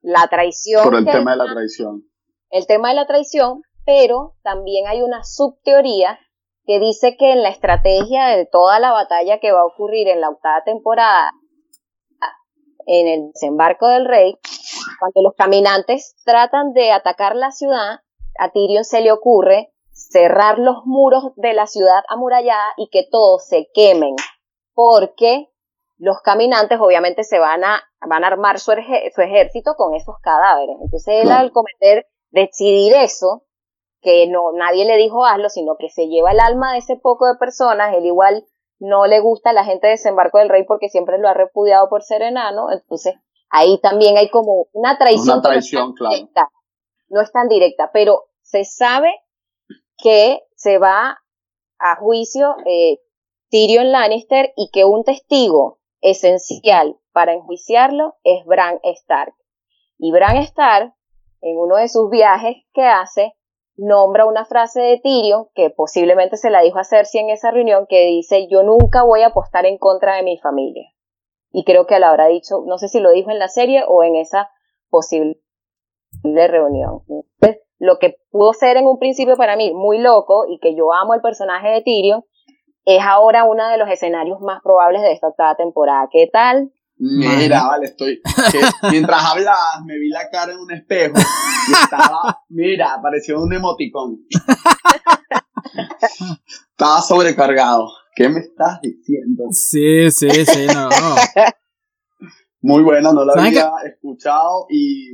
la 0.00 0.26
traición. 0.28 0.84
Por 0.84 0.96
el 0.96 1.04
tema 1.04 1.32
de 1.32 1.36
la 1.38 1.52
traición. 1.52 2.04
El 2.50 2.66
tema 2.66 2.88
de 2.90 2.94
la 2.94 3.06
traición, 3.06 3.62
pero 3.84 4.36
también 4.42 4.86
hay 4.86 5.02
una 5.02 5.24
subteoría 5.24 6.18
que 6.64 6.78
dice 6.78 7.16
que 7.16 7.32
en 7.32 7.42
la 7.42 7.48
estrategia 7.48 8.26
de 8.26 8.46
toda 8.46 8.78
la 8.78 8.92
batalla 8.92 9.38
que 9.40 9.52
va 9.52 9.60
a 9.60 9.66
ocurrir 9.66 10.08
en 10.08 10.20
la 10.20 10.28
octava 10.28 10.62
temporada, 10.64 11.30
en 12.86 13.08
el 13.08 13.32
desembarco 13.32 13.86
del 13.88 14.06
rey, 14.06 14.38
cuando 14.98 15.22
los 15.22 15.34
caminantes 15.34 16.14
tratan 16.24 16.72
de 16.72 16.92
atacar 16.92 17.36
la 17.36 17.50
ciudad, 17.50 18.00
a 18.38 18.50
Tyrion 18.50 18.84
se 18.84 19.00
le 19.00 19.12
ocurre 19.12 19.72
cerrar 19.92 20.58
los 20.58 20.84
muros 20.84 21.32
de 21.36 21.54
la 21.54 21.66
ciudad 21.66 22.02
amurallada 22.08 22.72
y 22.76 22.88
que 22.88 23.06
todos 23.10 23.46
se 23.46 23.68
quemen, 23.74 24.14
porque 24.74 25.47
los 25.98 26.20
caminantes 26.22 26.78
obviamente 26.80 27.24
se 27.24 27.38
van 27.38 27.64
a, 27.64 27.82
van 28.08 28.24
a 28.24 28.28
armar 28.28 28.58
su, 28.60 28.72
su 28.72 29.20
ejército 29.20 29.74
con 29.76 29.94
esos 29.94 30.16
cadáveres. 30.22 30.76
Entonces 30.80 31.24
él 31.24 31.30
al 31.30 31.52
cometer, 31.52 32.06
decidir 32.30 32.94
eso, 32.94 33.44
que 34.00 34.28
no, 34.28 34.52
nadie 34.52 34.84
le 34.84 34.96
dijo 34.96 35.24
hazlo, 35.24 35.48
sino 35.48 35.76
que 35.76 35.90
se 35.90 36.06
lleva 36.06 36.30
el 36.30 36.40
alma 36.40 36.72
de 36.72 36.78
ese 36.78 36.96
poco 36.96 37.26
de 37.26 37.36
personas, 37.36 37.94
él 37.94 38.06
igual 38.06 38.46
no 38.78 39.06
le 39.06 39.18
gusta 39.18 39.50
a 39.50 39.52
la 39.52 39.64
gente 39.64 39.88
de 39.88 39.94
desembarco 39.94 40.38
del 40.38 40.48
rey 40.48 40.64
porque 40.64 40.88
siempre 40.88 41.18
lo 41.18 41.28
ha 41.28 41.34
repudiado 41.34 41.88
por 41.88 42.04
ser 42.04 42.22
enano, 42.22 42.70
entonces 42.70 43.16
ahí 43.50 43.80
también 43.80 44.16
hay 44.16 44.30
como 44.30 44.68
una 44.72 44.98
traición. 44.98 45.38
Una 45.38 45.42
traición, 45.42 45.88
no 45.88 45.94
claro. 45.94 46.50
no 47.08 47.20
es 47.20 47.32
tan 47.32 47.48
directa, 47.48 47.90
pero 47.92 48.26
se 48.42 48.64
sabe 48.64 49.12
que 49.96 50.40
se 50.54 50.78
va 50.78 51.18
a 51.80 51.96
juicio 51.96 52.54
eh, 52.66 53.00
Tyrion 53.50 53.90
Lannister 53.90 54.52
y 54.56 54.70
que 54.70 54.84
un 54.84 55.02
testigo 55.02 55.78
esencial 56.00 56.96
para 57.12 57.32
enjuiciarlo 57.32 58.14
es 58.24 58.44
Bran 58.44 58.78
Stark. 58.82 59.34
Y 59.98 60.12
Bran 60.12 60.36
Stark, 60.38 60.94
en 61.40 61.58
uno 61.58 61.76
de 61.76 61.88
sus 61.88 62.10
viajes 62.10 62.56
que 62.72 62.84
hace, 62.84 63.34
nombra 63.76 64.26
una 64.26 64.44
frase 64.44 64.80
de 64.80 65.00
Tyrion, 65.00 65.46
que 65.54 65.70
posiblemente 65.70 66.36
se 66.36 66.50
la 66.50 66.60
dijo 66.60 66.78
a 66.78 66.84
Cersei 66.84 67.20
en 67.20 67.30
esa 67.30 67.50
reunión, 67.50 67.86
que 67.88 68.06
dice, 68.06 68.48
yo 68.50 68.62
nunca 68.62 69.04
voy 69.04 69.22
a 69.22 69.28
apostar 69.28 69.66
en 69.66 69.78
contra 69.78 70.16
de 70.16 70.24
mi 70.24 70.38
familia. 70.38 70.90
Y 71.52 71.64
creo 71.64 71.86
que 71.86 71.98
lo 71.98 72.06
habrá 72.06 72.26
dicho, 72.26 72.62
no 72.66 72.78
sé 72.78 72.88
si 72.88 73.00
lo 73.00 73.10
dijo 73.12 73.30
en 73.30 73.38
la 73.38 73.48
serie 73.48 73.84
o 73.86 74.02
en 74.02 74.16
esa 74.16 74.50
posible 74.90 75.40
reunión. 76.22 77.02
lo 77.78 77.98
que 77.98 78.16
pudo 78.30 78.52
ser 78.52 78.76
en 78.76 78.86
un 78.86 78.98
principio 78.98 79.36
para 79.36 79.56
mí 79.56 79.72
muy 79.72 79.98
loco 79.98 80.44
y 80.48 80.58
que 80.58 80.74
yo 80.74 80.92
amo 80.92 81.14
el 81.14 81.20
personaje 81.20 81.68
de 81.68 81.82
Tyrion, 81.82 82.24
es 82.88 83.02
ahora 83.02 83.44
uno 83.44 83.68
de 83.68 83.76
los 83.76 83.90
escenarios 83.90 84.40
más 84.40 84.62
probables 84.62 85.02
de 85.02 85.12
esta 85.12 85.28
octava 85.28 85.54
temporada. 85.56 86.08
¿Qué 86.10 86.28
tal? 86.32 86.72
Mira, 86.96 87.66
vale, 87.66 87.86
estoy. 87.86 88.20
mientras 88.90 89.22
hablabas, 89.24 89.84
me 89.84 89.98
vi 89.98 90.08
la 90.08 90.30
cara 90.30 90.52
en 90.52 90.58
un 90.58 90.72
espejo 90.72 91.14
y 91.16 91.72
estaba. 91.72 92.42
Mira, 92.48 92.98
pareció 93.02 93.40
un 93.40 93.52
emoticón. 93.52 94.20
estaba 96.70 97.02
sobrecargado. 97.02 97.90
¿Qué 98.16 98.30
me 98.30 98.40
estás 98.40 98.80
diciendo? 98.80 99.44
Sí, 99.50 100.10
sí, 100.10 100.46
sí, 100.46 100.66
no. 100.74 100.88
Muy 102.62 102.82
buena, 102.82 103.12
no 103.12 103.22
la 103.24 103.34
había 103.34 103.70
escuchado 103.84 104.66
y 104.70 105.10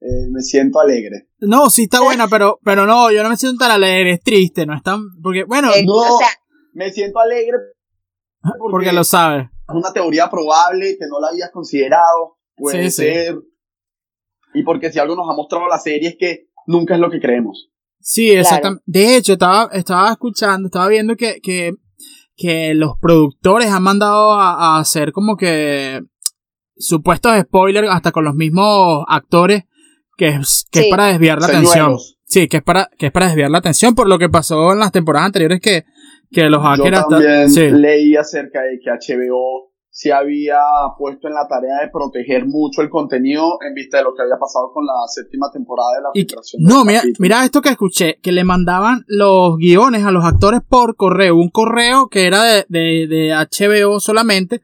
eh, 0.00 0.28
me 0.30 0.40
siento 0.40 0.80
alegre. 0.80 1.28
No, 1.40 1.68
sí 1.68 1.82
está 1.82 2.00
buena, 2.00 2.28
pero, 2.28 2.60
pero 2.62 2.86
no, 2.86 3.10
yo 3.10 3.24
no 3.24 3.28
me 3.28 3.36
siento 3.36 3.58
tan 3.58 3.72
alegre, 3.72 4.12
es 4.12 4.22
triste, 4.22 4.64
no 4.64 4.74
es 4.74 4.82
tan, 4.82 5.20
porque, 5.20 5.44
bueno, 5.44 5.68
no, 5.84 6.18
me 6.78 6.92
siento 6.92 7.18
alegre 7.18 7.58
porque, 8.70 8.92
lo 8.92 9.04
sabes. 9.04 9.46
Es 9.46 9.74
una 9.74 9.92
teoría 9.92 10.30
probable 10.30 10.96
que 10.98 11.06
no 11.10 11.20
la 11.20 11.28
habías 11.28 11.50
considerado, 11.50 12.38
puede 12.56 12.90
ser. 12.90 13.36
Y 14.54 14.62
porque 14.62 14.90
si 14.90 14.98
algo 14.98 15.16
nos 15.16 15.28
ha 15.28 15.34
mostrado 15.34 15.66
la 15.68 15.78
serie 15.78 16.10
es 16.10 16.16
que 16.18 16.48
nunca 16.66 16.94
es 16.94 17.00
lo 17.00 17.10
que 17.10 17.20
creemos. 17.20 17.68
Sí, 18.00 18.30
exactamente. 18.30 18.82
De 18.86 19.16
hecho, 19.16 19.32
estaba, 19.34 19.68
estaba 19.72 20.10
escuchando, 20.12 20.68
estaba 20.68 20.88
viendo 20.88 21.16
que, 21.16 21.40
que, 21.42 21.72
que 22.36 22.74
los 22.74 22.92
productores 22.98 23.70
han 23.70 23.82
mandado 23.82 24.32
a, 24.32 24.78
hacer 24.78 25.12
como 25.12 25.36
que 25.36 26.00
supuestos 26.76 27.38
spoilers 27.40 27.88
hasta 27.90 28.12
con 28.12 28.24
los 28.24 28.34
mismos 28.34 29.04
actores 29.08 29.64
que 30.16 30.28
es, 30.28 30.66
que 30.70 30.80
es 30.80 30.86
para 30.88 31.06
desviar 31.06 31.40
la 31.40 31.48
atención. 31.48 31.96
Sí, 32.24 32.46
que 32.46 32.58
es 32.58 32.62
para, 32.62 32.88
que 32.98 33.06
es 33.06 33.12
para 33.12 33.26
desviar 33.26 33.50
la 33.50 33.58
atención 33.58 33.94
por 33.94 34.08
lo 34.08 34.18
que 34.18 34.28
pasó 34.28 34.72
en 34.72 34.78
las 34.78 34.92
temporadas 34.92 35.26
anteriores 35.26 35.60
que, 35.60 35.84
que 36.30 36.48
los 36.48 36.62
hackers 36.62 36.96
Yo 36.96 37.06
también 37.08 37.80
leí 37.80 38.16
acerca 38.16 38.62
de 38.62 38.78
que 38.78 38.90
HBO 38.90 39.68
se 39.90 40.12
había 40.12 40.60
puesto 40.96 41.26
en 41.26 41.34
la 41.34 41.48
tarea 41.48 41.80
de 41.80 41.90
proteger 41.90 42.46
mucho 42.46 42.82
el 42.82 42.88
contenido 42.88 43.58
en 43.66 43.74
vista 43.74 43.96
de 43.96 44.04
lo 44.04 44.14
que 44.14 44.22
había 44.22 44.38
pasado 44.38 44.70
con 44.72 44.86
la 44.86 44.92
séptima 45.08 45.50
temporada 45.52 45.96
de 45.96 46.02
la 46.02 46.08
filtración. 46.14 46.62
No, 46.62 46.84
mira, 46.84 47.02
mira 47.18 47.44
esto 47.44 47.60
que 47.60 47.70
escuché, 47.70 48.20
que 48.22 48.30
le 48.30 48.44
mandaban 48.44 49.04
los 49.08 49.56
guiones 49.56 50.04
a 50.04 50.12
los 50.12 50.24
actores 50.24 50.60
por 50.68 50.94
correo, 50.94 51.34
un 51.34 51.50
correo 51.50 52.08
que 52.08 52.26
era 52.26 52.44
de, 52.44 52.64
de, 52.68 53.08
de 53.08 53.32
HBO 53.32 53.98
solamente, 53.98 54.60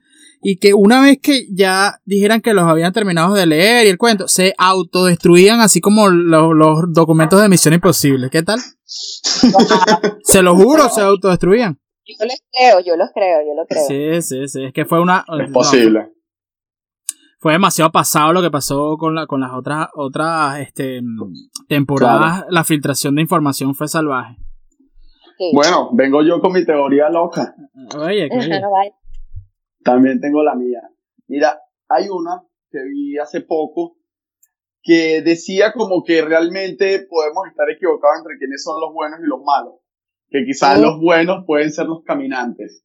y 0.46 0.58
que 0.58 0.74
una 0.74 1.00
vez 1.00 1.18
que 1.22 1.46
ya 1.50 2.00
dijeran 2.04 2.42
que 2.42 2.52
los 2.52 2.64
habían 2.64 2.92
terminado 2.92 3.32
de 3.32 3.46
leer 3.46 3.86
y 3.86 3.88
el 3.88 3.96
cuento, 3.96 4.28
se 4.28 4.54
autodestruían 4.58 5.60
así 5.60 5.80
como 5.80 6.10
los, 6.10 6.54
los 6.54 6.92
documentos 6.92 7.40
de 7.40 7.48
Misión 7.48 7.72
Imposible. 7.72 8.28
¿Qué 8.28 8.42
tal? 8.42 8.60
se 8.84 10.42
lo 10.42 10.54
juro, 10.54 10.90
se 10.90 11.00
autodestruían. 11.00 11.80
Yo 12.06 12.26
los 12.26 12.42
creo, 12.52 12.80
yo 12.80 12.96
los 12.96 13.08
creo, 13.14 13.40
yo 13.40 13.54
lo 13.54 13.66
creo. 13.66 13.86
Sí, 13.88 14.20
sí, 14.20 14.46
sí, 14.48 14.64
es 14.64 14.74
que 14.74 14.84
fue 14.84 15.00
una... 15.00 15.24
Es 15.40 15.50
posible. 15.50 16.12
Fue 17.38 17.52
demasiado 17.52 17.90
pasado 17.90 18.34
lo 18.34 18.42
que 18.42 18.50
pasó 18.50 18.98
con, 18.98 19.14
la, 19.14 19.26
con 19.26 19.40
las 19.40 19.52
otras, 19.54 19.88
otras 19.94 20.60
este, 20.60 21.00
temporadas. 21.68 22.44
La 22.50 22.64
filtración 22.64 23.14
de 23.14 23.22
información 23.22 23.74
fue 23.74 23.88
salvaje. 23.88 24.36
Bueno, 25.54 25.88
vengo 25.94 26.22
yo 26.22 26.38
con 26.40 26.52
mi 26.52 26.66
teoría 26.66 27.08
loca. 27.08 27.54
Oye, 27.96 28.28
También 29.84 30.20
tengo 30.20 30.42
la 30.42 30.54
mía. 30.54 30.82
Mira, 31.28 31.60
hay 31.88 32.08
una 32.08 32.42
que 32.70 32.82
vi 32.82 33.18
hace 33.18 33.42
poco 33.42 33.98
que 34.82 35.22
decía 35.22 35.72
como 35.72 36.02
que 36.02 36.22
realmente 36.22 37.06
podemos 37.08 37.46
estar 37.48 37.70
equivocados 37.70 38.18
entre 38.18 38.38
quiénes 38.38 38.62
son 38.62 38.80
los 38.80 38.92
buenos 38.92 39.20
y 39.20 39.28
los 39.28 39.40
malos 39.42 39.84
que 40.34 40.44
quizás 40.44 40.80
los 40.80 41.00
buenos 41.00 41.44
pueden 41.46 41.70
ser 41.70 41.86
los 41.86 42.02
caminantes. 42.02 42.84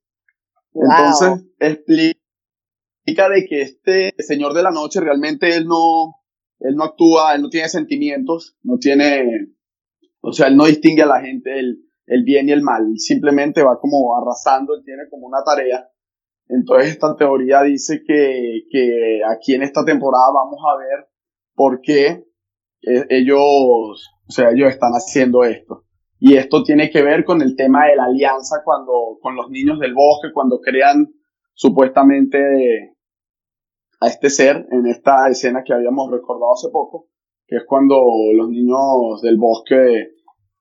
Entonces, 0.72 1.48
explica 1.58 3.28
de 3.28 3.46
que 3.50 3.62
este 3.64 4.14
señor 4.20 4.54
de 4.54 4.62
la 4.62 4.70
noche 4.70 5.02
realmente 5.02 5.56
él 5.56 5.66
no, 5.66 6.14
él 6.60 6.76
no 6.76 6.84
actúa, 6.84 7.34
él 7.34 7.42
no 7.42 7.50
tiene 7.50 7.68
sentimientos, 7.68 8.56
no 8.62 8.78
tiene, 8.78 9.48
o 10.22 10.32
sea, 10.32 10.48
él 10.48 10.58
no 10.58 10.66
distingue 10.66 11.02
a 11.02 11.08
la 11.08 11.22
gente 11.22 11.58
el, 11.58 11.80
el 12.06 12.24
bien 12.24 12.50
y 12.50 12.52
el 12.52 12.62
mal, 12.62 12.86
simplemente 12.98 13.64
va 13.64 13.80
como 13.80 14.16
arrasando, 14.16 14.76
él 14.76 14.84
tiene 14.86 15.10
como 15.10 15.26
una 15.26 15.44
tarea. 15.44 15.90
Entonces 16.50 16.90
esta 16.90 17.16
teoría 17.16 17.62
dice 17.62 18.02
que, 18.06 18.64
que 18.72 19.22
aquí 19.32 19.54
en 19.54 19.62
esta 19.62 19.86
temporada 19.86 20.32
vamos 20.34 20.60
a 20.68 20.78
ver 20.78 21.08
por 21.54 21.80
qué 21.82 22.26
eh, 22.82 23.06
ellos, 23.10 23.40
o 23.40 24.32
sea, 24.32 24.50
ellos 24.50 24.70
están 24.70 24.94
haciendo 24.94 25.44
esto. 25.44 25.86
Y 26.20 26.36
esto 26.36 26.64
tiene 26.64 26.90
que 26.90 27.04
ver 27.04 27.24
con 27.24 27.42
el 27.42 27.56
tema 27.56 27.86
de 27.86 27.96
la 27.96 28.06
alianza 28.06 28.58
cuando, 28.66 29.20
con 29.22 29.36
los 29.36 29.50
niños 29.50 29.80
del 29.80 29.94
bosque, 29.94 30.34
cuando 30.34 30.60
crean 30.60 31.14
supuestamente 31.54 32.96
a 34.02 34.08
este 34.08 34.30
ser 34.30 34.66
en 34.72 34.88
esta 34.88 35.30
escena 35.30 35.64
que 35.64 35.74
habíamos 35.74 36.12
recordado 36.12 36.54
hace 36.54 36.70
poco, 36.72 37.08
que 37.46 37.58
es 37.58 37.64
cuando 37.66 38.02
los 38.34 38.50
niños 38.50 39.22
del 39.22 39.38
bosque 39.38 40.14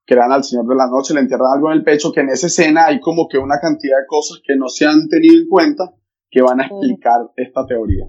crean 0.09 0.32
al 0.32 0.42
Señor 0.42 0.66
de 0.66 0.74
la 0.74 0.86
Noche, 0.86 1.12
le 1.12 1.20
entierran 1.20 1.52
algo 1.54 1.70
en 1.70 1.76
el 1.76 1.84
pecho, 1.84 2.11
que 2.11 2.20
en 2.20 2.30
esa 2.30 2.46
escena 2.46 2.86
hay 2.86 2.98
como 2.98 3.28
que 3.28 3.36
una 3.36 3.61
cantidad 3.61 3.98
de 3.98 4.06
cosas 4.06 4.40
que 4.42 4.56
no 4.56 4.68
se 4.68 4.86
han 4.86 5.06
tenido 5.06 5.34
en 5.34 5.46
cuenta 5.46 5.94
que 6.30 6.40
van 6.40 6.61
a 6.61 6.66
explicar 6.66 7.30
esta 7.36 7.66
teoría. 7.66 8.06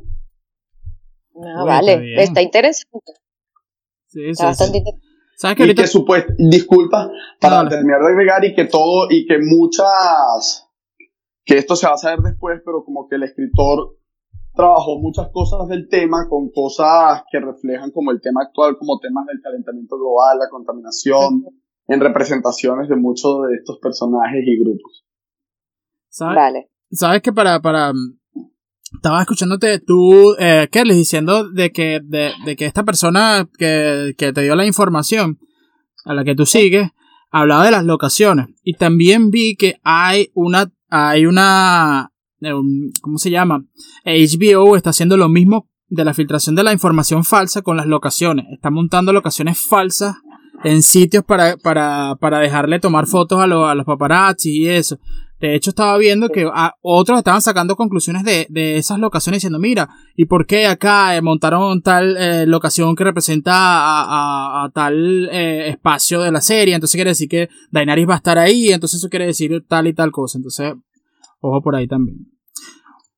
Ah, 1.35 1.65
vale, 1.65 2.23
está, 2.23 2.41
interesante. 2.41 3.11
Sí, 4.07 4.29
está 4.29 4.45
bastante 4.45 4.77
interesante 4.77 5.09
¿Sabes 5.35 5.55
que 5.55 5.67
y 5.67 5.75
que 5.75 5.87
supuesto, 5.87 6.33
disculpa, 6.37 7.09
para 7.39 7.69
terminar 7.69 8.01
de 8.01 8.07
agregar 8.07 8.43
y 8.43 8.53
que 8.53 8.65
todo, 8.65 9.07
y 9.09 9.25
que 9.25 9.37
muchas, 9.41 10.67
que 11.45 11.57
esto 11.57 11.77
se 11.77 11.87
va 11.87 11.93
a 11.93 11.97
saber 11.97 12.19
después, 12.19 12.61
pero 12.65 12.83
como 12.83 13.07
que 13.07 13.15
el 13.15 13.23
escritor 13.23 13.95
trabajó 14.53 14.99
muchas 14.99 15.29
cosas 15.31 15.69
del 15.69 15.87
tema 15.87 16.27
con 16.27 16.49
cosas 16.49 17.23
que 17.31 17.39
reflejan 17.39 17.91
como 17.91 18.11
el 18.11 18.19
tema 18.19 18.41
actual, 18.43 18.77
como 18.77 18.99
temas 18.99 19.25
del 19.27 19.39
calentamiento 19.41 19.95
global, 19.97 20.39
la 20.39 20.49
contaminación, 20.49 21.45
en 21.89 21.99
representaciones 21.99 22.87
de 22.87 22.95
muchos 22.95 23.41
de 23.47 23.55
estos 23.55 23.79
personajes 23.79 24.41
y 24.45 24.63
grupos. 24.63 25.05
¿Sabes? 26.09 26.35
Vale. 26.35 26.69
Sabes 26.91 27.21
que 27.21 27.33
para, 27.33 27.59
para, 27.61 27.91
estaba 28.93 29.21
escuchándote 29.21 29.79
tú, 29.79 30.35
eh, 30.39 30.67
Kelly, 30.71 30.95
diciendo 30.95 31.49
de 31.49 31.71
que, 31.71 31.99
de, 32.03 32.31
de 32.45 32.55
que 32.55 32.65
esta 32.65 32.83
persona 32.83 33.49
que, 33.57 34.13
que, 34.17 34.31
te 34.31 34.41
dio 34.41 34.55
la 34.55 34.65
información 34.65 35.39
a 36.05 36.13
la 36.13 36.23
que 36.23 36.35
tú 36.35 36.45
sigues, 36.45 36.89
hablaba 37.31 37.65
de 37.65 37.71
las 37.71 37.83
locaciones. 37.83 38.47
Y 38.63 38.73
también 38.73 39.31
vi 39.31 39.55
que 39.55 39.79
hay 39.83 40.31
una, 40.33 40.71
hay 40.89 41.25
una, 41.25 42.11
eh, 42.41 42.53
¿cómo 43.01 43.17
se 43.17 43.31
llama? 43.31 43.65
HBO 44.05 44.75
está 44.75 44.91
haciendo 44.91 45.17
lo 45.17 45.27
mismo 45.27 45.67
de 45.87 46.05
la 46.05 46.13
filtración 46.13 46.55
de 46.55 46.63
la 46.63 46.73
información 46.73 47.23
falsa 47.23 47.63
con 47.63 47.77
las 47.77 47.87
locaciones. 47.87 48.45
Está 48.51 48.69
montando 48.69 49.11
locaciones 49.11 49.59
falsas 49.59 50.17
en 50.63 50.83
sitios 50.83 51.23
para, 51.23 51.57
para, 51.57 52.15
para 52.19 52.39
dejarle 52.39 52.79
tomar 52.79 53.07
fotos 53.07 53.39
a, 53.39 53.43
a 53.43 53.75
los 53.75 53.85
paparazzi 53.85 54.63
y 54.63 54.69
eso. 54.69 54.97
De 55.39 55.55
hecho, 55.55 55.69
estaba 55.69 55.97
viendo 55.97 56.27
que 56.27 56.45
otros 56.81 57.17
estaban 57.17 57.41
sacando 57.41 57.77
conclusiones 57.77 58.23
de, 58.23 58.45
de, 58.49 58.77
esas 58.77 58.99
locaciones 58.99 59.37
diciendo, 59.37 59.57
mira, 59.57 59.87
¿y 60.17 60.25
por 60.25 60.45
qué 60.45 60.67
acá 60.67 61.15
eh, 61.15 61.21
montaron 61.21 61.81
tal 61.81 62.17
eh, 62.17 62.45
locación 62.45 62.93
que 62.93 63.05
representa 63.05 63.53
a, 63.53 64.65
a, 64.65 64.71
tal 64.71 65.29
eh, 65.31 65.69
espacio 65.69 66.19
de 66.21 66.33
la 66.33 66.41
serie? 66.41 66.75
Entonces 66.75 66.97
quiere 66.97 67.11
decir 67.11 67.29
que 67.29 67.47
Daenerys 67.71 68.09
va 68.09 68.15
a 68.15 68.17
estar 68.17 68.37
ahí, 68.37 68.73
entonces 68.73 68.99
eso 68.99 69.09
quiere 69.09 69.27
decir 69.27 69.65
tal 69.65 69.87
y 69.87 69.93
tal 69.93 70.11
cosa. 70.11 70.37
Entonces, 70.39 70.73
ojo 71.39 71.61
por 71.61 71.73
ahí 71.77 71.87
también. 71.87 72.17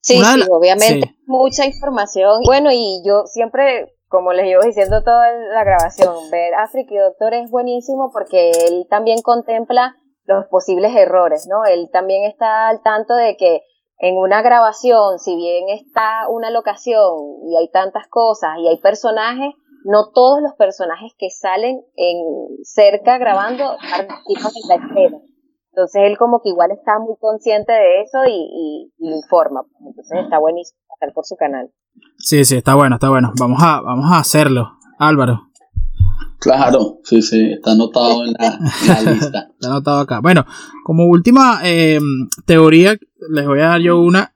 Sí, 0.02 0.22
sí, 0.24 0.42
obviamente. 0.52 1.16
Mucha 1.26 1.66
información. 1.66 2.42
Bueno, 2.46 2.70
y 2.72 3.02
yo 3.04 3.24
siempre, 3.26 3.88
como 4.12 4.34
les 4.34 4.46
llevo 4.46 4.64
diciendo 4.64 5.02
toda 5.04 5.32
la 5.32 5.64
grabación, 5.64 6.14
ver 6.30 6.54
Africa 6.56 6.94
y 6.94 6.98
Doctor 6.98 7.34
es 7.34 7.50
buenísimo 7.50 8.12
porque 8.12 8.52
él 8.52 8.86
también 8.90 9.22
contempla 9.24 9.96
los 10.26 10.46
posibles 10.48 10.94
errores, 10.96 11.48
¿no? 11.50 11.64
Él 11.64 11.90
también 11.92 12.26
está 12.26 12.68
al 12.68 12.82
tanto 12.84 13.16
de 13.16 13.38
que 13.38 13.62
en 14.00 14.18
una 14.18 14.42
grabación, 14.42 15.18
si 15.18 15.36
bien 15.38 15.70
está 15.70 16.28
una 16.30 16.50
locación 16.50 17.40
y 17.48 17.56
hay 17.56 17.70
tantas 17.72 18.08
cosas 18.10 18.58
y 18.60 18.68
hay 18.68 18.80
personajes, 18.82 19.54
no 19.86 20.12
todos 20.14 20.42
los 20.42 20.54
personajes 20.56 21.14
que 21.18 21.30
salen 21.30 21.82
en 21.96 22.18
cerca 22.64 23.18
grabando 23.18 23.78
participan 23.80 24.52
en 24.62 24.68
la 24.68 24.76
escena. 24.76 25.18
Entonces 25.72 26.02
él 26.04 26.18
como 26.18 26.42
que 26.42 26.50
igual 26.50 26.72
está 26.72 27.00
muy 27.00 27.16
consciente 27.18 27.72
de 27.72 28.02
eso 28.02 28.26
y, 28.28 28.92
y, 28.98 29.14
informa. 29.16 29.62
Entonces 29.80 30.20
está 30.24 30.38
buenísimo 30.38 30.80
estar 30.96 31.14
por 31.14 31.26
su 31.26 31.38
canal. 31.38 31.72
Sí, 32.18 32.46
sí, 32.46 32.56
está 32.56 32.76
bueno, 32.76 32.96
está 32.96 33.10
bueno. 33.10 33.34
Vamos 33.40 33.62
a, 33.62 33.82
vamos 33.82 34.12
a 34.12 34.20
hacerlo, 34.20 34.78
Álvaro. 35.00 35.50
Claro, 36.40 37.00
sí, 37.04 37.22
sí, 37.22 37.52
está 37.52 37.72
anotado 37.72 38.26
en 38.26 38.34
la, 38.34 39.12
lista. 39.12 39.50
está 39.54 39.68
anotado 39.68 40.00
acá. 40.00 40.20
Bueno, 40.22 40.46
como 40.84 41.06
última 41.06 41.60
em, 41.64 42.28
teoría, 42.46 42.98
les 43.30 43.46
voy 43.46 43.60
a 43.60 43.68
dar 43.68 43.82
yo 43.82 44.00
una 44.00 44.34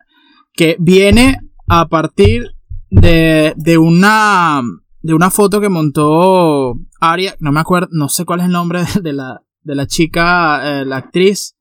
que 0.53 0.78
viene 0.80 1.39
a 1.68 1.88
partir 1.88 2.51
de, 2.89 3.53
de 3.58 3.78
una 3.78 4.62
de 5.06 5.14
una 5.14 5.30
foto 5.30 5.62
que 5.62 5.70
montó 5.70 6.80
Aria, 6.99 7.36
no 7.39 7.51
me 7.51 7.60
acuerdo, 7.60 7.89
no 7.91 8.10
sé 8.10 8.26
cuál 8.26 8.39
es 8.39 8.47
el 8.47 8.51
nombre 8.51 8.84
de 9.03 9.14
la, 9.14 9.43
de 9.62 9.76
la 9.76 9.86
chica, 9.86 10.82
eh, 10.82 10.84
la 10.84 10.97
actriz, 10.97 11.56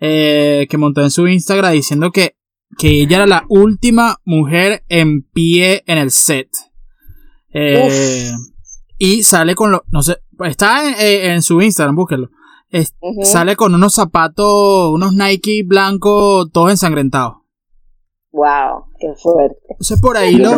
eh, 0.00 0.66
que 0.70 0.78
montó 0.78 1.02
en 1.02 1.10
su 1.10 1.28
Instagram 1.28 1.74
diciendo 1.74 2.10
que, 2.10 2.37
que 2.76 3.02
ella 3.02 3.16
era 3.16 3.26
la 3.26 3.44
última 3.48 4.20
mujer 4.24 4.84
en 4.88 5.22
pie 5.22 5.82
en 5.86 5.98
el 5.98 6.10
set. 6.10 6.48
Eh, 7.52 8.30
y 8.98 9.22
sale 9.22 9.54
con 9.54 9.70
lo. 9.72 9.84
No 9.90 10.02
sé. 10.02 10.18
Está 10.44 10.82
en, 11.00 11.42
su 11.42 11.60
Instagram, 11.60 11.96
búsquenlo. 11.96 12.30
sale 13.22 13.56
con 13.56 13.74
unos 13.74 13.94
zapatos, 13.94 14.90
unos 14.90 15.14
Nike 15.14 15.62
blancos, 15.64 16.50
todos 16.52 16.70
ensangrentados. 16.70 17.38
Wow, 18.30 18.84
qué 19.00 19.08
fuerte. 19.20 19.56
Entonces 19.70 20.00
por 20.00 20.16
ahí 20.16 20.36
lo. 20.36 20.50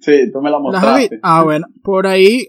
sí, 0.00 0.32
tú 0.32 0.40
me 0.40 0.50
la 0.50 0.58
mostraste. 0.58 1.20
Ah, 1.22 1.44
bueno, 1.44 1.66
por 1.82 2.06
ahí, 2.06 2.48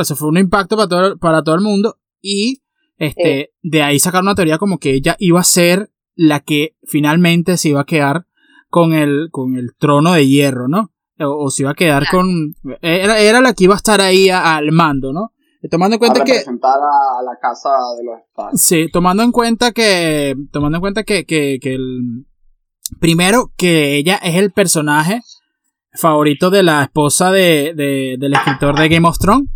eso 0.00 0.16
fue 0.16 0.28
un 0.28 0.38
impacto 0.38 0.76
para 0.76 0.88
todo, 0.88 1.18
para 1.18 1.42
todo 1.42 1.54
el 1.54 1.62
mundo. 1.62 1.98
Y 2.20 2.62
este, 2.98 3.52
de 3.62 3.82
ahí 3.82 3.98
sacaron 3.98 4.26
una 4.26 4.34
teoría 4.34 4.58
como 4.58 4.78
que 4.78 4.92
ella 4.92 5.16
iba 5.18 5.40
a 5.40 5.44
ser 5.44 5.90
la 6.14 6.40
que 6.40 6.76
finalmente 6.82 7.56
se 7.56 7.70
iba 7.70 7.80
a 7.80 7.86
quedar 7.86 8.26
con 8.68 8.92
el, 8.92 9.28
con 9.30 9.56
el 9.56 9.74
trono 9.78 10.12
de 10.12 10.26
hierro, 10.26 10.68
¿no? 10.68 10.92
O, 11.20 11.50
se 11.50 11.62
iba 11.62 11.72
a 11.72 11.74
quedar 11.74 12.04
con. 12.10 12.54
Era, 12.80 13.18
era, 13.18 13.40
la 13.40 13.52
que 13.52 13.64
iba 13.64 13.74
a 13.74 13.78
estar 13.78 14.00
ahí 14.00 14.30
al 14.30 14.70
mando, 14.70 15.12
¿no? 15.12 15.32
Tomando 15.68 15.96
en 15.96 15.98
cuenta 15.98 16.22
a 16.22 16.24
representar 16.24 16.78
a 16.78 17.22
la 17.24 17.36
casa 17.40 17.70
de 17.98 18.04
los 18.04 18.20
estados. 18.20 18.60
Sí, 18.60 18.88
tomando 18.92 19.24
en 19.24 19.32
cuenta 19.32 19.72
que. 19.72 20.36
Tomando 20.52 20.76
en 20.76 20.80
cuenta 20.80 21.02
que, 21.02 21.24
que, 21.26 21.58
que 21.60 21.74
el. 21.74 22.26
Primero, 23.00 23.52
que 23.56 23.96
ella 23.96 24.16
es 24.16 24.36
el 24.36 24.52
personaje 24.52 25.22
favorito 25.92 26.50
de 26.50 26.62
la 26.62 26.84
esposa 26.84 27.32
de, 27.32 27.74
de, 27.74 28.16
del 28.18 28.32
escritor 28.34 28.78
de 28.78 28.88
Game 28.88 29.08
of 29.08 29.18
Thrones. 29.18 29.50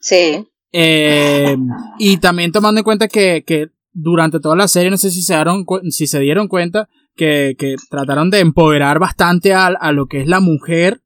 Sí. 0.00 0.48
Eh, 0.72 1.56
y 1.98 2.16
también 2.16 2.50
tomando 2.50 2.80
en 2.80 2.84
cuenta 2.84 3.06
que, 3.08 3.44
que 3.46 3.68
durante 3.92 4.40
toda 4.40 4.56
la 4.56 4.68
serie, 4.68 4.90
no 4.90 4.96
sé 4.96 5.10
si 5.10 5.22
se, 5.22 5.34
dieron, 5.34 5.64
si 5.90 6.06
se 6.06 6.18
dieron 6.18 6.48
cuenta, 6.48 6.88
que, 7.22 7.54
que 7.56 7.76
trataron 7.88 8.30
de 8.30 8.40
empoderar 8.40 8.98
bastante 8.98 9.54
a, 9.54 9.68
a, 9.68 9.92
lo 9.92 10.06
que 10.06 10.22
es 10.22 10.26
la 10.26 10.40
mujer 10.40 11.02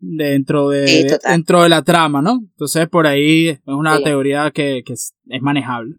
dentro 0.00 0.70
de, 0.70 1.16
dentro 1.24 1.62
de 1.62 1.68
la 1.68 1.82
trama, 1.82 2.20
¿no? 2.20 2.40
Entonces 2.42 2.88
por 2.88 3.06
ahí 3.06 3.50
es 3.50 3.60
una 3.66 4.02
teoría 4.02 4.50
que, 4.50 4.82
que 4.84 4.94
es, 4.94 5.14
manejable. 5.40 5.94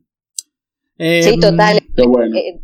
sí, 0.98 1.30
em, 1.36 1.40
total. 1.40 1.78
Eh, 1.78 2.60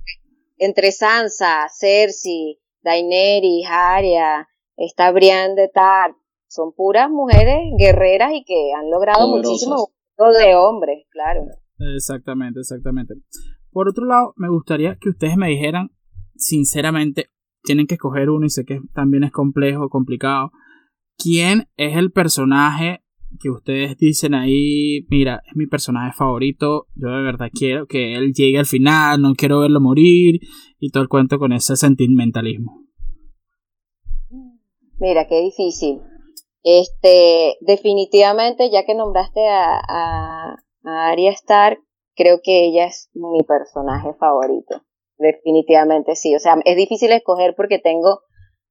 entre 0.58 0.91
Sansa, 0.91 1.68
Cersei, 1.70 2.60
Daenerys, 2.82 3.66
Arya, 3.70 4.45
está 4.76 5.10
Brienne 5.12 5.55
de 5.55 5.70
Tart, 5.70 6.14
son 6.47 6.74
puras 6.74 7.10
mujeres 7.10 7.72
guerreras 7.80 8.34
y 8.34 8.43
que 8.43 8.74
han 8.78 8.89
logrado 8.89 9.30
muchísimo 9.30 9.91
de 10.18 10.55
hombres, 10.55 11.05
claro. 11.10 11.45
Exactamente, 11.95 12.60
exactamente. 12.60 13.14
Por 13.72 13.88
otro 13.88 14.05
lado, 14.05 14.34
me 14.36 14.49
gustaría 14.49 14.97
que 14.99 15.10
ustedes 15.10 15.38
me 15.38 15.47
dijeran, 15.47 15.91
sinceramente, 16.38 17.30
tienen 17.64 17.88
que 17.88 17.96
escoger 17.96 18.30
uno 18.30 18.46
y 18.46 18.50
sé 18.50 18.66
que 18.66 18.80
también 18.94 19.24
es 19.24 19.32
complejo, 19.32 19.90
complicado. 19.90 20.52
¿Quién 21.18 21.68
es 21.78 21.98
el 21.98 22.12
personaje 22.12 23.02
que 23.42 23.50
ustedes 23.50 23.98
dicen 23.98 24.34
ahí, 24.34 25.06
mira, 25.10 25.42
es 25.46 25.56
mi 25.56 25.68
personaje 25.68 26.16
favorito, 26.16 26.88
yo 26.96 27.10
de 27.10 27.22
verdad 27.24 27.50
quiero 27.54 27.86
que 27.86 28.16
él 28.16 28.34
llegue 28.34 28.58
al 28.58 28.66
final, 28.66 29.22
no 29.22 29.34
quiero 29.36 29.60
verlo 29.60 29.82
morir 29.82 30.40
y 30.80 30.92
todo 30.92 31.04
el 31.04 31.10
cuento 31.10 31.38
con 31.38 31.52
ese 31.52 31.76
sentimentalismo? 31.76 32.84
Mira, 35.00 35.28
qué 35.28 35.42
difícil. 35.42 36.02
Este, 36.64 37.58
definitivamente, 37.62 38.70
ya 38.72 38.86
que 38.86 38.96
nombraste 38.96 39.48
a, 39.48 39.80
a, 39.88 40.56
Arya 40.84 41.32
Stark, 41.32 41.80
creo 42.16 42.40
que 42.44 42.66
ella 42.66 42.88
es 42.88 43.10
mi 43.14 43.44
personaje 43.44 44.14
favorito. 44.20 44.82
Definitivamente 45.18 46.15
sí. 46.15 46.36
O 46.36 46.39
sea, 46.39 46.57
es 46.65 46.78
difícil 46.78 47.11
escoger 47.11 47.55
porque 47.55 47.80
tengo 47.80 48.22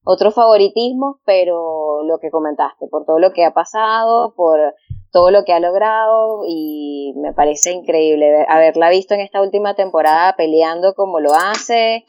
otros 0.05 0.34
favoritismos, 0.34 1.16
pero 1.24 2.05
lo 2.05 2.18
que 2.18 2.30
comentaste, 2.30 2.86
por 2.88 3.05
todo 3.05 3.18
lo 3.18 3.32
que 3.32 3.44
ha 3.44 3.53
pasado, 3.53 4.34
por 4.36 4.74
todo 5.11 5.30
lo 5.30 5.44
que 5.44 5.53
ha 5.53 5.61
logrado 5.61 6.42
y 6.47 7.12
me 7.16 7.32
parece 7.32 7.72
increíble 7.72 8.44
haberla 8.49 8.90
visto 8.90 9.14
en 9.14 9.20
esta 9.20 9.40
última 9.40 9.74
temporada 9.74 10.34
peleando 10.36 10.94
como 10.94 11.20
lo 11.20 11.34
hace, 11.34 12.05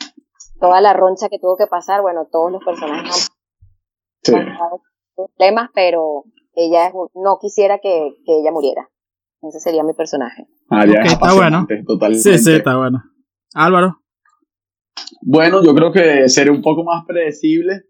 toda 0.59 0.81
la 0.81 0.93
roncha 0.93 1.29
que 1.29 1.39
tuvo 1.39 1.55
que 1.55 1.67
pasar, 1.67 2.01
bueno, 2.01 2.27
todos 2.31 2.51
los 2.51 2.63
personajes 2.63 3.29
han 4.27 4.45
pasado 4.45 4.81
problemas, 5.15 5.69
pero 5.73 6.25
ella 6.53 6.91
no 7.15 7.37
quisiera 7.39 7.79
que 7.79 8.11
ella 8.25 8.51
muriera. 8.51 8.89
Ese 9.41 9.59
sería 9.59 9.83
mi 9.83 9.93
personaje. 9.93 10.47
Ah, 10.69 10.85
ya 10.85 11.01
está 11.01 11.33
bueno. 11.33 11.65
Sí, 12.13 12.37
sí, 12.39 12.53
está 12.55 12.77
bueno. 12.77 13.03
Álvaro. 13.53 14.01
Bueno, 15.21 15.63
yo 15.63 15.73
creo 15.73 15.91
que 15.91 16.29
seré 16.29 16.51
un 16.51 16.61
poco 16.61 16.83
más 16.83 17.05
predecible, 17.05 17.85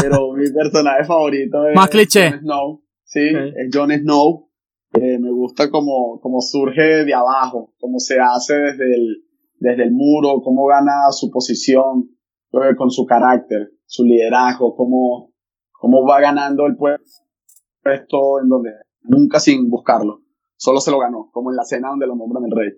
pero 0.00 0.32
mi 0.36 0.50
personaje 0.50 1.04
favorito 1.04 1.66
es 1.68 1.74
más 1.74 1.88
cliché. 1.88 2.30
Jon 2.30 2.40
Snow. 2.40 2.82
Sí, 3.04 3.20
es 3.20 3.68
Jon 3.72 3.90
Snow. 3.90 4.48
Eh, 4.94 5.18
me 5.18 5.30
gusta 5.30 5.70
como, 5.70 6.18
como 6.20 6.40
surge 6.40 7.04
de 7.04 7.14
abajo, 7.14 7.74
cómo 7.78 7.98
se 7.98 8.18
hace 8.20 8.54
desde 8.54 8.84
el, 8.84 9.24
desde 9.58 9.84
el 9.84 9.92
muro, 9.92 10.40
cómo 10.42 10.66
gana 10.66 11.10
su 11.10 11.30
posición 11.30 12.08
eh, 12.52 12.74
con 12.76 12.90
su 12.90 13.04
carácter, 13.04 13.70
su 13.84 14.04
liderazgo, 14.04 14.74
cómo, 14.74 15.32
cómo 15.72 16.06
va 16.06 16.20
ganando 16.20 16.66
el 16.66 16.76
puesto 16.76 18.40
en 18.42 18.48
donde 18.48 18.70
nunca 19.02 19.40
sin 19.40 19.68
buscarlo 19.68 20.22
solo 20.58 20.80
se 20.80 20.90
lo 20.90 20.98
ganó, 20.98 21.30
como 21.32 21.50
en 21.50 21.56
la 21.56 21.62
escena 21.62 21.88
donde 21.88 22.06
lo 22.06 22.16
nombran 22.16 22.44
el 22.44 22.50
rey. 22.50 22.72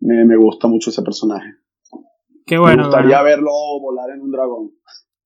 Me, 0.00 0.24
me, 0.24 0.36
gusta 0.36 0.68
mucho 0.68 0.90
ese 0.90 1.02
personaje. 1.02 1.48
Qué 2.46 2.58
bueno. 2.58 2.84
Me 2.84 2.88
gustaría 2.88 3.22
verlo 3.22 3.50
volar 3.80 4.10
en 4.10 4.22
un 4.22 4.30
dragón. 4.30 4.70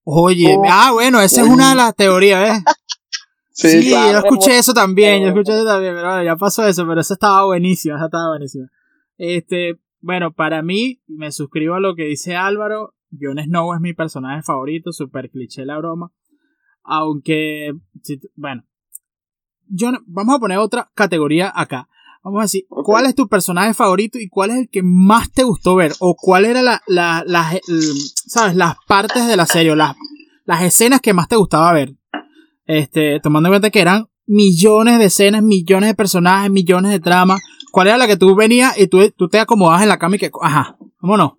Oye, 0.04 0.54
oh. 0.56 0.62
ah, 0.68 0.90
bueno, 0.92 1.20
esa 1.20 1.42
es 1.42 1.48
una 1.48 1.70
de 1.70 1.76
las 1.76 1.94
teorías, 1.96 2.58
¿eh? 2.58 2.62
sí, 3.50 3.90
yo 3.90 4.18
escuché 4.18 4.56
eso 4.58 4.72
también, 4.72 5.22
yo 5.22 5.28
escuché 5.28 5.54
eso 5.54 5.64
también, 5.64 5.94
pero 5.94 6.06
bueno, 6.06 6.22
ya 6.22 6.36
pasó 6.36 6.66
eso, 6.66 6.86
pero 6.86 7.00
eso 7.00 7.14
estaba 7.14 7.44
buenísimo, 7.44 7.96
esa 7.96 8.04
estaba 8.04 8.28
buenísima. 8.28 8.68
Este, 9.16 9.80
bueno, 10.00 10.32
para 10.32 10.62
mí, 10.62 11.02
me 11.08 11.32
suscribo 11.32 11.74
a 11.74 11.80
lo 11.80 11.96
que 11.96 12.04
dice 12.04 12.36
Álvaro, 12.36 12.94
Jon 13.20 13.38
Snow 13.38 13.74
es 13.74 13.80
mi 13.80 13.94
personaje 13.94 14.42
favorito, 14.42 14.92
super 14.92 15.30
cliché 15.30 15.64
la 15.64 15.78
broma. 15.78 16.12
Aunque, 16.82 17.72
bueno, 18.36 18.62
vamos 20.06 20.36
a 20.36 20.38
poner 20.38 20.58
otra 20.58 20.90
categoría 20.94 21.52
acá. 21.54 21.88
Vamos 22.26 22.40
a 22.40 22.42
decir, 22.42 22.64
¿cuál 22.68 23.06
es 23.06 23.14
tu 23.14 23.28
personaje 23.28 23.72
favorito 23.72 24.18
y 24.18 24.28
cuál 24.28 24.50
es 24.50 24.56
el 24.56 24.68
que 24.68 24.82
más 24.82 25.30
te 25.30 25.44
gustó 25.44 25.76
ver? 25.76 25.92
O 26.00 26.16
cuál 26.16 26.44
era 26.44 26.60
la, 26.60 26.82
la, 26.88 27.24
¿sabes? 28.26 28.56
Las 28.56 28.74
partes 28.88 29.28
de 29.28 29.36
la 29.36 29.46
serie, 29.46 29.76
las, 29.76 29.94
las 30.44 30.62
escenas 30.64 31.00
que 31.00 31.14
más 31.14 31.28
te 31.28 31.36
gustaba 31.36 31.72
ver. 31.72 31.94
Este, 32.64 33.20
tomando 33.20 33.48
en 33.48 33.52
cuenta 33.52 33.70
que 33.70 33.80
eran 33.80 34.08
millones 34.26 34.98
de 34.98 35.04
escenas, 35.04 35.40
millones 35.40 35.90
de 35.90 35.94
personajes, 35.94 36.50
millones 36.50 36.90
de 36.90 36.98
tramas. 36.98 37.40
¿Cuál 37.70 37.86
era 37.86 37.96
la 37.96 38.08
que 38.08 38.16
tú 38.16 38.34
venías 38.34 38.76
y 38.76 38.88
tú, 38.88 39.08
tú 39.16 39.28
te 39.28 39.38
acomodabas 39.38 39.84
en 39.84 39.88
la 39.88 39.98
cama 40.00 40.16
y 40.16 40.18
que, 40.18 40.32
ajá, 40.42 40.76
vámonos. 41.00 41.34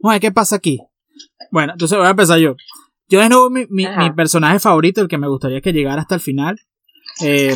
Vamos 0.00 0.12
a 0.12 0.14
ver 0.14 0.20
qué 0.22 0.32
pasa 0.32 0.56
aquí. 0.56 0.78
Bueno, 1.50 1.74
entonces 1.74 1.98
voy 1.98 2.06
a 2.06 2.10
empezar 2.12 2.38
yo. 2.38 2.56
Yo 3.06 3.20
de 3.20 3.28
nuevo 3.28 3.50
mi, 3.50 3.66
mi, 3.68 3.86
mi 3.86 4.10
personaje 4.12 4.58
favorito, 4.60 5.02
el 5.02 5.08
que 5.08 5.18
me 5.18 5.28
gustaría 5.28 5.60
que 5.60 5.74
llegara 5.74 6.00
hasta 6.00 6.14
el 6.14 6.22
final, 6.22 6.58
eh, 7.20 7.54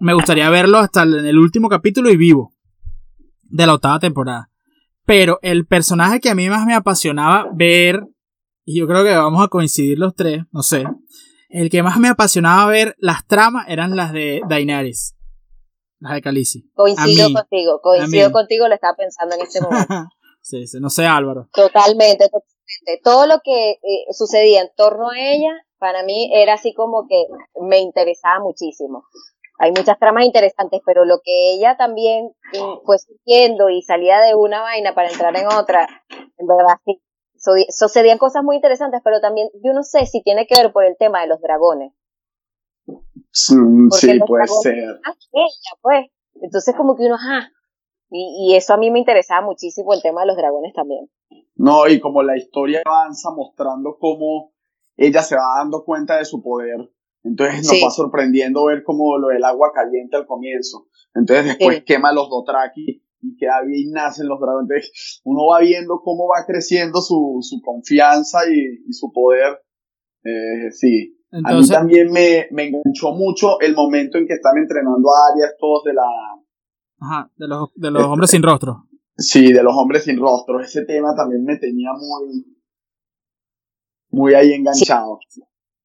me 0.00 0.14
gustaría 0.14 0.48
verlo 0.50 0.78
hasta 0.78 1.02
en 1.02 1.26
el 1.26 1.38
último 1.38 1.68
capítulo 1.68 2.10
y 2.10 2.16
vivo 2.16 2.52
de 3.42 3.66
la 3.66 3.74
octava 3.74 3.98
temporada. 3.98 4.50
Pero 5.04 5.38
el 5.42 5.66
personaje 5.66 6.20
que 6.20 6.30
a 6.30 6.34
mí 6.34 6.48
más 6.48 6.66
me 6.66 6.74
apasionaba 6.74 7.46
ver, 7.54 8.02
y 8.64 8.78
yo 8.78 8.86
creo 8.86 9.04
que 9.04 9.16
vamos 9.16 9.42
a 9.42 9.48
coincidir 9.48 9.98
los 9.98 10.14
tres, 10.14 10.42
no 10.52 10.62
sé. 10.62 10.84
El 11.48 11.70
que 11.70 11.82
más 11.82 11.98
me 11.98 12.08
apasionaba 12.08 12.66
ver 12.66 12.94
las 12.98 13.26
tramas 13.26 13.66
eran 13.68 13.96
las 13.96 14.12
de 14.12 14.42
Daenerys. 14.48 15.14
Las 16.00 16.12
de 16.12 16.20
Khaleesi. 16.20 16.70
Coincido 16.74 17.32
contigo, 17.32 17.80
coincido 17.82 18.30
contigo, 18.32 18.68
lo 18.68 18.74
estaba 18.74 18.94
pensando 18.96 19.34
en 19.34 19.40
este 19.40 19.60
momento. 19.60 19.94
sí, 20.42 20.66
sí, 20.66 20.78
no 20.78 20.90
sé 20.90 21.06
Álvaro. 21.06 21.48
Totalmente, 21.52 22.26
totalmente. 22.26 23.00
Todo 23.02 23.26
lo 23.26 23.40
que 23.42 23.70
eh, 23.70 24.12
sucedía 24.12 24.60
en 24.60 24.68
torno 24.76 25.08
a 25.08 25.18
ella 25.18 25.52
para 25.78 26.02
mí 26.02 26.30
era 26.34 26.54
así 26.54 26.74
como 26.74 27.06
que 27.08 27.24
me 27.66 27.80
interesaba 27.80 28.40
muchísimo. 28.40 29.04
Hay 29.58 29.70
muchas 29.70 29.98
tramas 29.98 30.24
interesantes, 30.24 30.80
pero 30.86 31.04
lo 31.04 31.20
que 31.22 31.54
ella 31.54 31.76
también 31.76 32.30
fue 32.84 32.98
sintiendo 32.98 33.68
y 33.68 33.82
salía 33.82 34.20
de 34.20 34.34
una 34.34 34.62
vaina 34.62 34.94
para 34.94 35.10
entrar 35.10 35.36
en 35.36 35.46
otra, 35.46 35.88
en 36.10 36.46
verdad 36.46 36.76
sí, 36.84 37.00
sucedían 37.68 38.18
cosas 38.18 38.44
muy 38.44 38.56
interesantes, 38.56 39.00
pero 39.02 39.20
también 39.20 39.48
yo 39.64 39.72
no 39.72 39.82
sé 39.82 40.06
si 40.06 40.22
tiene 40.22 40.46
que 40.46 40.60
ver 40.60 40.72
por 40.72 40.84
el 40.84 40.96
tema 40.96 41.22
de 41.22 41.28
los 41.28 41.40
dragones. 41.40 41.92
Sí, 43.32 43.56
puede 44.26 44.46
ser. 44.46 45.00
pues. 45.82 46.06
Entonces 46.40 46.74
como 46.76 46.96
que 46.96 47.04
uno, 47.04 47.16
ajá, 47.16 47.50
y, 48.10 48.52
y, 48.52 48.56
eso 48.56 48.74
a 48.74 48.76
mí 48.76 48.90
me 48.90 49.00
interesaba 49.00 49.44
muchísimo 49.44 49.92
el 49.92 50.02
tema 50.02 50.20
de 50.20 50.28
los 50.28 50.36
dragones 50.36 50.72
también. 50.72 51.10
No, 51.56 51.88
y 51.88 51.98
como 51.98 52.22
la 52.22 52.36
historia 52.36 52.82
avanza 52.84 53.30
mostrando 53.32 53.96
cómo 53.98 54.52
ella 54.96 55.22
se 55.22 55.36
va 55.36 55.58
dando 55.58 55.84
cuenta 55.84 56.16
de 56.16 56.24
su 56.24 56.42
poder. 56.42 56.90
Entonces 57.28 57.66
nos 57.66 57.84
va 57.84 57.90
sorprendiendo 57.90 58.64
ver 58.64 58.82
como 58.82 59.18
lo 59.18 59.28
del 59.28 59.44
agua 59.44 59.70
caliente 59.74 60.16
al 60.16 60.26
comienzo. 60.26 60.88
Entonces 61.14 61.46
después 61.46 61.84
quema 61.84 62.12
los 62.12 62.30
Dothraki 62.30 63.02
y 63.20 63.36
queda 63.36 63.62
bien 63.66 63.92
nacen 63.92 64.28
los 64.28 64.40
dragones. 64.40 64.68
Entonces 64.70 65.20
uno 65.24 65.46
va 65.46 65.60
viendo 65.60 66.00
cómo 66.02 66.28
va 66.28 66.46
creciendo 66.46 67.00
su, 67.00 67.38
su 67.42 67.60
confianza 67.62 68.40
y, 68.50 68.92
su 68.92 69.12
poder. 69.12 69.60
Eh, 70.24 70.70
sí. 70.70 71.16
a 71.44 71.54
mí 71.54 71.68
también 71.68 72.10
me, 72.10 72.48
me 72.50 72.68
enganchó 72.68 73.12
mucho 73.12 73.60
el 73.60 73.74
momento 73.74 74.18
en 74.18 74.26
que 74.26 74.34
están 74.34 74.56
entrenando 74.56 75.08
a 75.10 75.32
Arias 75.32 75.54
todos 75.58 75.84
de 75.84 75.94
la, 75.94 76.06
Ajá, 77.00 77.30
de 77.36 77.46
los, 77.46 77.70
de 77.74 77.90
los 77.90 78.02
hombres 78.04 78.30
sin 78.30 78.42
rostro. 78.42 78.84
Sí, 79.16 79.52
de 79.52 79.62
los 79.62 79.74
hombres 79.76 80.04
sin 80.04 80.18
rostro. 80.18 80.60
Ese 80.60 80.84
tema 80.84 81.14
también 81.14 81.44
me 81.44 81.56
tenía 81.56 81.90
muy, 81.92 82.44
muy 84.10 84.34
ahí 84.34 84.52
enganchado. 84.52 85.18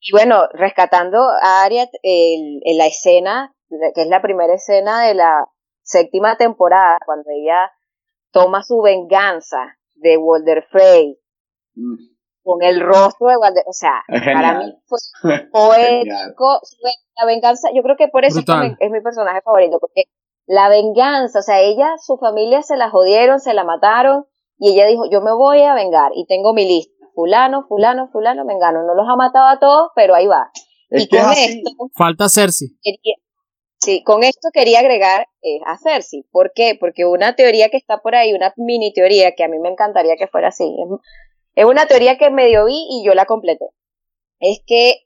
Y 0.06 0.12
bueno, 0.12 0.47
rescatando 0.51 1.18
a 1.41 1.64
Arya 1.64 1.89
en 2.01 2.78
la 2.78 2.88
escena, 2.88 3.54
que 3.95 4.01
es 4.01 4.08
la 4.08 4.22
primera 4.22 4.54
escena 4.54 5.06
de 5.06 5.14
la 5.14 5.47
séptima 5.82 6.36
temporada, 6.36 6.97
cuando 7.06 7.30
ella 7.32 7.72
toma 8.32 8.64
su 8.64 8.82
venganza 8.82 9.78
de 9.95 10.18
Walder 10.18 10.66
Frey 10.70 11.18
mm. 11.76 11.95
con 12.43 12.64
el 12.64 12.82
rostro 12.82 13.28
de 13.28 13.38
Walder, 13.38 13.64
o 13.66 13.72
sea, 13.72 14.04
para 14.08 14.60
mí 14.60 14.76
fue 14.88 14.99
poético, 15.51 16.60
la 17.16 17.26
venganza, 17.26 17.70
yo 17.74 17.82
creo 17.82 17.95
que 17.95 18.10
por 18.10 18.26
eso 18.26 18.39
es 18.39 18.91
mi 18.91 19.01
personaje 19.01 19.41
favorito, 19.41 19.78
porque 19.80 20.06
la 20.45 20.68
venganza, 20.68 21.39
o 21.39 21.43
sea, 21.43 21.62
ella, 21.62 21.93
su 21.97 22.18
familia 22.18 22.62
se 22.62 22.76
la 22.76 22.89
jodieron, 22.89 23.39
se 23.39 23.54
la 23.54 23.64
mataron, 23.64 24.26
y 24.58 24.74
ella 24.74 24.88
dijo, 24.88 25.10
yo 25.10 25.22
me 25.22 25.34
voy 25.34 25.62
a 25.62 25.74
vengar, 25.74 26.12
y 26.16 26.26
tengo 26.26 26.54
mi 26.54 26.68
lista, 26.68 26.93
fulano, 27.14 27.66
fulano, 27.68 28.09
fulano, 28.11 28.45
vengano, 28.45 28.84
no 28.84 28.95
los 28.95 29.07
ha 29.07 29.16
matado 29.16 29.47
a 29.47 29.59
todos, 29.59 29.91
pero 29.95 30.16
ahí 30.16 30.28
va. 30.28 30.51
y 30.89 31.07
con 31.07 31.32
esto... 31.32 31.89
Falta 31.95 32.30
Cersei. 32.30 32.70
Sí, 33.84 34.01
con 34.03 34.24
esto 34.24 34.49
quería 34.53 34.80
agregar 34.80 35.28
eh, 35.41 35.59
a 35.66 35.78
Cersei. 35.78 36.24
¿Por 36.32 36.53
qué? 36.53 36.78
Porque 36.80 37.05
una 37.05 37.36
teoría 37.36 37.70
que 37.70 37.76
está 37.76 37.97
por 37.97 38.16
ahí, 38.16 38.34
una 38.34 38.53
mini 38.55 38.93
teoría 38.93 39.34
que 39.36 39.43
a 39.43 39.49
mí 39.49 39.59
me 39.59 39.70
encantaría 39.70 40.16
que 40.16 40.28
fuera 40.28 40.49
así, 40.49 40.74
es, 41.55 41.66
una 41.66 41.86
teoría 41.86 42.18
que 42.18 42.30
medio 42.30 42.66
vi 42.66 42.88
y 42.89 43.05
yo 43.05 43.14
la 43.14 43.26
completé. 43.26 43.66
Es 44.39 44.61
que 44.66 45.05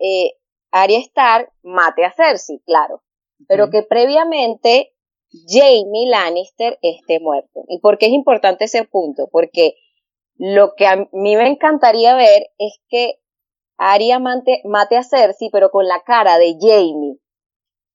eh, 0.00 0.32
Arya 0.72 0.98
Stark 0.98 1.52
mate 1.62 2.04
a 2.04 2.12
Cersei, 2.12 2.60
claro, 2.66 3.02
pero 3.46 3.70
que 3.70 3.82
previamente 3.82 4.92
Jamie 5.46 6.08
Lannister 6.08 6.78
esté 6.82 7.20
muerto. 7.20 7.64
¿Y 7.68 7.78
por 7.78 7.98
qué 7.98 8.06
es 8.06 8.12
importante 8.12 8.64
ese 8.64 8.84
punto? 8.84 9.28
Porque 9.30 9.74
lo 10.38 10.74
que 10.76 10.86
a 10.86 10.96
mí 10.96 11.36
me 11.36 11.48
encantaría 11.48 12.14
ver 12.14 12.48
es 12.58 12.80
que 12.88 13.20
Arya 13.78 14.18
mate, 14.18 14.62
mate 14.64 14.96
a 14.96 15.02
Cersei, 15.02 15.50
pero 15.50 15.70
con 15.70 15.86
la 15.86 16.02
cara 16.02 16.38
de 16.38 16.56
Jamie 16.60 17.18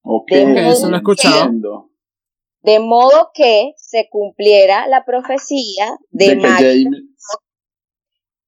Ok, 0.03 0.31
eso 0.31 0.89
lo 0.89 0.95
he 0.95 0.99
escuchado. 0.99 1.89
De 2.63 2.79
modo 2.79 3.31
que 3.33 3.73
se 3.77 4.07
cumpliera 4.09 4.87
la 4.87 5.03
profecía 5.03 5.97
de, 6.11 6.35
Maggie, 6.35 6.85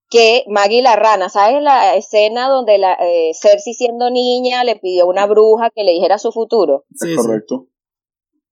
que 0.09 0.45
Maggie 0.47 0.83
la 0.83 0.95
rana, 0.95 1.29
¿sabes 1.29 1.61
la 1.63 1.95
escena 1.95 2.47
donde 2.47 2.77
la, 2.77 2.93
eh, 2.93 3.31
Cersei 3.33 3.73
siendo 3.73 4.11
niña 4.11 4.63
le 4.63 4.75
pidió 4.75 5.05
a 5.05 5.07
una 5.07 5.25
bruja 5.25 5.71
que 5.71 5.83
le 5.83 5.93
dijera 5.93 6.19
su 6.19 6.31
futuro? 6.31 6.85
Sí, 6.93 7.15
correcto. 7.15 7.67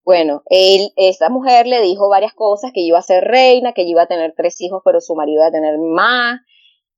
Bueno, 0.04 0.41
él, 0.47 0.91
esta 0.95 1.30
mujer 1.30 1.68
le 1.68 1.82
dijo 1.82 2.10
varias 2.10 2.34
cosas, 2.34 2.72
que 2.74 2.82
iba 2.82 2.97
a 2.97 3.04
ser 3.04 3.24
reina, 3.24 3.74
que 3.74 3.84
iba 3.84 4.04
a 4.04 4.08
tener 4.08 4.34
tres 4.36 4.60
hijos, 4.60 4.82
pero 4.84 4.99
su 4.99 5.16
marido 5.16 5.41
iba 5.41 5.47
a 5.47 5.52
tener 5.52 5.78
más, 5.78 6.39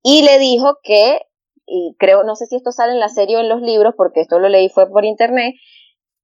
y 0.02 0.22
le 0.22 0.38
dijo 0.38 0.78
que, 0.82 1.20
y 1.66 1.94
creo, 1.98 2.24
no 2.24 2.34
sé 2.36 2.46
si 2.46 2.56
esto 2.56 2.72
sale 2.72 2.92
en 2.92 3.00
la 3.00 3.08
serie 3.08 3.36
o 3.36 3.40
en 3.40 3.48
los 3.48 3.60
libros, 3.60 3.94
porque 3.96 4.20
esto 4.20 4.38
lo 4.38 4.48
leí 4.48 4.68
fue 4.68 4.90
por 4.90 5.04
internet, 5.04 5.54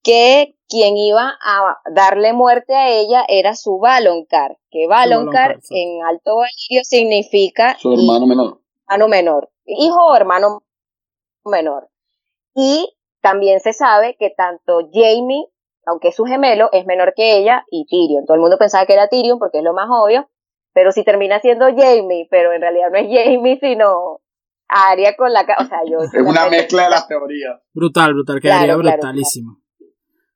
que 0.02 0.56
quien 0.68 0.96
iba 0.96 1.34
a 1.44 1.78
darle 1.92 2.32
muerte 2.32 2.74
a 2.74 2.90
ella 2.90 3.24
era 3.28 3.54
su 3.54 3.78
Baloncar, 3.78 4.56
que 4.70 4.86
Baloncar 4.86 5.58
en 5.70 6.02
Alto 6.04 6.36
Valirio 6.36 6.84
significa 6.84 7.76
su 7.78 7.92
hermano 7.92 8.26
menor. 8.26 8.60
Hermano 8.88 9.08
menor, 9.08 9.50
hijo 9.66 10.06
o 10.06 10.16
hermano 10.16 10.62
menor. 11.44 11.90
Y 12.54 12.96
también 13.20 13.60
se 13.60 13.72
sabe 13.72 14.16
que 14.18 14.30
tanto 14.30 14.88
Jamie, 14.92 15.46
aunque 15.86 16.08
es 16.08 16.16
su 16.16 16.24
gemelo, 16.24 16.68
es 16.72 16.86
menor 16.86 17.12
que 17.14 17.38
ella 17.38 17.64
y 17.70 17.86
Tyrion. 17.86 18.26
Todo 18.26 18.34
el 18.34 18.40
mundo 18.40 18.58
pensaba 18.58 18.86
que 18.86 18.94
era 18.94 19.08
Tyrion 19.08 19.38
porque 19.38 19.58
es 19.58 19.64
lo 19.64 19.72
más 19.72 19.88
obvio, 19.90 20.28
pero 20.72 20.92
si 20.92 21.04
termina 21.04 21.40
siendo 21.40 21.66
Jamie, 21.66 22.28
pero 22.30 22.52
en 22.52 22.60
realidad 22.60 22.90
no 22.90 22.98
es 22.98 23.06
Jamie, 23.08 23.58
sino 23.60 24.20
Arya 24.68 25.16
con 25.16 25.32
la... 25.32 25.42
O 25.58 25.64
sea, 25.64 25.80
yo... 25.88 25.98
Es 26.12 26.26
una 26.26 26.48
mezcla 26.48 26.84
de 26.84 26.90
las 26.90 27.08
teorías. 27.08 27.60
Brutal, 27.72 28.14
brutal, 28.14 28.40
quedaría 28.40 28.76
brutalísimo. 28.76 29.58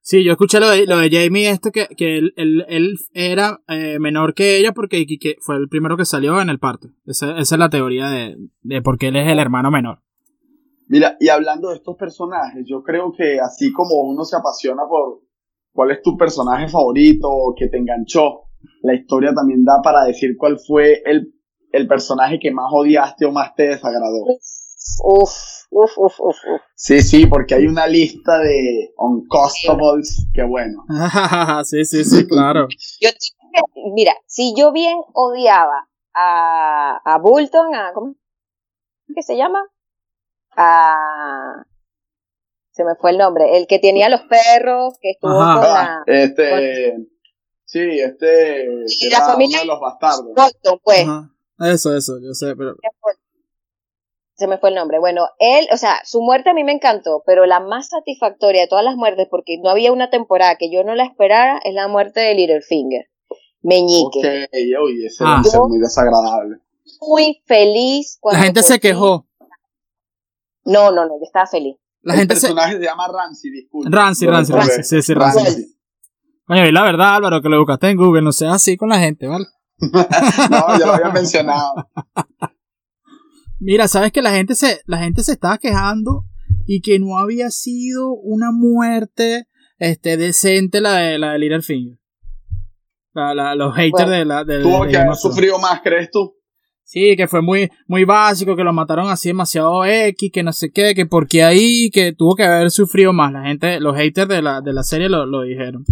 Sí, 0.01 0.23
yo 0.23 0.33
escuché 0.33 0.61
lo 0.61 0.69
de, 0.69 0.85
lo 0.87 0.99
de 0.99 1.09
Jamie, 1.11 1.49
esto 1.49 1.71
que, 1.73 1.87
que 1.97 2.19
él, 2.19 2.35
él, 2.37 2.95
era 3.15 3.63
eh, 3.69 3.99
menor 3.99 4.35
que 4.35 4.59
ella 4.59 4.73
porque 4.73 5.07
que 5.07 5.37
fue 5.41 5.57
el 5.57 5.69
primero 5.71 5.97
que 5.97 6.05
salió 6.05 6.43
en 6.43 6.51
el 6.51 6.59
parto. 6.59 6.89
Esa, 7.07 7.39
es 7.39 7.51
la 7.53 7.71
teoría 7.71 8.11
de, 8.11 8.37
de 8.61 8.83
por 8.83 8.99
qué 8.99 9.09
él 9.09 9.17
es 9.17 9.33
el 9.33 9.39
hermano 9.39 9.71
menor. 9.71 10.03
Mira, 10.89 11.17
y 11.19 11.31
hablando 11.31 11.71
de 11.71 11.77
estos 11.77 11.97
personajes, 11.97 12.67
yo 12.67 12.83
creo 12.83 13.13
que 13.17 13.41
así 13.41 13.73
como 13.73 14.03
uno 14.03 14.25
se 14.25 14.37
apasiona 14.37 14.83
por 14.87 15.23
cuál 15.75 15.91
es 15.91 16.03
tu 16.03 16.17
personaje 16.17 16.69
favorito 16.69 17.29
o 17.29 17.55
que 17.55 17.69
te 17.69 17.77
enganchó, 17.77 18.45
la 18.83 18.95
historia 18.95 19.35
también 19.35 19.65
da 19.65 19.83
para 19.83 20.05
decir 20.05 20.37
cuál 20.39 20.59
fue 20.59 21.03
el, 21.05 21.35
el 21.73 21.87
personaje 21.87 22.39
que 22.39 22.53
más 22.53 22.71
odiaste 22.73 23.27
o 23.27 23.33
más 23.33 23.55
te 23.55 23.65
desagradó. 23.65 24.25
Uf, 25.03 25.33
uf, 25.71 25.99
uf, 25.99 26.21
uf, 26.21 26.37
Sí, 26.77 27.01
sí, 27.01 27.27
porque 27.27 27.55
hay 27.55 27.67
una 27.67 27.87
lista 27.87 28.39
de 28.39 28.93
uncostables 28.97 30.27
que 30.33 30.45
bueno. 30.45 30.85
sí, 31.65 31.85
sí, 31.85 32.05
sí, 32.05 32.27
claro. 32.27 32.69
Yo, 33.01 33.11
mira, 33.95 34.13
si 34.27 34.55
yo 34.57 34.73
bien 34.73 34.99
odiaba 35.15 35.89
a, 36.15 37.01
a 37.05 37.19
Bulton, 37.19 37.75
a, 37.75 37.93
¿cómo 37.93 38.15
que 39.15 39.23
se 39.23 39.37
llama? 39.37 39.63
A, 40.57 41.65
se 42.75 42.85
me 42.85 42.97
fue 42.97 43.13
el 43.13 43.19
nombre, 43.19 43.57
el 43.57 43.69
que 43.69 43.79
tenía 43.79 44.09
los 44.09 44.23
perros, 44.23 44.99
que 45.01 45.13
estuvo 45.13 45.33
con 45.33 45.63
la... 45.63 46.03
Este, 46.07 46.97
sí, 47.65 48.01
este, 48.01 48.67
la 49.11 49.25
familia 49.25 49.61
de 49.61 49.67
los 49.67 49.79
bastardos. 49.79 50.35
Bolton, 50.35 50.81
pues. 50.83 51.07
Eso, 51.61 51.97
eso, 51.97 52.19
yo 52.21 52.35
sé, 52.35 52.57
pero 52.57 52.75
se 54.37 54.49
me 54.49 54.59
fue 54.59 54.71
el 54.71 54.75
nombre. 54.75 54.99
Bueno, 54.99 55.29
él, 55.39 55.69
o 55.73 55.77
sea, 55.77 56.01
su 56.05 56.21
muerte 56.21 56.51
a 56.51 56.55
mí 56.55 56.65
me 56.65 56.73
encantó, 56.73 57.23
pero 57.25 57.47
la 57.47 57.61
más 57.61 57.91
satisfactoria 57.91 58.63
de 58.63 58.67
todas 58.67 58.85
las 58.85 58.97
muertes, 58.97 59.29
porque 59.31 59.59
no 59.63 59.71
había 59.71 59.93
una 59.93 60.11
temporada 60.11 60.57
que 60.57 60.69
yo 60.69 60.83
no 60.83 60.97
la 60.97 61.05
esperara, 61.05 61.61
es 61.63 61.75
la 61.75 61.87
muerte 61.87 62.19
de 62.19 62.35
Littlefinger. 62.35 63.09
Meñique. 63.63 64.19
Ok, 64.19 64.49
ese 65.05 65.25
ah. 65.25 65.43
muy 65.69 65.79
desagradable. 65.79 66.59
Muy 67.01 67.41
feliz 67.47 68.19
cuando. 68.21 68.41
La 68.41 68.47
gente 68.47 68.65
se 68.65 68.81
quejó. 68.81 69.27
No, 70.65 70.91
no, 70.91 71.07
no, 71.07 71.21
yo 71.21 71.25
estaba 71.25 71.47
feliz. 71.47 71.77
La 72.05 72.15
el 72.21 72.29
personaje 72.29 72.79
se... 72.79 72.85
llama 72.85 73.09
Ramsey, 73.09 73.51
disculpe. 73.51 73.91
Ramsey, 73.91 74.29
Ramsey, 74.29 74.55
Ramsey, 74.55 74.85
sí, 74.85 75.03
sí, 75.03 75.15
Ramsey. 75.15 75.67
Oye, 76.49 76.71
la 76.71 76.83
verdad, 76.83 77.17
Álvaro, 77.17 77.41
que 77.41 77.49
lo 77.49 77.59
buscaste 77.59 77.89
en 77.89 77.97
Google, 77.97 78.23
no 78.23 78.33
seas 78.33 78.55
así 78.55 78.77
con 78.77 78.91
la 78.91 78.99
gente, 78.99 79.27
¿vale? 79.27 79.47
no, 79.79 80.79
ya 80.79 80.87
lo 80.87 80.93
había 80.93 81.11
mencionado. 81.11 81.89
Mira, 83.59 83.89
sabes 83.89 84.13
que 84.13 84.21
la 84.21 84.33
gente 84.33 84.55
se, 84.55 84.83
la 84.85 84.99
gente 84.99 85.23
se 85.25 85.33
estaba 85.33 85.57
quejando 85.57 86.25
y 86.67 86.83
que 86.83 86.99
no 86.99 87.19
había 87.19 87.51
sido 87.51 88.13
una 88.13 88.51
muerte 88.53 89.47
este, 89.79 90.17
decente 90.17 90.81
la 90.81 90.93
de 90.97 91.19
la 91.19 91.33
de 91.33 91.39
Littlefinger. 91.39 91.99
La, 93.15 93.55
los 93.55 93.75
haters 93.75 94.11
de 94.11 94.25
la 94.25 94.45
de, 94.45 94.61
Tuvo 94.61 94.87
que 94.87 94.97
haber 94.97 95.15
sufrido 95.15 95.59
más, 95.59 95.81
¿crees 95.83 96.11
tú? 96.11 96.35
Sí, 96.95 97.17
que 97.17 97.27
fue 97.27 97.43
muy, 97.43 97.69
muy 97.89 98.05
básico, 98.05 98.55
que 98.55 98.63
lo 98.63 98.73
mataron 98.73 99.09
así 99.11 99.31
demasiado 99.31 99.85
X, 99.85 100.31
que 100.33 100.45
no 100.45 100.53
sé 100.53 100.71
qué, 100.71 100.95
que 100.95 101.07
porque 101.07 101.43
ahí, 101.43 101.91
que 101.91 102.13
tuvo 102.13 102.37
que 102.37 102.45
haber 102.45 102.71
sufrido 102.71 103.13
más. 103.13 103.33
La 103.33 103.43
gente, 103.43 103.81
los 103.81 103.97
haters 103.97 104.29
de 104.29 104.41
la, 104.41 104.61
de 104.61 104.73
la 104.73 104.85
serie 104.85 105.09
lo, 105.09 105.27
lo 105.27 105.43
dijeron. 105.43 105.85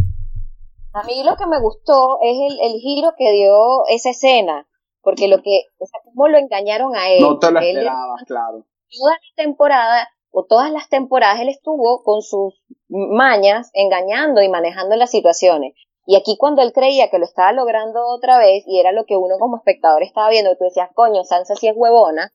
A 0.93 1.03
mí 1.03 1.25
lo 1.25 1.35
que 1.35 1.47
me 1.49 1.61
gustó 1.61 2.19
es 2.23 2.37
el, 2.53 2.71
el 2.71 2.81
giro 2.81 3.15
que 3.19 3.33
dio 3.33 3.85
esa 3.89 4.11
escena 4.11 4.69
porque 5.01 5.27
lo 5.27 5.43
que, 5.43 5.65
o 5.79 5.87
sea, 5.87 5.99
cómo 6.05 6.29
lo 6.29 6.39
engañaron 6.39 6.95
a 6.95 7.11
él. 7.11 7.21
No 7.21 7.37
te 7.41 7.51
lo 7.51 7.59
esperabas, 7.59 8.23
claro. 8.29 8.65
Toda 8.89 9.15
la 9.15 9.43
temporada, 9.43 10.09
o 10.31 10.45
todas 10.45 10.71
las 10.71 10.89
temporadas, 10.89 11.41
él 11.41 11.49
estuvo 11.49 12.05
con 12.05 12.23
sus 12.23 12.63
mañas 12.89 13.71
engañando 13.75 14.41
y 14.41 14.49
manejando 14.49 14.95
las 14.95 15.11
situaciones. 15.11 15.75
Y 16.05 16.17
aquí 16.17 16.37
cuando 16.37 16.63
él 16.63 16.73
creía 16.73 17.11
que 17.11 17.19
lo 17.19 17.25
estaba 17.25 17.53
logrando 17.53 18.01
otra 18.09 18.39
vez, 18.39 18.65
y 18.67 18.81
era 18.81 18.93
lo 18.93 19.05
que 19.05 19.17
uno 19.17 19.39
como 19.39 19.57
espectador 19.57 20.03
estaba 20.03 20.31
viendo, 20.31 20.57
tú 20.57 20.65
decías, 20.65 20.91
coño, 20.95 21.25
Sansa 21.25 21.55
sí 21.55 21.69
es 21.69 21.75
huevona, 21.77 22.33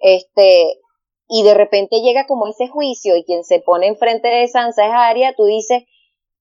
este, 0.00 0.80
y 1.28 1.42
de 1.42 1.54
repente 1.54 2.00
llega 2.00 2.26
como 2.26 2.48
ese 2.48 2.68
juicio, 2.68 3.16
y 3.16 3.24
quien 3.24 3.44
se 3.44 3.60
pone 3.60 3.88
enfrente 3.88 4.28
de 4.28 4.48
Sansa 4.48 4.86
es 4.86 4.92
Arya, 4.92 5.34
tú 5.36 5.44
dices, 5.44 5.84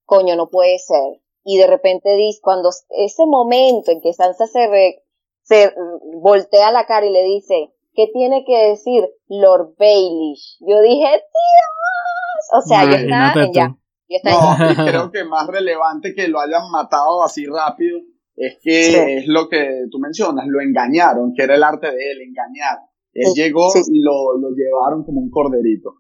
coño, 0.05 0.35
no 0.35 0.49
puede 0.49 0.79
ser. 0.79 1.21
Y 1.43 1.57
de 1.57 1.67
repente 1.67 2.15
dices, 2.15 2.41
cuando 2.41 2.69
ese 2.89 3.25
momento 3.25 3.91
en 3.91 4.01
que 4.01 4.13
Sansa 4.13 4.47
se, 4.47 5.03
se 5.43 5.73
voltea 6.21 6.71
la 6.71 6.85
cara 6.85 7.05
y 7.05 7.11
le 7.11 7.23
dice, 7.23 7.73
¿qué 7.93 8.07
tiene 8.13 8.45
que 8.45 8.69
decir 8.69 9.09
Lord 9.27 9.75
Baelish? 9.77 10.57
Yo 10.59 10.79
dije, 10.81 11.07
Dios, 11.07 12.49
o 12.53 12.61
sea, 12.61 12.83
ya 12.85 12.97
está 12.97 13.43
en 13.43 13.53
ya. 13.53 13.78
No, 14.23 14.71
y 14.71 14.75
creo 14.75 15.11
que 15.11 15.23
más 15.23 15.47
relevante 15.47 16.13
que 16.15 16.27
lo 16.27 16.39
hayan 16.39 16.69
matado 16.71 17.23
así 17.23 17.45
rápido 17.45 17.99
es 18.35 18.57
que 18.61 19.17
es 19.17 19.27
lo 19.27 19.49
que 19.49 19.85
tú 19.91 19.99
mencionas, 19.99 20.45
lo 20.47 20.61
engañaron, 20.61 21.33
que 21.35 21.43
era 21.43 21.55
el 21.55 21.63
arte 21.63 21.87
de 21.87 22.11
él, 22.11 22.21
engañar. 22.21 22.79
Él 23.13 23.33
llegó 23.35 23.69
y 23.75 23.99
lo, 24.01 24.37
lo, 24.37 24.49
llevaron 24.51 25.03
como 25.03 25.19
un 25.19 25.29
corderito. 25.29 25.95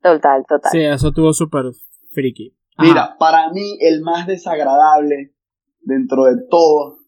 Total, 0.00 0.44
total. 0.46 0.70
Sí, 0.70 0.80
eso 0.80 1.10
tuvo 1.10 1.32
súper 1.32 1.64
friki. 2.12 2.56
Mira, 2.78 3.16
para 3.18 3.50
mí 3.50 3.76
el 3.80 4.02
más 4.02 4.26
desagradable 4.26 5.34
dentro 5.80 6.24
de 6.24 6.36
todo, 6.48 6.98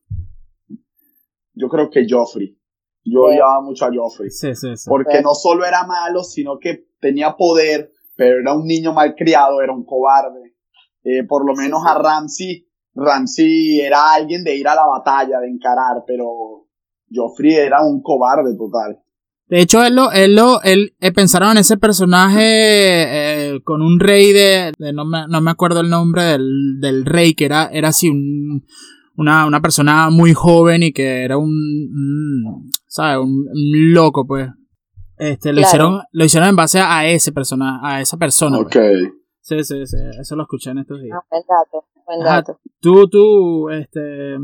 yo 1.54 1.68
creo 1.68 1.90
que 1.90 2.06
Joffrey. 2.08 2.58
Yo 3.04 3.22
odiaba 3.22 3.60
mucho 3.60 3.84
a 3.84 3.90
Joffrey. 3.94 4.30
Sí, 4.30 4.54
sí, 4.56 4.76
sí. 4.76 4.88
Porque 4.88 5.22
no 5.22 5.34
solo 5.34 5.64
era 5.64 5.86
malo, 5.86 6.24
sino 6.24 6.58
que 6.58 6.88
tenía 7.00 7.36
poder, 7.36 7.92
pero 8.16 8.40
era 8.40 8.54
un 8.54 8.66
niño 8.66 8.92
malcriado, 8.92 9.62
era 9.62 9.72
un 9.72 9.84
cobarde. 9.84 10.54
Eh, 11.04 11.24
por 11.24 11.46
lo 11.46 11.54
menos 11.54 11.82
a 11.86 11.96
Ramsey, 11.98 12.66
Ramsey 12.94 13.80
era 13.80 14.14
alguien 14.14 14.42
de 14.42 14.56
ir 14.56 14.66
a 14.66 14.74
la 14.74 14.86
batalla, 14.86 15.38
de 15.40 15.48
encarar, 15.48 16.02
pero 16.06 16.66
Joffrey 17.12 17.54
era 17.54 17.82
un 17.82 18.02
cobarde 18.02 18.56
total. 18.56 19.00
De 19.48 19.60
hecho, 19.60 19.84
él 19.84 19.94
lo, 19.94 20.10
él 20.10 20.34
lo, 20.34 20.60
él 20.62 20.96
eh, 20.98 21.12
pensaron 21.12 21.52
en 21.52 21.58
ese 21.58 21.76
personaje 21.76 22.40
eh, 22.40 23.60
con 23.62 23.80
un 23.80 24.00
rey 24.00 24.32
de, 24.32 24.72
de 24.76 24.92
no, 24.92 25.04
me, 25.04 25.28
no, 25.28 25.40
me, 25.40 25.52
acuerdo 25.52 25.80
el 25.80 25.88
nombre 25.88 26.24
del, 26.24 26.80
del 26.80 27.04
rey, 27.04 27.34
que 27.34 27.44
era, 27.44 27.66
era 27.66 27.88
así 27.88 28.08
un, 28.08 28.64
una, 29.16 29.46
una 29.46 29.60
persona 29.60 30.10
muy 30.10 30.34
joven 30.34 30.82
y 30.82 30.92
que 30.92 31.22
era 31.22 31.38
un, 31.38 31.50
un 31.50 32.70
¿sabes? 32.88 33.18
Un, 33.18 33.46
un, 33.48 33.94
loco, 33.94 34.26
pues. 34.26 34.48
Este, 35.18 35.50
lo 35.50 35.56
claro. 35.58 35.68
hicieron, 35.68 36.00
lo 36.12 36.24
hicieron 36.24 36.48
en 36.50 36.56
base 36.56 36.80
a 36.80 37.06
ese 37.06 37.32
persona, 37.32 37.80
a 37.82 38.00
esa 38.00 38.16
persona. 38.16 38.58
Ok. 38.58 38.72
Pues. 38.72 39.08
Sí, 39.40 39.62
sí, 39.64 39.86
sí, 39.86 39.96
eso 40.20 40.34
lo 40.36 40.42
escuché 40.42 40.70
en 40.70 40.78
estos 40.78 41.00
días. 41.00 41.16
Ah, 41.20 41.24
buen 41.30 41.42
dato, 41.48 41.86
buen 42.04 42.20
dato. 42.20 42.52
Ajá, 42.52 42.60
tú, 42.80 43.08
tú, 43.08 43.70
este, 43.70 44.36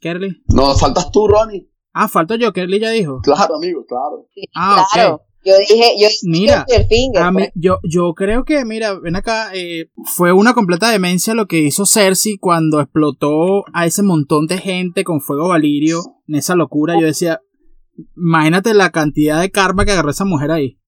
Kerly. 0.00 0.42
No, 0.54 0.74
faltas 0.74 1.10
tú, 1.10 1.26
Ronnie. 1.26 1.68
Ah, 1.92 2.08
falto 2.08 2.36
yo, 2.36 2.52
Kerly 2.52 2.78
ya 2.80 2.90
dijo. 2.90 3.20
Claro, 3.22 3.56
amigo, 3.56 3.84
claro. 3.86 4.26
Sí, 4.34 4.42
Ah, 4.54 4.84
claro. 4.92 5.14
ok. 5.16 5.22
Yo 5.46 5.52
dije, 5.58 5.92
yo 6.00 6.08
Mira, 6.22 6.64
el 6.68 6.86
finger, 6.86 7.22
A 7.22 7.30
mí, 7.30 7.42
pues. 7.42 7.50
yo, 7.54 7.78
yo 7.82 8.14
creo 8.14 8.44
que, 8.44 8.64
mira, 8.64 8.98
ven 8.98 9.14
acá, 9.14 9.50
eh, 9.54 9.90
fue 10.16 10.32
una 10.32 10.54
completa 10.54 10.88
demencia 10.90 11.34
lo 11.34 11.46
que 11.46 11.58
hizo 11.58 11.84
Cersei 11.84 12.38
cuando 12.40 12.80
explotó 12.80 13.64
a 13.74 13.84
ese 13.84 14.02
montón 14.02 14.46
de 14.46 14.56
gente 14.56 15.04
con 15.04 15.20
fuego 15.20 15.48
valirio, 15.48 16.00
en 16.28 16.36
esa 16.36 16.54
locura. 16.54 16.98
Yo 16.98 17.04
decía, 17.06 17.40
imagínate 18.16 18.74
la 18.74 18.90
cantidad 18.90 19.40
de 19.40 19.50
karma 19.50 19.84
que 19.84 19.92
agarró 19.92 20.10
esa 20.10 20.24
mujer 20.24 20.50
ahí, 20.50 20.78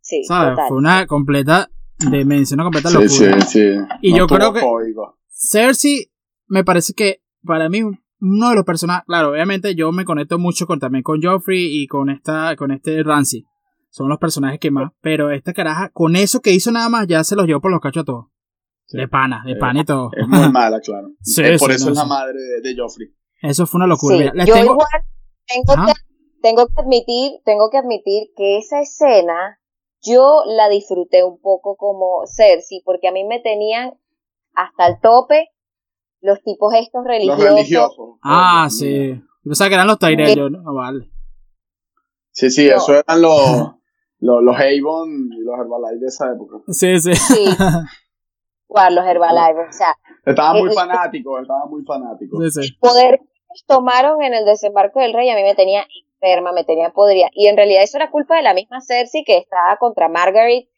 Sí, 0.00 0.22
¿sabes? 0.24 0.52
total. 0.54 0.68
Fue 0.68 0.76
una 0.78 1.06
completa 1.06 1.70
demencia, 2.10 2.54
una 2.54 2.64
completa 2.64 2.88
Sí, 2.90 2.94
locura. 2.94 3.40
sí, 3.42 3.60
sí. 3.60 3.78
Y 4.02 4.12
No 4.12 4.18
yo 4.18 4.26
creo 4.26 4.52
que- 4.52 4.60
código. 4.60 5.18
Cersei 5.28 6.10
me 6.48 6.64
parece 6.64 6.92
que 6.94 7.22
para 7.44 7.68
mí 7.68 7.82
uno 7.82 8.50
de 8.50 8.54
los 8.54 8.64
personajes, 8.64 9.04
claro, 9.06 9.30
obviamente 9.30 9.74
yo 9.74 9.92
me 9.92 10.04
conecto 10.04 10.38
mucho 10.38 10.66
con 10.66 10.78
también 10.78 11.02
con 11.02 11.22
Joffrey 11.22 11.82
y 11.82 11.86
con 11.86 12.10
esta 12.10 12.54
con 12.56 12.70
este 12.70 13.02
Ramsey. 13.02 13.44
Son 13.88 14.08
los 14.08 14.18
personajes 14.18 14.60
que 14.60 14.70
más, 14.70 14.92
pero 15.00 15.30
esta 15.30 15.52
caraja 15.52 15.88
con 15.90 16.14
eso 16.16 16.40
que 16.40 16.52
hizo 16.52 16.70
nada 16.70 16.88
más 16.88 17.06
ya 17.08 17.24
se 17.24 17.34
los 17.34 17.46
llevó 17.46 17.60
por 17.60 17.70
los 17.72 17.80
cachos 17.80 18.02
a 18.02 18.04
todos. 18.04 18.26
De 18.92 19.06
pana, 19.08 19.42
de 19.46 19.52
Eh, 19.52 19.56
pana 19.56 19.80
y 19.80 19.84
todo. 19.84 20.10
Es 20.16 20.26
muy 20.28 20.50
mala, 20.50 20.80
claro. 20.80 21.08
Sí, 21.22 21.42
por 21.58 21.70
sí, 21.70 21.76
eso 21.76 21.86
no, 21.86 21.90
es 21.92 21.96
la 21.96 22.02
sí. 22.02 22.08
madre 22.08 22.34
de, 22.40 22.60
de 22.60 22.76
Joffrey. 22.80 23.08
Eso 23.42 23.66
fue 23.66 23.78
una 23.78 23.86
locura. 23.86 24.16
Sí, 24.18 24.24
les 24.34 24.46
yo 24.46 24.54
tengo- 24.54 24.72
igual 24.72 24.88
tengo 25.46 25.72
Ajá. 25.72 25.92
Tengo 26.42 26.66
que 26.66 26.80
admitir, 26.82 27.40
tengo 27.44 27.70
que 27.70 27.78
admitir 27.78 28.28
que 28.36 28.58
esa 28.58 28.80
escena 28.80 29.58
yo 30.02 30.42
la 30.46 30.68
disfruté 30.68 31.22
un 31.24 31.40
poco 31.40 31.76
como 31.76 32.22
Cersei, 32.26 32.82
porque 32.84 33.08
a 33.08 33.12
mí 33.12 33.24
me 33.24 33.40
tenían 33.40 33.94
hasta 34.54 34.86
el 34.88 35.00
tope 35.00 35.48
los 36.20 36.42
tipos 36.42 36.72
estos 36.74 37.00
Los 37.02 37.06
religiosos. 37.06 37.44
religiosos. 37.44 38.08
Ah, 38.22 38.68
sí. 38.70 39.14
Yo 39.14 39.20
pensaba 39.44 39.68
que 39.68 39.74
eran 39.74 39.86
los 39.86 39.98
Tyrell, 39.98 40.36
yo 40.36 40.50
no, 40.50 40.74
vale. 40.74 41.10
Sí, 42.32 42.50
sí, 42.50 42.68
No. 42.68 42.76
eso 42.76 42.94
eran 42.94 43.20
los, 43.22 43.30
los, 44.18 44.42
los 44.42 44.54
Avon 44.56 45.30
y 45.32 45.40
los 45.42 45.58
Herbalife 45.58 46.00
de 46.00 46.06
esa 46.06 46.32
época. 46.32 46.58
Sí, 46.68 46.98
sí. 47.00 47.14
Sí. 47.14 47.44
Guau, 48.68 48.90
los 48.92 49.04
Herbalife, 49.04 49.68
o 49.68 49.72
sea, 49.72 49.96
Estaban 50.24 50.58
muy 50.58 50.68
Eh, 50.68 50.72
eh, 50.72 50.74
fanáticos, 50.74 51.42
estaban 51.42 51.70
muy 51.70 51.82
fanáticos. 51.84 52.54
sí, 52.54 52.62
sí. 52.62 52.72
poder 52.80 53.18
que 53.18 53.60
tomaron 53.66 54.22
en 54.22 54.32
el 54.34 54.44
desembarco 54.44 55.00
del 55.00 55.12
rey 55.12 55.28
a 55.30 55.34
mí 55.34 55.42
me 55.42 55.54
tenía 55.56 55.84
enferma, 56.20 56.52
me 56.52 56.64
tenía 56.64 56.90
podrida. 56.90 57.28
Y 57.34 57.46
en 57.48 57.56
realidad 57.56 57.82
eso 57.82 57.96
era 57.96 58.10
culpa 58.10 58.36
de 58.36 58.42
la 58.42 58.54
misma 58.54 58.80
Cersei 58.80 59.24
que 59.24 59.38
estaba 59.38 59.76
contra 59.78 60.08
Margaret 60.08 60.68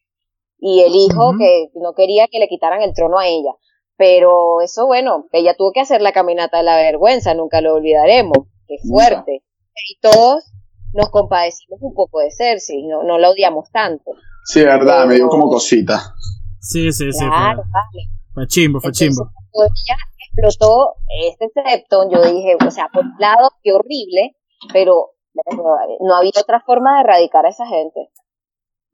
y 0.58 0.80
el 0.82 0.94
hijo 0.94 1.30
Ujú. 1.30 1.38
que 1.38 1.68
no 1.74 1.92
quería 1.94 2.28
que 2.28 2.38
le 2.38 2.48
quitaran 2.48 2.82
el 2.82 2.94
trono 2.94 3.18
a 3.18 3.26
ella. 3.26 3.52
Pero 3.96 4.60
eso, 4.62 4.86
bueno, 4.86 5.26
ella 5.32 5.54
tuvo 5.56 5.72
que 5.72 5.80
hacer 5.80 6.00
la 6.02 6.12
caminata 6.12 6.58
de 6.58 6.64
la 6.64 6.76
vergüenza, 6.76 7.34
nunca 7.34 7.60
lo 7.60 7.74
olvidaremos. 7.74 8.38
Qué 8.66 8.76
Nunca. 8.84 9.04
fuerte. 9.06 9.42
Y 9.88 9.98
todos 10.00 10.44
nos 10.92 11.10
compadecimos 11.10 11.80
un 11.82 11.94
poco 11.94 12.20
de 12.20 12.30
Cersei, 12.30 12.86
no, 12.86 13.02
no 13.02 13.18
la 13.18 13.30
odiamos 13.30 13.70
tanto. 13.70 14.12
Sí, 14.44 14.60
de 14.60 14.66
verdad, 14.66 15.06
me 15.06 15.14
dio 15.14 15.24
Pero- 15.24 15.30
como 15.30 15.48
cosita. 15.50 16.00
Sí, 16.60 16.92
sí, 16.92 17.12
sí. 17.12 17.18
claro, 17.26 17.62
Fue, 17.62 17.70
vale. 17.72 18.08
fue 18.34 18.46
chimbo, 18.46 18.80
fue 18.80 18.90
Entonces, 18.90 19.08
chimbo. 19.16 19.30
ella 19.64 19.96
explotó 20.28 20.94
este 21.28 21.48
septon, 21.54 22.08
yo 22.10 22.22
dije, 22.24 22.56
o 22.66 22.70
sea, 22.70 22.88
por 22.92 23.04
un 23.04 23.14
lado, 23.18 23.50
qué 23.62 23.72
horrible, 23.72 24.36
pero 24.72 25.10
no 26.00 26.14
había 26.16 26.30
otra 26.40 26.60
forma 26.64 26.94
de 26.96 27.00
erradicar 27.02 27.46
a 27.46 27.48
esa 27.50 27.66
gente. 27.66 28.00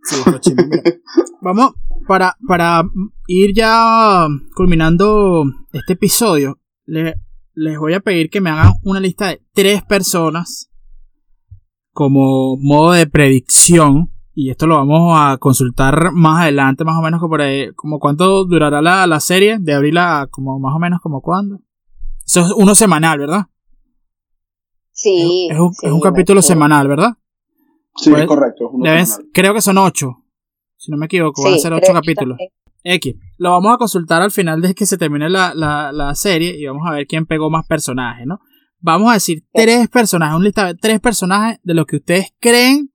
Sí, 0.03 0.55
Vamos, 1.43 1.73
para, 2.07 2.37
para 2.47 2.83
ir 3.27 3.55
ya 3.55 4.27
culminando 4.55 5.45
este 5.73 5.95
episodio, 5.95 6.59
le- 6.87 7.15
les 7.55 7.79
voy 7.79 7.95
a 7.95 8.01
pedir 8.01 8.31
que 8.31 8.41
me 8.41 8.51
hagan 8.51 8.75
una 8.85 9.01
lista 9.01 9.29
de 9.29 9.43
tres 9.53 9.83
personas 9.83 10.71
como 11.93 12.57
modo 12.57 12.93
de 12.93 13.07
predicción. 13.07 14.11
Y 14.35 14.51
esto 14.51 14.69
lo 14.69 14.77
vamos 14.77 15.17
a 15.19 15.37
consultar 15.39 16.13
más 16.13 16.43
adelante, 16.43 16.85
más 16.85 16.97
o 16.97 17.03
menos 17.03 17.19
como 17.19 17.31
por 17.31 17.41
ahí, 17.43 17.73
como 17.75 17.99
cuánto 17.99 18.45
durará 18.45 18.81
la, 18.81 19.05
la 19.09 19.19
serie, 19.19 19.59
de 19.59 19.75
abril 19.75 19.99
a 19.99 20.29
como 20.31 20.61
más 20.61 20.77
o 20.77 20.79
menos 20.79 21.01
como 21.01 21.21
cuándo. 21.21 21.59
Eso 22.25 22.43
es 22.43 22.53
uno 22.57 22.77
semanal, 22.77 23.19
¿verdad? 23.19 23.47
Sí. 25.01 25.47
es, 25.49 25.57
un, 25.59 25.73
sí, 25.73 25.87
es 25.87 25.93
un 25.93 26.01
capítulo 26.01 26.43
semanal, 26.43 26.89
¿verdad? 26.89 27.13
Sí, 27.97 28.11
Pues, 28.11 28.23
es 28.23 28.29
correcto. 28.29 28.71
creo 29.33 29.55
que 29.55 29.61
son 29.61 29.79
ocho. 29.79 30.25
Si 30.77 30.91
no 30.91 30.97
me 30.97 31.07
equivoco, 31.07 31.45
van 31.45 31.55
a 31.55 31.59
ser 31.59 31.73
ocho 31.73 31.93
capítulos. 31.93 32.37
X. 32.83 33.15
Lo 33.37 33.51
vamos 33.53 33.73
a 33.75 33.79
consultar 33.79 34.23
al 34.23 34.33
final 34.33 34.61
de 34.61 34.75
que 34.75 34.87
se 34.87 34.99
termine 34.99 35.29
la, 35.31 35.55
la, 35.55 35.93
la 35.93 36.15
serie 36.17 36.59
y 36.59 36.67
vamos 36.67 36.83
a 36.85 36.91
ver 36.93 37.07
quién 37.07 37.27
pegó 37.27 37.49
más 37.49 37.65
personajes, 37.67 38.27
¿no? 38.27 38.41
Vamos 38.81 39.11
a 39.11 39.15
decir 39.15 39.45
tres 39.53 39.89
personajes, 39.89 40.37
un 40.37 40.43
listado 40.45 40.69
de 40.69 40.75
tres 40.75 40.99
personajes 41.01 41.61
de 41.63 41.75
los 41.75 41.87
que 41.87 41.97
ustedes 41.97 42.33
creen 42.41 42.91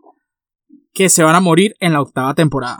que 0.93 1.07
se 1.09 1.23
van 1.23 1.35
a 1.35 1.39
morir 1.39 1.73
en 1.79 1.93
la 1.93 2.01
octava 2.01 2.33
temporada. 2.33 2.79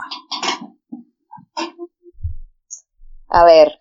A 3.28 3.44
ver, 3.44 3.72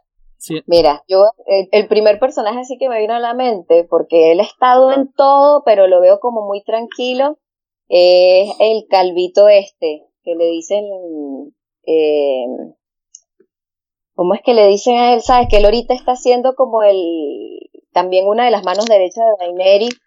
Sí. 0.44 0.62
mira, 0.66 1.06
yo, 1.08 1.24
el, 1.48 1.70
el 1.72 1.88
primer 1.88 2.20
personaje 2.20 2.66
sí 2.66 2.78
que 2.78 2.89
me 2.89 3.00
vino 3.00 3.14
a 3.14 3.20
la 3.20 3.34
mente, 3.34 3.86
porque 3.89 4.34
él 4.34 4.41
ha 4.41 4.44
estado 4.44 4.91
en 4.91 5.10
todo, 5.14 5.64
pero 5.64 5.88
lo 5.88 6.02
veo 6.02 6.20
como 6.20 6.46
muy 6.46 6.62
tranquilo, 6.66 7.39
es 7.88 8.50
el 8.60 8.86
calvito 8.89 9.48
este, 9.48 10.04
que 10.22 10.36
le 10.36 10.48
dicen, 10.48 10.84
eh, 11.86 12.46
¿cómo 14.16 14.34
es 14.34 14.41
que 14.44 14.54
le 14.54 14.68
dicen 14.68 14.98
a 14.98 15.14
él? 15.14 15.22
¿Sabes? 15.22 15.48
Que 15.50 15.58
él 15.58 15.66
ahorita 15.66 15.94
está 15.94 16.12
haciendo 16.12 16.56
como 16.56 16.84
el, 16.84 17.00
también 17.94 18.28
una 18.28 18.44
de 18.44 18.52
las 18.52 18.66
manos 18.66 18.86
derechas 18.86 19.24
de 19.39 19.46
Daenerys, 19.46 19.98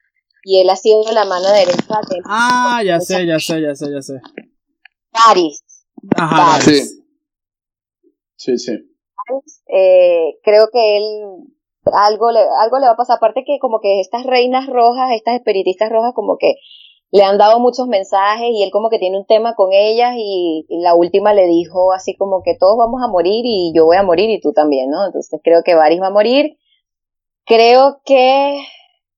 y 0.45 0.61
él 0.61 0.69
ha 0.69 0.77
sido 0.77 1.03
la 1.13 1.25
mano 1.25 1.51
derecha 1.51 1.99
de 2.11 2.21
Ah, 2.27 2.83
ya 2.85 3.01
sé, 3.01 3.27
ya 3.27 3.39
sé, 3.39 3.63
ya 3.63 3.75
sé, 3.75 3.91
ya 3.91 4.03
sé. 4.03 4.21
Varys. 5.13 5.65
Ajá, 6.15 6.37
Vale. 6.37 6.65
Varys. 6.67 7.03
Sí. 8.37 8.59
Sí, 8.59 8.96
eh, 9.69 10.39
creo 10.43 10.69
que 10.73 10.97
él 10.97 11.05
algo 11.93 12.31
le, 12.33 12.41
algo 12.61 12.79
le 12.79 12.87
va 12.87 12.93
a 12.93 12.97
pasar. 12.97 13.17
Aparte 13.17 13.45
que 13.45 13.59
como 13.61 13.81
que 13.81 14.01
estas 14.01 14.25
reinas 14.25 14.67
rojas, 14.67 15.13
estas 15.13 15.35
espiritistas 15.35 15.91
rojas, 15.91 16.13
como 16.15 16.37
que 16.39 16.57
le 17.13 17.23
han 17.23 17.39
dado 17.39 17.61
muchos 17.61 17.87
mensajes 17.87 18.49
y 18.53 18.63
él 18.63 18.71
como 18.73 18.91
que 18.91 18.99
tiene 18.99 19.19
un 19.19 19.27
tema 19.27 19.55
con 19.55 19.73
ellas 19.73 20.15
y, 20.17 20.67
y 20.69 20.81
la 20.81 20.95
última 20.95 21.33
le 21.35 21.47
dijo 21.47 21.93
así 21.93 22.17
como 22.17 22.43
que 22.43 22.57
todos 22.59 22.77
vamos 22.77 23.01
a 23.03 23.09
morir 23.09 23.45
y 23.45 23.73
yo 23.75 23.85
voy 23.85 23.97
a 23.97 24.03
morir 24.03 24.29
y 24.31 24.41
tú 24.41 24.53
también, 24.53 24.91
¿no? 24.91 25.07
Entonces 25.07 25.41
creo 25.43 25.63
que 25.65 25.75
Varys 25.75 26.01
va 26.01 26.09
a 26.09 26.11
morir. 26.11 26.59
Creo 27.45 28.01
que, 28.05 28.59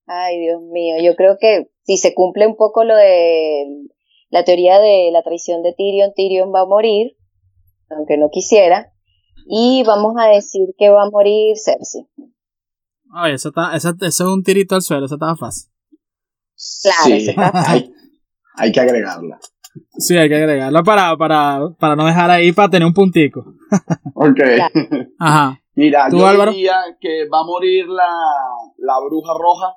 ay 0.06 0.38
Dios 0.38 0.60
mío, 0.60 0.96
yo 1.02 1.16
creo 1.16 1.38
que 1.40 1.70
si 1.84 1.96
se 1.96 2.14
cumple 2.14 2.46
un 2.46 2.56
poco 2.56 2.84
lo 2.84 2.94
de 2.94 3.66
la 4.28 4.44
teoría 4.44 4.78
de 4.78 5.10
la 5.10 5.22
traición 5.22 5.62
de 5.62 5.72
Tyrion, 5.72 6.12
Tyrion 6.14 6.52
va 6.54 6.60
a 6.60 6.66
morir, 6.66 7.16
aunque 7.88 8.18
no 8.18 8.28
quisiera. 8.28 8.92
Y 9.50 9.82
vamos 9.86 10.14
a 10.18 10.26
decir 10.28 10.74
que 10.78 10.90
va 10.90 11.04
a 11.04 11.10
morir 11.10 11.56
Cersei. 11.56 12.06
Oye, 13.22 13.34
eso, 13.34 13.48
está, 13.48 13.74
eso, 13.74 13.90
eso 14.00 14.06
es 14.06 14.20
un 14.30 14.42
tirito 14.42 14.74
al 14.74 14.82
suelo, 14.82 15.06
eso 15.06 15.14
estaba 15.14 15.36
fácil. 15.36 15.70
Claro, 16.82 17.04
Sí, 17.04 17.12
eso 17.12 17.30
está 17.30 17.70
hay, 17.70 17.92
hay 18.56 18.72
que 18.72 18.80
agregarla. 18.80 19.38
Sí, 19.98 20.16
hay 20.16 20.28
que 20.28 20.34
agregarlo 20.36 20.82
para, 20.84 21.16
para, 21.16 21.60
para 21.78 21.96
no 21.96 22.04
dejar 22.06 22.30
ahí 22.30 22.52
para 22.52 22.68
tener 22.68 22.86
un 22.86 22.94
puntico. 22.94 23.54
Ok. 24.14 24.34
Claro. 24.34 24.72
Ajá. 25.18 25.60
Mira, 25.74 26.08
¿Tú, 26.10 26.18
yo 26.18 26.26
Álvaro? 26.26 26.50
diría 26.50 26.76
que 27.00 27.28
va 27.28 27.40
a 27.40 27.44
morir 27.44 27.86
la, 27.86 28.08
la 28.78 28.94
bruja 29.06 29.32
roja. 29.38 29.76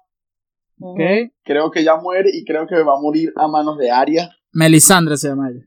Ujú. 0.80 0.94
Ok. 0.94 1.00
Creo 1.44 1.70
que 1.70 1.84
ya 1.84 1.96
muere 1.98 2.32
y 2.34 2.44
creo 2.44 2.66
que 2.66 2.82
va 2.82 2.96
a 2.98 3.00
morir 3.00 3.32
a 3.36 3.48
manos 3.48 3.78
de 3.78 3.92
Arya, 3.92 4.32
Melisandre 4.54 5.16
se 5.18 5.28
llama 5.30 5.50
ella. 5.52 5.64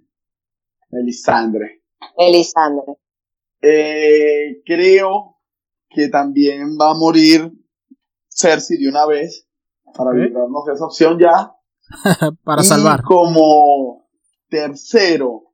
Melisandre. 0.91 1.83
Melisandre. 2.19 2.97
Eh, 3.67 4.63
creo 4.67 5.39
que 5.89 6.09
también 6.09 6.77
va 6.79 6.91
a 6.91 6.95
morir 6.95 7.51
Cersei 8.29 8.77
de 8.79 8.89
una 8.89 9.07
vez 9.07 9.49
para 9.97 10.11
Ok. 10.11 10.17
librarnos 10.17 10.65
de 10.67 10.73
esa 10.75 10.85
opción 10.85 11.19
ya. 11.19 11.55
Para 12.45 12.63
Y 12.63 12.65
salvar. 12.65 13.03
como 13.03 14.07
tercero, 14.49 15.53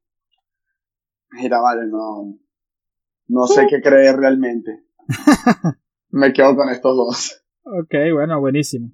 mira, 1.31 1.61
vale, 1.61 1.83
no, 1.87 2.37
no 3.29 3.47
sé 3.47 3.67
qué 3.69 3.81
creer 3.81 4.17
realmente. 4.17 4.85
Me 6.11 6.33
quedo 6.33 6.57
con 6.57 6.69
estos 6.71 6.97
dos. 6.97 7.43
Ok, 7.63 7.95
bueno, 8.15 8.41
buenísimo. 8.41 8.91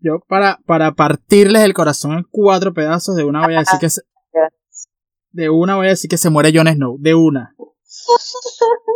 Yo 0.00 0.18
para, 0.26 0.58
para 0.66 0.92
partirles 0.92 1.62
el 1.62 1.74
corazón 1.74 2.12
en 2.18 2.26
cuatro 2.30 2.72
pedazos, 2.74 3.14
de 3.14 3.24
una 3.24 3.44
voy 3.44 3.54
a 3.54 3.60
decir 3.60 3.78
que 3.78 3.90
se, 3.90 4.02
de 5.30 5.48
una 5.50 5.76
voy 5.76 5.86
a 5.86 5.90
decir 5.90 6.10
que 6.10 6.16
se 6.18 6.30
muere 6.30 6.52
Jon 6.56 6.66
Snow, 6.68 6.96
de 6.98 7.14
una. 7.14 7.54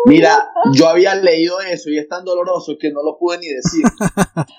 Mira, 0.06 0.50
yo 0.72 0.88
había 0.88 1.14
leído 1.14 1.60
eso 1.60 1.90
y 1.90 1.98
es 1.98 2.08
tan 2.08 2.24
doloroso 2.24 2.76
que 2.78 2.90
no 2.92 3.02
lo 3.02 3.18
pude 3.18 3.38
ni 3.38 3.48
decir. 3.48 3.82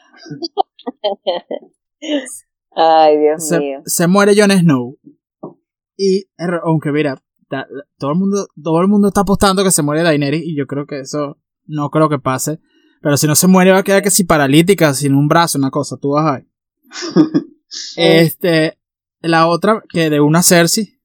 Ay, 2.75 3.17
Dios 3.17 3.47
Se, 3.47 3.59
mío. 3.59 3.79
se 3.85 4.07
muere 4.07 4.33
Jon 4.39 4.51
Snow. 4.51 4.97
Y 5.97 6.25
er, 6.37 6.61
aunque 6.63 6.91
mira, 6.91 7.21
todo 7.97 8.11
el 8.11 8.17
mundo, 8.17 8.47
todo 8.61 8.81
el 8.81 8.87
mundo 8.87 9.07
está 9.07 9.21
apostando 9.21 9.63
que 9.63 9.71
se 9.71 9.81
muere 9.81 10.03
Daenerys 10.03 10.43
y 10.43 10.55
yo 10.55 10.67
creo 10.67 10.85
que 10.85 10.99
eso 10.99 11.39
no 11.65 11.89
creo 11.89 12.07
que 12.09 12.19
pase. 12.19 12.59
Pero 13.01 13.17
si 13.17 13.25
no 13.27 13.35
se 13.35 13.47
muere 13.47 13.71
va 13.71 13.79
a 13.79 13.83
quedar 13.83 14.03
que 14.03 14.11
si 14.11 14.25
paralítica, 14.25 14.93
sin 14.93 15.15
un 15.15 15.27
brazo, 15.27 15.57
una 15.57 15.71
cosa, 15.71 15.97
tú 15.97 16.11
vas 16.11 16.25
a 16.25 16.31
ver. 16.33 16.47
Este, 17.97 18.79
la 19.19 19.47
otra 19.47 19.83
que 19.89 20.09
de 20.09 20.21
una 20.21 20.41
Cersei 20.41 20.96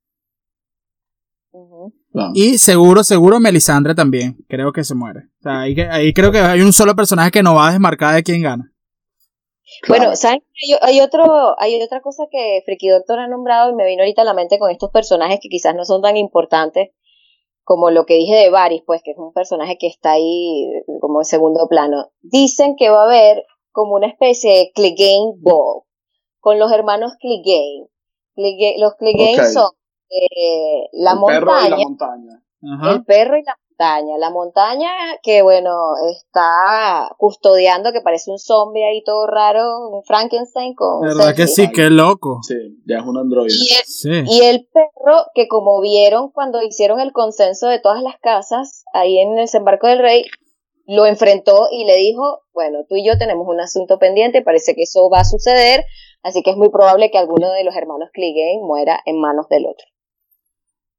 Y 2.34 2.58
seguro, 2.58 3.02
seguro 3.04 3.40
Melisandre 3.40 3.94
también, 3.94 4.36
creo 4.48 4.72
que 4.72 4.84
se 4.84 4.94
muere. 4.94 5.20
O 5.40 5.42
sea, 5.42 5.60
ahí, 5.62 5.74
ahí 5.90 6.12
creo 6.12 6.30
que 6.30 6.38
hay 6.40 6.60
un 6.60 6.72
solo 6.72 6.94
personaje 6.94 7.30
que 7.30 7.42
no 7.42 7.54
va 7.54 7.68
a 7.68 7.72
desmarcar 7.72 8.14
de 8.14 8.22
quién 8.22 8.42
gana. 8.42 8.72
Claro. 9.82 10.02
Bueno, 10.02 10.16
¿saben? 10.16 10.42
Hay, 10.82 10.94
hay 10.96 11.00
otro, 11.00 11.58
hay 11.58 11.80
otra 11.82 12.00
cosa 12.02 12.24
que 12.30 12.60
Friki 12.66 12.88
Doctor 12.88 13.18
ha 13.20 13.28
nombrado 13.28 13.70
y 13.70 13.74
me 13.74 13.86
vino 13.86 14.02
ahorita 14.02 14.22
a 14.22 14.24
la 14.26 14.34
mente 14.34 14.58
con 14.58 14.70
estos 14.70 14.90
personajes 14.90 15.38
que 15.40 15.48
quizás 15.48 15.74
no 15.74 15.84
son 15.84 16.02
tan 16.02 16.16
importantes 16.16 16.90
como 17.64 17.90
lo 17.90 18.04
que 18.04 18.14
dije 18.14 18.34
de 18.34 18.50
Varys, 18.50 18.82
pues 18.86 19.00
que 19.04 19.12
es 19.12 19.18
un 19.18 19.32
personaje 19.32 19.78
que 19.78 19.86
está 19.86 20.12
ahí 20.12 20.66
como 21.00 21.20
en 21.20 21.24
segundo 21.24 21.66
plano. 21.68 22.10
Dicen 22.20 22.74
que 22.76 22.90
va 22.90 23.02
a 23.02 23.06
haber 23.06 23.44
como 23.70 23.94
una 23.94 24.08
especie 24.08 24.50
de 24.52 24.72
Clegane 24.74 25.32
Ball 25.38 25.82
con 26.40 26.58
los 26.58 26.70
hermanos 26.70 27.12
Clegane. 27.20 27.86
Clegane- 28.36 28.78
los 28.78 28.94
Clegane 28.96 29.36
son 29.52 29.70
eh, 30.12 30.88
la 30.92 31.12
el 31.12 31.18
perro 31.26 31.52
y 31.66 31.68
la 31.70 31.76
montaña, 31.76 31.84
montaña. 31.84 32.42
Ajá. 32.74 32.92
el 32.92 33.04
perro 33.04 33.36
y 33.38 33.42
la 33.42 33.56
montaña. 33.56 34.18
La 34.18 34.30
montaña 34.30 34.90
que, 35.22 35.42
bueno, 35.42 35.94
está 36.10 37.12
custodiando, 37.18 37.92
que 37.92 38.00
parece 38.00 38.30
un 38.30 38.38
zombie 38.38 38.84
ahí 38.84 39.02
todo 39.02 39.26
raro, 39.26 39.88
un 39.88 40.04
Frankenstein 40.04 40.74
con... 40.74 41.00
¿Verdad 41.00 41.34
que 41.34 41.48
sí? 41.48 41.70
Qué 41.72 41.90
loco. 41.90 42.38
Sí, 42.42 42.54
ya 42.86 42.98
es 42.98 43.04
un 43.04 43.18
androide. 43.18 43.52
Y 43.52 43.74
el, 43.74 43.84
Sí. 43.84 44.22
y 44.26 44.40
el 44.42 44.68
perro, 44.72 45.24
que 45.34 45.48
como 45.48 45.80
vieron 45.80 46.30
cuando 46.30 46.62
hicieron 46.62 47.00
el 47.00 47.12
consenso 47.12 47.66
de 47.68 47.80
todas 47.80 48.02
las 48.02 48.18
casas, 48.20 48.84
ahí 48.92 49.18
en 49.18 49.30
el 49.32 49.36
desembarco 49.38 49.88
del 49.88 49.98
rey, 49.98 50.24
lo 50.86 51.06
enfrentó 51.06 51.68
y 51.70 51.84
le 51.84 51.96
dijo, 51.96 52.40
bueno, 52.52 52.80
tú 52.88 52.96
y 52.96 53.06
yo 53.06 53.18
tenemos 53.18 53.46
un 53.48 53.60
asunto 53.60 53.98
pendiente, 53.98 54.42
parece 54.42 54.74
que 54.74 54.82
eso 54.82 55.08
va 55.10 55.20
a 55.20 55.24
suceder, 55.24 55.84
así 56.22 56.42
que 56.42 56.50
es 56.50 56.56
muy 56.56 56.70
probable 56.70 57.10
que 57.10 57.18
alguno 57.18 57.50
de 57.50 57.64
los 57.64 57.74
hermanos 57.74 58.10
Clegane 58.12 58.60
muera 58.62 59.00
en 59.06 59.20
manos 59.20 59.48
del 59.48 59.66
otro. 59.66 59.86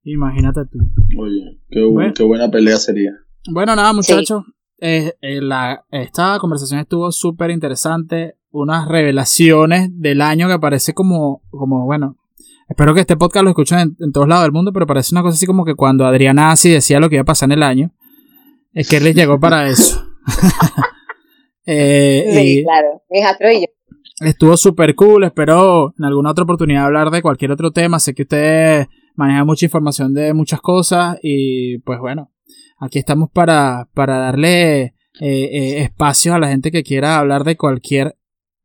Imagínate 0.03 0.61
tú. 0.71 0.79
Oye, 1.19 1.59
qué, 1.69 1.79
bu- 1.81 1.93
Bueno. 1.93 2.13
qué 2.15 2.23
buena 2.23 2.49
pelea 2.51 2.77
sería. 2.77 3.11
Bueno, 3.51 3.75
nada, 3.75 3.93
muchachos. 3.93 4.43
Eh, 4.79 5.13
eh, 5.21 5.41
la, 5.41 5.85
esta 5.91 6.37
conversación 6.39 6.79
estuvo 6.79 7.11
súper 7.11 7.51
interesante. 7.51 8.35
Unas 8.51 8.87
revelaciones 8.87 9.89
del 9.93 10.21
año 10.21 10.47
que 10.47 10.59
parece 10.59 10.93
como, 10.93 11.41
como, 11.49 11.85
bueno, 11.85 12.17
espero 12.69 12.93
que 12.93 12.99
este 13.01 13.17
podcast 13.17 13.43
lo 13.45 13.49
escuchen 13.51 13.79
en, 13.79 13.95
en 13.99 14.11
todos 14.11 14.27
lados 14.27 14.43
del 14.43 14.51
mundo, 14.51 14.71
pero 14.73 14.85
parece 14.85 15.15
una 15.15 15.21
cosa 15.23 15.35
así 15.35 15.45
como 15.45 15.65
que 15.65 15.73
cuando 15.75 16.05
Adriana 16.05 16.51
Asi 16.51 16.69
decía 16.69 16.99
lo 16.99 17.09
que 17.09 17.15
iba 17.15 17.21
a 17.23 17.25
pasar 17.25 17.47
en 17.47 17.53
el 17.53 17.63
año, 17.63 17.91
es 18.73 18.87
que 18.89 18.99
les 18.99 19.15
llegó 19.15 19.39
para 19.39 19.67
eso. 19.69 20.05
Eh, 21.65 22.25
Sí, 22.33 22.59
y 22.59 22.63
claro, 22.63 23.01
yo. 23.09 23.67
estuvo 24.27 24.57
súper 24.57 24.95
cool. 24.95 25.23
Espero 25.23 25.93
en 25.97 26.05
alguna 26.05 26.31
otra 26.31 26.43
oportunidad 26.43 26.85
hablar 26.85 27.09
de 27.09 27.21
cualquier 27.21 27.51
otro 27.51 27.71
tema. 27.71 27.99
Sé 27.99 28.13
que 28.13 28.23
ustedes 28.23 28.87
manejan 29.15 29.45
mucha 29.45 29.65
información 29.65 30.13
de 30.13 30.33
muchas 30.33 30.61
cosas 30.61 31.17
y 31.21 31.79
pues 31.79 31.99
bueno, 31.99 32.31
aquí 32.79 32.99
estamos 32.99 33.29
para, 33.31 33.89
para 33.93 34.17
darle 34.17 34.81
eh, 34.81 34.93
eh, 35.21 35.81
espacio 35.83 36.33
a 36.33 36.39
la 36.39 36.47
gente 36.47 36.71
que 36.71 36.83
quiera 36.83 37.19
hablar 37.19 37.43
de 37.43 37.55
cualquier 37.57 38.17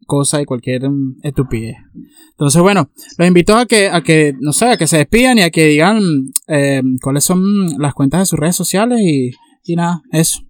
cosa 0.07 0.41
y 0.41 0.47
cualquier 0.47 0.89
mm, 0.89 1.19
estupidez. 1.23 1.77
Entonces, 2.31 2.63
bueno, 2.63 2.91
los 3.19 3.29
invito 3.29 3.57
a 3.57 3.67
que, 3.67 3.89
a 3.89 4.01
que, 4.03 4.33
no 4.41 4.53
sé, 4.53 4.67
a 4.67 4.77
que 4.77 4.87
se 4.87 4.99
despidan 4.99 5.39
y 5.39 5.43
a 5.43 5.51
que 5.51 5.67
digan 5.67 6.01
eh, 6.49 6.83
cuáles 7.03 7.25
son 7.25 7.79
las 7.79 7.95
cuentas 7.95 8.21
de 8.21 8.27
sus 8.27 8.39
redes 8.39 8.57
sociales 8.57 9.01
y, 9.01 9.31
y 9.65 9.77
nada, 9.77 10.01
eso. 10.13 10.41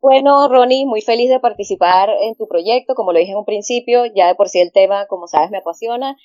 Bueno, 0.00 0.48
Ronnie, 0.48 0.86
muy 0.86 1.00
feliz 1.00 1.30
de 1.30 1.40
participar 1.40 2.10
en 2.20 2.36
tu 2.36 2.46
proyecto, 2.46 2.94
como 2.94 3.12
lo 3.12 3.18
dije 3.18 3.32
en 3.32 3.38
un 3.38 3.44
principio, 3.44 4.04
ya 4.14 4.28
de 4.28 4.34
por 4.34 4.48
sí 4.48 4.60
el 4.60 4.70
tema, 4.70 5.06
como 5.08 5.26
sabes, 5.26 5.50
me 5.50 5.58
apasiona. 5.58 6.16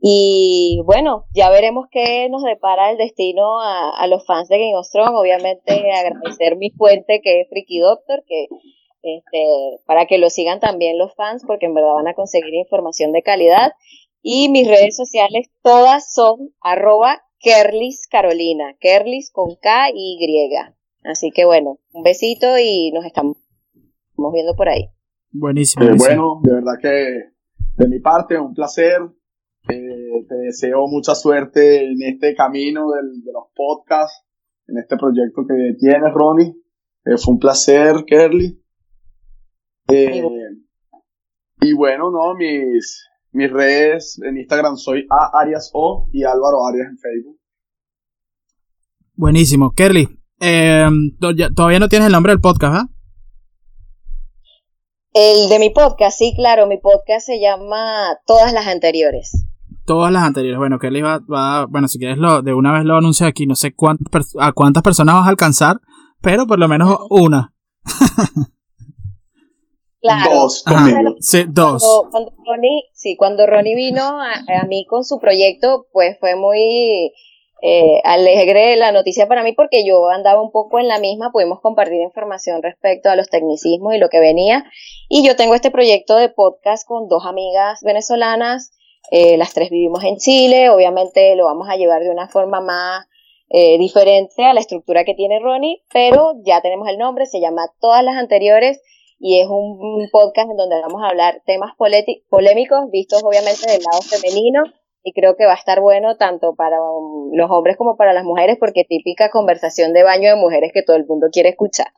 Y 0.00 0.80
bueno, 0.84 1.26
ya 1.34 1.50
veremos 1.50 1.86
qué 1.90 2.28
nos 2.30 2.44
depara 2.44 2.90
el 2.90 2.98
destino 2.98 3.60
a, 3.60 3.90
a 3.90 4.06
los 4.06 4.24
fans 4.24 4.48
de 4.48 4.58
Game 4.58 4.76
of 4.76 4.88
Thrones. 4.90 5.18
Obviamente 5.18 5.72
agradecer 5.92 6.56
mi 6.56 6.70
fuente 6.70 7.20
que 7.22 7.40
es 7.40 7.48
Freaky 7.48 7.80
Doctor, 7.80 8.22
que 8.26 8.46
este, 9.02 9.44
para 9.86 10.06
que 10.06 10.18
lo 10.18 10.30
sigan 10.30 10.60
también 10.60 10.98
los 10.98 11.14
fans, 11.14 11.44
porque 11.46 11.66
en 11.66 11.74
verdad 11.74 11.94
van 11.94 12.08
a 12.08 12.14
conseguir 12.14 12.54
información 12.54 13.12
de 13.12 13.22
calidad. 13.22 13.72
Y 14.22 14.48
mis 14.48 14.68
redes 14.68 14.96
sociales 14.96 15.50
todas 15.62 16.12
son 16.12 16.50
arroba 16.60 17.22
Kerlis 17.40 18.08
Carolina, 18.08 18.76
Kerlis 18.80 19.30
con 19.30 19.54
K 19.56 19.90
y 19.94 20.18
Y. 20.20 20.50
Así 21.04 21.30
que 21.30 21.44
bueno, 21.44 21.78
un 21.92 22.02
besito 22.02 22.58
y 22.58 22.90
nos 22.92 23.04
estamos 23.04 23.36
viendo 24.32 24.54
por 24.56 24.68
ahí. 24.68 24.90
Buenísimo. 25.30 25.84
Eh, 25.84 25.88
buenísimo. 25.88 26.40
bueno, 26.40 26.40
de 26.42 26.54
verdad 26.54 26.72
que 26.80 27.38
de 27.76 27.88
mi 27.88 28.00
parte, 28.00 28.38
un 28.38 28.54
placer. 28.54 29.00
Eh, 29.68 30.24
te 30.28 30.34
deseo 30.34 30.86
mucha 30.88 31.14
suerte 31.14 31.84
en 31.84 32.02
este 32.02 32.34
camino 32.34 32.90
del- 32.90 33.22
de 33.22 33.32
los 33.32 33.44
podcasts, 33.54 34.24
en 34.66 34.78
este 34.78 34.96
proyecto 34.96 35.42
que 35.46 35.74
tienes, 35.78 36.12
Ronnie. 36.14 36.54
Eh, 37.04 37.16
fue 37.16 37.34
un 37.34 37.38
placer, 37.40 38.04
Kerly. 38.06 38.62
Eh, 39.88 40.22
y 41.60 41.72
bueno, 41.72 42.10
no, 42.10 42.34
mis, 42.34 43.08
mis 43.32 43.50
redes 43.50 44.20
en 44.24 44.36
Instagram 44.38 44.76
soy 44.76 45.06
A 45.10 45.40
Arias 45.40 45.70
O 45.72 46.08
y 46.12 46.24
Álvaro 46.24 46.66
Arias 46.66 46.88
en 46.90 46.98
Facebook. 46.98 47.38
Buenísimo. 49.14 49.72
Kerly, 49.74 50.08
eh, 50.40 50.88
ya- 51.36 51.50
todavía 51.54 51.78
no 51.78 51.88
tienes 51.88 52.06
el 52.06 52.12
nombre 52.12 52.32
del 52.32 52.40
podcast, 52.40 52.74
¿ah? 52.76 52.88
El 55.14 55.48
de 55.48 55.58
mi 55.58 55.70
podcast, 55.70 56.16
sí, 56.18 56.32
claro, 56.36 56.66
mi 56.66 56.78
podcast 56.78 57.26
se 57.26 57.40
llama 57.40 58.18
Todas 58.26 58.52
las 58.52 58.66
anteriores. 58.66 59.46
Todas 59.88 60.12
las 60.12 60.22
anteriores. 60.22 60.58
Bueno, 60.58 60.78
Kerly 60.78 61.00
va, 61.00 61.18
va 61.20 61.64
bueno, 61.64 61.88
si 61.88 61.98
quieres 61.98 62.18
lo, 62.18 62.42
de 62.42 62.52
una 62.52 62.72
vez 62.74 62.84
lo 62.84 62.98
anuncio 62.98 63.26
aquí. 63.26 63.46
No 63.46 63.54
sé 63.54 63.72
cuántas 63.74 64.34
a 64.38 64.52
cuántas 64.52 64.82
personas 64.82 65.14
vas 65.14 65.26
a 65.26 65.30
alcanzar, 65.30 65.78
pero 66.20 66.46
por 66.46 66.58
lo 66.58 66.68
menos 66.68 66.98
una. 67.08 67.54
Claro. 70.00 70.32
Dos 70.32 70.62
conmigo. 70.62 71.16
Sí, 71.18 71.44
dos. 71.48 71.82
Cuando, 71.82 72.30
cuando 72.30 72.44
Ronnie, 72.46 72.84
sí, 72.92 73.16
cuando 73.16 73.46
Ronnie 73.48 73.74
vino 73.74 74.20
a, 74.20 74.60
a 74.60 74.64
mí 74.68 74.86
con 74.86 75.04
su 75.04 75.18
proyecto, 75.18 75.88
pues 75.92 76.16
fue 76.20 76.36
muy 76.36 77.10
eh, 77.60 78.00
alegre 78.04 78.76
la 78.76 78.92
noticia 78.92 79.26
para 79.26 79.42
mí 79.42 79.52
porque 79.52 79.84
yo 79.84 80.08
andaba 80.08 80.40
un 80.40 80.52
poco 80.52 80.78
en 80.78 80.86
la 80.86 81.00
misma, 81.00 81.32
pudimos 81.32 81.60
compartir 81.60 82.00
información 82.00 82.62
respecto 82.62 83.10
a 83.10 83.16
los 83.16 83.28
tecnicismos 83.28 83.94
y 83.94 83.98
lo 83.98 84.08
que 84.08 84.20
venía. 84.20 84.64
Y 85.08 85.26
yo 85.26 85.34
tengo 85.34 85.56
este 85.56 85.72
proyecto 85.72 86.16
de 86.16 86.28
podcast 86.28 86.86
con 86.86 87.08
dos 87.08 87.26
amigas 87.26 87.80
venezolanas, 87.82 88.70
eh, 89.10 89.36
las 89.36 89.54
tres 89.54 89.70
vivimos 89.70 90.04
en 90.04 90.16
Chile, 90.16 90.70
obviamente 90.70 91.34
lo 91.36 91.46
vamos 91.46 91.68
a 91.68 91.76
llevar 91.76 92.02
de 92.02 92.10
una 92.10 92.28
forma 92.28 92.60
más 92.60 93.06
eh, 93.50 93.78
diferente 93.78 94.44
a 94.44 94.52
la 94.52 94.60
estructura 94.60 95.04
que 95.04 95.14
tiene 95.14 95.40
Ronnie, 95.40 95.82
pero 95.92 96.34
ya 96.44 96.60
tenemos 96.60 96.88
el 96.88 96.98
nombre, 96.98 97.26
se 97.26 97.40
llama 97.40 97.70
Todas 97.80 98.04
las 98.04 98.16
anteriores 98.16 98.82
y 99.18 99.40
es 99.40 99.46
un, 99.48 99.78
un 99.80 100.08
podcast 100.10 100.50
en 100.50 100.56
donde 100.56 100.80
vamos 100.80 101.02
a 101.02 101.08
hablar 101.08 101.42
temas 101.46 101.72
polémicos 101.76 102.90
vistos 102.90 103.22
obviamente 103.24 103.70
del 103.70 103.82
lado 103.82 104.00
femenino 104.02 104.62
y 105.02 105.12
creo 105.12 105.36
que 105.36 105.46
va 105.46 105.52
a 105.52 105.56
estar 105.56 105.80
bueno 105.80 106.16
tanto 106.16 106.54
para 106.54 106.80
um, 106.82 107.30
los 107.32 107.50
hombres 107.50 107.76
como 107.76 107.96
para 107.96 108.12
las 108.12 108.24
mujeres 108.24 108.58
porque 108.60 108.84
típica 108.84 109.30
conversación 109.30 109.92
de 109.92 110.02
baño 110.02 110.28
de 110.28 110.36
mujeres 110.36 110.70
que 110.72 110.82
todo 110.82 110.96
el 110.96 111.06
mundo 111.06 111.28
quiere 111.32 111.50
escuchar. 111.50 111.88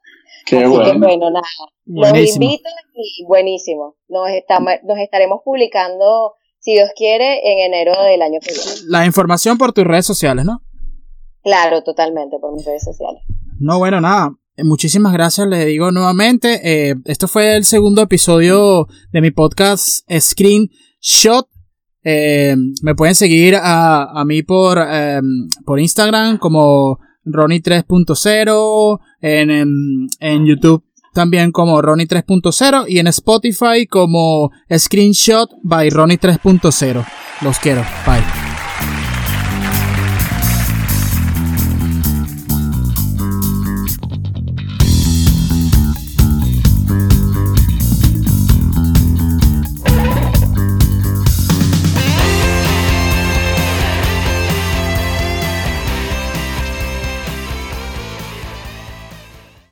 Qué 0.46 0.56
Así 0.56 0.64
que 0.64 0.70
bueno. 0.70 1.06
bueno, 1.06 1.30
nada, 1.30 1.46
los 1.86 2.10
Buenísimo. 2.10 2.44
invito 2.44 2.68
y 2.94 3.24
buenísimo. 3.26 3.96
Nos, 4.08 4.30
estamos, 4.30 4.74
nos 4.84 4.98
estaremos 4.98 5.40
publicando, 5.44 6.34
si 6.60 6.74
Dios 6.74 6.90
quiere, 6.96 7.40
en 7.44 7.58
enero 7.72 7.92
del 8.04 8.22
año 8.22 8.38
que 8.40 8.52
viene. 8.52 8.70
La 8.86 9.06
información 9.06 9.58
por 9.58 9.72
tus 9.72 9.84
redes 9.84 10.06
sociales, 10.06 10.44
¿no? 10.44 10.62
Claro, 11.42 11.82
totalmente, 11.82 12.38
por 12.38 12.52
mis 12.52 12.64
redes 12.64 12.84
sociales. 12.84 13.22
No, 13.58 13.78
bueno, 13.78 14.00
nada. 14.00 14.32
Eh, 14.56 14.64
muchísimas 14.64 15.12
gracias, 15.12 15.46
le 15.46 15.64
digo 15.64 15.90
nuevamente. 15.90 16.60
Eh, 16.62 16.94
esto 17.06 17.28
fue 17.28 17.56
el 17.56 17.64
segundo 17.64 18.02
episodio 18.02 18.86
de 19.10 19.20
mi 19.20 19.30
podcast 19.30 20.04
Screen 20.18 20.68
Shot. 21.00 21.48
Eh, 22.02 22.56
me 22.82 22.94
pueden 22.94 23.14
seguir 23.14 23.56
a, 23.56 24.04
a 24.04 24.24
mí 24.24 24.42
por, 24.42 24.78
por 25.64 25.80
Instagram 25.80 26.38
como 26.38 26.98
Ronnie 27.24 27.62
3.0, 27.62 29.00
en, 29.20 29.50
en, 29.50 29.68
en, 30.20 30.46
YouTube 30.46 30.84
también 31.12 31.52
como 31.52 31.80
Ronnie 31.82 32.06
3.0 32.06 32.84
y 32.88 32.98
en 32.98 33.06
Spotify 33.08 33.86
como 33.86 34.50
Screenshot 34.70 35.50
by 35.62 35.90
Ronnie 35.90 36.18
3.0. 36.18 37.04
Los 37.42 37.58
quiero. 37.58 37.82
Bye. 38.06 38.39